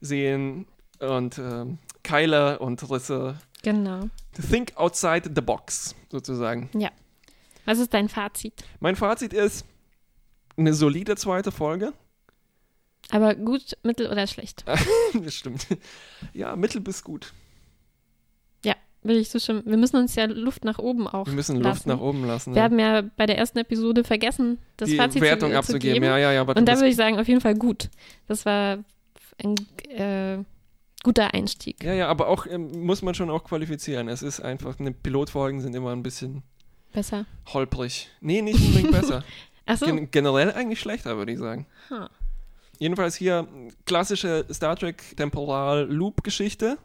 sehen 0.00 0.66
und 0.98 1.38
ähm, 1.38 1.78
Keile 2.02 2.58
und 2.58 2.90
Risse. 2.90 3.38
Genau. 3.62 4.08
Think 4.50 4.76
outside 4.76 5.30
the 5.34 5.40
box, 5.40 5.94
sozusagen. 6.10 6.70
Was 7.64 7.78
ist 7.78 7.94
dein 7.94 8.08
Fazit? 8.08 8.64
Mein 8.80 8.96
Fazit 8.96 9.32
ist 9.32 9.64
eine 10.56 10.74
solide 10.74 11.16
zweite 11.16 11.52
Folge. 11.52 11.92
Aber 13.10 13.34
gut, 13.34 13.76
mittel 13.82 14.08
oder 14.08 14.26
schlecht? 14.26 14.64
das 15.14 15.34
stimmt. 15.34 15.66
Ja, 16.32 16.56
mittel 16.56 16.80
bis 16.80 17.02
gut. 17.02 17.32
Will 19.02 19.16
ich 19.16 19.30
so 19.30 19.38
schon. 19.38 19.64
Wir 19.64 19.78
müssen 19.78 19.96
uns 19.96 20.14
ja 20.14 20.26
Luft 20.26 20.64
nach 20.64 20.78
oben 20.78 21.08
auch. 21.08 21.26
Wir 21.26 21.32
müssen 21.32 21.56
Luft 21.56 21.64
lassen. 21.64 21.88
nach 21.88 22.00
oben 22.00 22.26
lassen. 22.26 22.52
Wir 22.52 22.58
ja. 22.58 22.64
haben 22.64 22.78
ja 22.78 23.02
bei 23.16 23.24
der 23.24 23.38
ersten 23.38 23.58
Episode 23.58 24.04
vergessen, 24.04 24.58
das 24.76 24.90
die 24.90 24.96
Fazit 24.96 25.22
Wertung 25.22 25.52
zu, 25.52 25.56
abzugeben. 25.56 25.80
zu 25.80 25.94
geben. 25.94 26.04
Ja, 26.04 26.18
ja, 26.18 26.32
ja. 26.32 26.42
Und 26.42 26.66
da 26.66 26.74
würde 26.74 26.88
ich 26.88 26.96
sagen, 26.96 27.18
auf 27.18 27.26
jeden 27.26 27.40
Fall 27.40 27.54
gut. 27.54 27.88
Das 28.28 28.44
war 28.44 28.84
ein 29.42 29.54
äh, 29.88 30.44
guter 31.02 31.32
Einstieg. 31.32 31.82
Ja, 31.82 31.94
ja, 31.94 32.08
aber 32.08 32.28
auch 32.28 32.46
ähm, 32.46 32.84
muss 32.84 33.00
man 33.00 33.14
schon 33.14 33.30
auch 33.30 33.44
qualifizieren. 33.44 34.08
Es 34.08 34.22
ist 34.22 34.40
einfach, 34.40 34.78
eine 34.78 34.92
Pilotfolgen 34.92 35.62
sind 35.62 35.74
immer 35.74 35.92
ein 35.92 36.02
bisschen 36.02 36.42
Besser. 36.92 37.24
holprig. 37.54 38.10
Nee, 38.20 38.42
nicht 38.42 38.60
unbedingt 38.60 38.92
besser. 38.92 39.24
Achso. 39.64 39.86
Gen 39.86 40.10
generell 40.10 40.52
eigentlich 40.52 40.80
schlechter, 40.80 41.16
würde 41.16 41.32
ich 41.32 41.38
sagen. 41.38 41.66
Huh. 41.88 42.06
Jedenfalls 42.80 43.14
hier 43.14 43.46
klassische 43.84 44.46
Star 44.50 44.74
Trek 44.74 45.14
Temporal-Loop-Geschichte. 45.14 46.78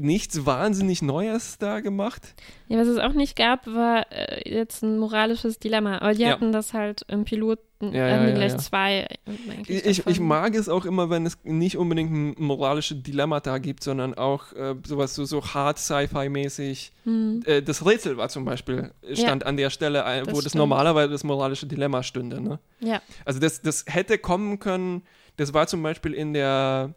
Nichts 0.00 0.46
wahnsinnig 0.46 1.02
Neues 1.02 1.58
da 1.58 1.80
gemacht. 1.80 2.34
Ja, 2.68 2.78
was 2.78 2.86
es 2.86 2.98
auch 2.98 3.12
nicht 3.14 3.34
gab, 3.36 3.66
war 3.66 4.06
äh, 4.12 4.48
jetzt 4.48 4.82
ein 4.82 4.98
moralisches 4.98 5.58
Dilemma. 5.58 5.98
Aber 5.98 6.14
die 6.14 6.22
Ja. 6.22 6.30
hatten 6.30 6.52
das 6.52 6.72
halt 6.72 7.02
im 7.08 7.24
Piloten, 7.24 7.62
Ja, 7.80 7.90
äh, 7.90 8.10
ja, 8.10 8.28
ja, 8.28 8.34
gleich 8.34 8.56
zwei. 8.58 9.06
äh, 9.26 9.62
Ich, 9.66 10.06
ich 10.06 10.20
mag 10.20 10.54
es 10.54 10.68
auch 10.68 10.84
immer, 10.84 11.10
wenn 11.10 11.26
es 11.26 11.38
nicht 11.42 11.76
unbedingt 11.76 12.12
ein 12.12 12.34
moralische 12.44 12.94
Dilemmata 12.94 13.58
gibt, 13.58 13.82
sondern 13.82 14.14
auch 14.14 14.52
äh, 14.52 14.74
sowas 14.86 15.14
so, 15.14 15.24
so 15.24 15.44
hart 15.44 15.78
Sci-Fi-mäßig. 15.78 16.92
Hm. 17.04 17.42
Äh, 17.44 17.62
das 17.62 17.84
Rätsel 17.84 18.16
war 18.16 18.28
zum 18.28 18.44
Beispiel, 18.44 18.92
stand 19.14 19.44
an 19.46 19.56
der 19.56 19.70
Stelle, 19.70 20.00
äh, 20.04 20.20
Das 20.20 20.28
wo 20.28 20.32
das 20.40 20.40
stimmt. 20.50 20.54
normalerweise 20.56 21.10
das 21.10 21.24
moralische 21.24 21.66
Dilemma 21.66 22.02
stünde. 22.02 22.40
Ne? 22.40 22.58
Ja. 22.80 23.00
Also 23.24 23.40
das, 23.40 23.62
das 23.62 23.84
hätte 23.88 24.18
kommen 24.18 24.58
können, 24.58 25.02
das 25.36 25.54
war 25.54 25.66
zum 25.66 25.82
Beispiel 25.82 26.14
in 26.14 26.32
der, 26.34 26.94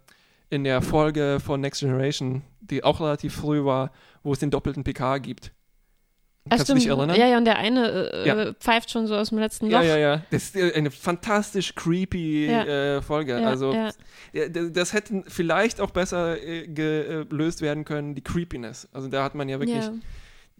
in 0.51 0.63
der 0.63 0.81
Folge 0.81 1.39
von 1.43 1.61
Next 1.61 1.79
Generation, 1.81 2.43
die 2.59 2.83
auch 2.83 2.99
relativ 2.99 3.33
früh 3.33 3.63
war, 3.65 3.91
wo 4.21 4.33
es 4.33 4.39
den 4.39 4.51
doppelten 4.51 4.83
PK 4.83 5.17
gibt. 5.17 5.51
Ach, 6.49 6.57
Kannst 6.57 6.69
du 6.69 6.73
dich 6.73 6.87
erinnern? 6.87 7.15
Ja, 7.15 7.27
ja, 7.27 7.37
und 7.37 7.45
der 7.45 7.57
eine 7.57 8.11
äh, 8.11 8.27
Ja. 8.27 8.35
äh, 8.41 8.53
pfeift 8.55 8.89
schon 8.89 9.05
so 9.07 9.15
aus 9.15 9.29
dem 9.29 9.37
letzten 9.37 9.69
Ja, 9.69 9.79
Loch. 9.79 9.87
ja, 9.87 9.97
ja. 9.97 10.21
Das 10.31 10.49
ist 10.55 10.75
eine 10.75 10.89
fantastisch 10.91 11.75
creepy 11.75 12.47
Ja. 12.47 12.63
äh, 12.97 13.01
Folge. 13.01 13.39
Ja, 13.39 13.47
also 13.47 13.71
ja. 13.73 13.91
ja, 14.33 14.47
das 14.49 14.93
hätte 14.93 15.23
vielleicht 15.27 15.79
auch 15.79 15.91
besser 15.91 16.41
äh, 16.41 16.67
gelöst 16.67 17.61
werden 17.61 17.85
können, 17.85 18.15
die 18.15 18.23
Creepiness. 18.23 18.89
Also 18.91 19.07
da 19.07 19.23
hat 19.23 19.35
man 19.35 19.49
ja 19.49 19.59
wirklich, 19.59 19.77
Ja, 19.85 19.93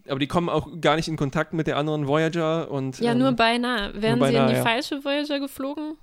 aber 0.08 0.20
die 0.20 0.28
kommen 0.28 0.48
auch 0.48 0.68
gar 0.80 0.94
nicht 0.96 1.08
in 1.08 1.16
Kontakt 1.16 1.52
mit 1.52 1.66
der 1.66 1.76
anderen 1.76 2.06
Voyager 2.06 2.70
und 2.70 3.00
ja 3.00 3.10
ähm, 3.12 3.18
nur 3.18 3.32
beinahe. 3.32 3.92
Wären 4.00 4.14
sie 4.14 4.20
beinahe, 4.20 4.42
in 4.42 4.48
die 4.48 4.54
ja. 4.54 4.62
falsche 4.62 5.04
Voyager 5.04 5.40
geflogen? 5.40 5.96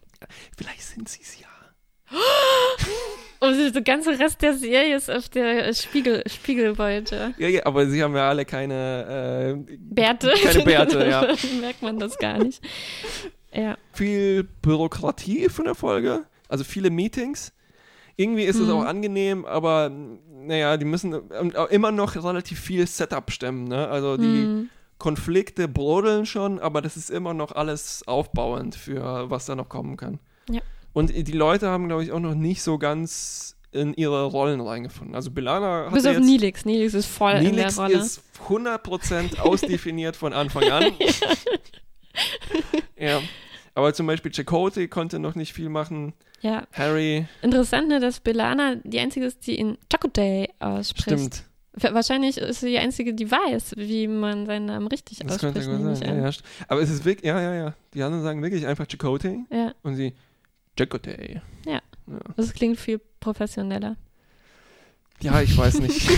vielleicht 0.57 0.81
sind 0.81 1.07
sie 1.07 1.21
es 1.21 1.39
ja. 1.39 1.47
Und 3.41 3.73
der 3.73 3.81
ganze 3.83 4.19
Rest 4.19 4.41
der 4.41 4.53
Serie 4.53 4.95
ist 4.97 5.09
auf 5.09 5.29
der 5.29 5.73
Spiegel, 5.73 6.23
Spiegel 6.27 6.77
Voyager. 6.77 7.33
Ja, 7.37 7.47
ja, 7.47 7.65
aber 7.65 7.87
sie 7.87 8.03
haben 8.03 8.15
ja 8.15 8.27
alle 8.27 8.43
keine 8.45 9.55
äh, 9.69 9.75
Bärte. 9.77 10.33
Keine 10.43 10.63
Bärte, 10.65 11.07
ja. 11.07 11.21
Merkt 11.61 11.81
man 11.81 11.97
das 11.99 12.17
gar 12.17 12.37
nicht. 12.37 12.61
Ja. 13.53 13.77
viel 13.93 14.43
Bürokratie 14.61 15.49
von 15.49 15.65
der 15.65 15.73
Folge, 15.75 16.25
also 16.49 16.63
viele 16.63 16.89
Meetings. 16.91 17.51
Irgendwie 18.15 18.43
ist 18.43 18.57
es 18.59 18.67
Mhm. 18.67 18.73
auch 18.73 18.83
angenehm, 18.85 19.45
aber 19.45 19.89
naja, 19.89 20.77
die 20.77 20.85
müssen 20.85 21.15
auch 21.55 21.69
immer 21.69 21.91
noch 21.91 22.15
relativ 22.15 22.59
viel 22.59 22.85
Setup 22.85 23.31
stemmen. 23.31 23.63
Ne? 23.69 23.87
Also 23.87 24.17
die 24.17 24.23
Hm. 24.43 24.69
Konflikte 24.97 25.67
brodeln 25.69 26.25
schon, 26.25 26.59
aber 26.59 26.81
das 26.81 26.97
ist 26.97 27.09
immer 27.09 27.33
noch 27.33 27.53
alles 27.53 28.03
aufbauend 28.05 28.75
für 28.75 29.29
was 29.29 29.45
da 29.45 29.55
noch 29.55 29.69
kommen 29.69 29.95
kann. 29.97 30.19
Ja. 30.49 30.61
Und 30.93 31.11
die 31.15 31.31
Leute 31.31 31.69
haben, 31.69 31.87
glaube 31.87 32.03
ich, 32.03 32.11
auch 32.11 32.19
noch 32.19 32.35
nicht 32.35 32.61
so 32.61 32.77
ganz 32.77 33.55
in 33.71 33.93
ihre 33.93 34.23
Rollen 34.25 34.61
reingefunden. 34.61 35.15
Also 35.15 35.29
Belana 35.31 35.85
hat 35.85 35.93
Bis 35.93 36.03
ja 36.05 36.11
auf 36.11 36.17
jetzt 36.17 36.25
Nilix. 36.25 36.65
Nilix 36.65 36.93
ist 36.95 37.05
voll 37.05 37.33
in 37.33 37.43
der 37.43 37.51
Nilix 37.51 37.77
Rolle. 37.77 37.97
ist 37.99 38.21
100% 38.47 39.39
ausdefiniert 39.39 40.15
von 40.15 40.33
Anfang 40.33 40.63
an. 40.71 40.85
ja. 42.97 43.21
Aber 43.75 43.93
zum 43.93 44.07
Beispiel 44.07 44.31
Chakotay 44.31 44.87
konnte 44.87 45.19
noch 45.19 45.35
nicht 45.35 45.53
viel 45.53 45.69
machen. 45.69 46.13
ja. 46.41 46.63
Harry, 46.73 47.27
Interessant, 47.41 47.87
ne, 47.87 47.99
dass 47.99 48.19
Belana 48.19 48.75
die 48.83 48.99
einzige 48.99 49.25
ist, 49.27 49.45
die 49.47 49.55
in 49.55 49.77
Chakotay 49.91 50.49
ausspricht. 50.59 51.07
stimmt. 51.19 51.43
Wa- 51.73 51.93
Wahrscheinlich 51.93 52.37
ist 52.39 52.61
sie 52.61 52.69
die 52.71 52.79
einzige, 52.79 53.13
die 53.13 53.29
weiß, 53.31 53.75
wie 53.77 54.07
man 54.07 54.45
seinen 54.47 54.65
Namen 54.65 54.87
richtig 54.87 55.19
Das 55.19 55.39
könnte 55.39 55.59
ausspricht. 55.59 55.69
gut 55.69 55.77
nehme 55.79 55.93
ich 55.93 55.99
sein. 55.99 56.17
Ja, 56.17 56.29
ja, 56.29 56.35
aber 56.67 56.81
es 56.81 56.89
ist 56.89 57.05
wirklich, 57.05 57.27
ja, 57.27 57.39
ja, 57.39 57.53
ja. 57.53 57.73
Die 57.93 58.01
anderen 58.03 58.23
sagen 58.23 58.41
wirklich 58.41 58.65
einfach 58.65 58.87
Chakotay 58.87 59.45
ja, 59.51 59.73
und 59.83 59.95
sie 59.95 60.13
Chakotay. 60.79 61.41
das 62.37 62.53
klingt 62.53 62.79
viel 62.79 62.99
professioneller. 63.19 63.95
Ja, 65.21 65.41
ich 65.41 65.55
weiß 65.57 65.79
nicht. 65.81 65.99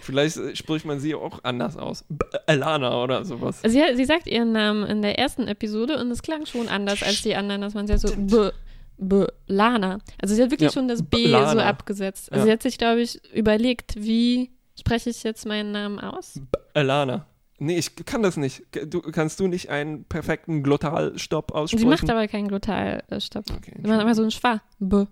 Vielleicht 0.00 0.36
äh, 0.36 0.54
spricht 0.56 0.84
man 0.84 0.98
sie 1.00 1.14
auch 1.14 1.40
anders 1.44 1.76
aus. 1.76 2.04
B 2.08 2.24
Elana 2.46 3.02
oder 3.02 3.24
sowas. 3.24 3.60
Sie, 3.64 3.82
sie 3.94 4.04
sagt 4.04 4.26
ihren 4.26 4.52
Namen 4.52 4.84
in 4.84 5.02
der 5.02 5.18
ersten 5.18 5.46
Episode 5.48 5.98
und 6.00 6.10
es 6.10 6.22
klang 6.22 6.44
schon 6.46 6.68
anders 6.68 7.02
als 7.02 7.22
die 7.22 7.34
anderen, 7.36 7.60
dass 7.60 7.74
man 7.74 7.86
sie 7.86 7.92
ja 7.92 7.98
so 7.98 8.08
B, 8.16 8.50
B, 8.98 9.26
Lana. 9.46 9.98
Also 10.20 10.34
sie 10.34 10.42
hat 10.42 10.50
wirklich 10.50 10.70
Ja, 10.70 10.72
schon 10.72 10.88
das 10.88 11.02
B 11.02 11.26
Lana. 11.28 11.52
so 11.52 11.58
abgesetzt. 11.60 12.32
Also 12.32 12.40
Ja. 12.42 12.46
sie 12.46 12.52
hat 12.52 12.62
sich, 12.62 12.78
glaube 12.78 13.00
ich, 13.02 13.20
überlegt, 13.32 13.94
wie 13.96 14.50
spreche 14.78 15.10
ich 15.10 15.22
jetzt 15.22 15.46
meinen 15.46 15.70
Namen 15.72 15.98
aus? 16.00 16.34
B 16.34 16.58
Elana. 16.74 17.26
Nee, 17.62 17.78
ich 17.78 17.94
kann 17.94 18.24
das 18.24 18.36
nicht. 18.36 18.64
Du, 18.88 19.00
kannst 19.02 19.38
du 19.38 19.46
nicht 19.46 19.70
einen 19.70 20.02
perfekten 20.04 20.64
Glottalstopp 20.64 21.52
aussprechen? 21.52 21.78
Sie 21.78 21.88
macht 21.88 22.10
aber 22.10 22.26
keinen 22.26 22.48
Glotalstopp. 22.48 23.44
okay, 23.56 23.74
Sie 23.80 23.88
macht 23.88 24.00
immer 24.02 24.16
so 24.16 24.24
ein 24.24 24.32
Schwa. 24.32 24.60
B, 24.80 25.04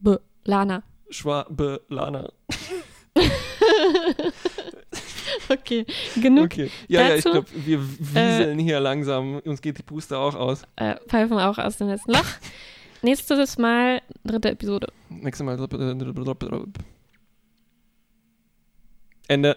B, 0.00 0.16
Lana. 0.44 0.82
Schwabe 1.08 1.82
Lana. 1.88 2.32
Okay, 5.48 5.86
genug 6.20 6.44
Okay. 6.46 6.70
Ja, 6.88 7.02
ja, 7.02 7.14
ich 7.14 7.24
dazu. 7.24 7.30
glaube, 7.32 7.48
wir 7.54 7.80
wieseln 7.98 8.58
hier 8.58 8.80
langsam. 8.80 9.38
Uns 9.44 9.60
geht 9.62 9.78
die 9.78 9.82
Puste 9.82 10.18
auch 10.18 10.34
aus. 10.34 10.62
äh, 10.76 10.96
pfeifen 11.08 11.38
auch 11.38 11.58
aus 11.58 11.76
dem 11.78 11.88
letzten 11.88 12.12
Loch. 12.12 12.24
Nächstes 13.02 13.58
Mal 13.58 14.02
dritte 14.24 14.50
Episode. 14.50 14.88
Nächstes 15.08 15.44
Mal. 15.44 15.58
Ende. 19.28 19.56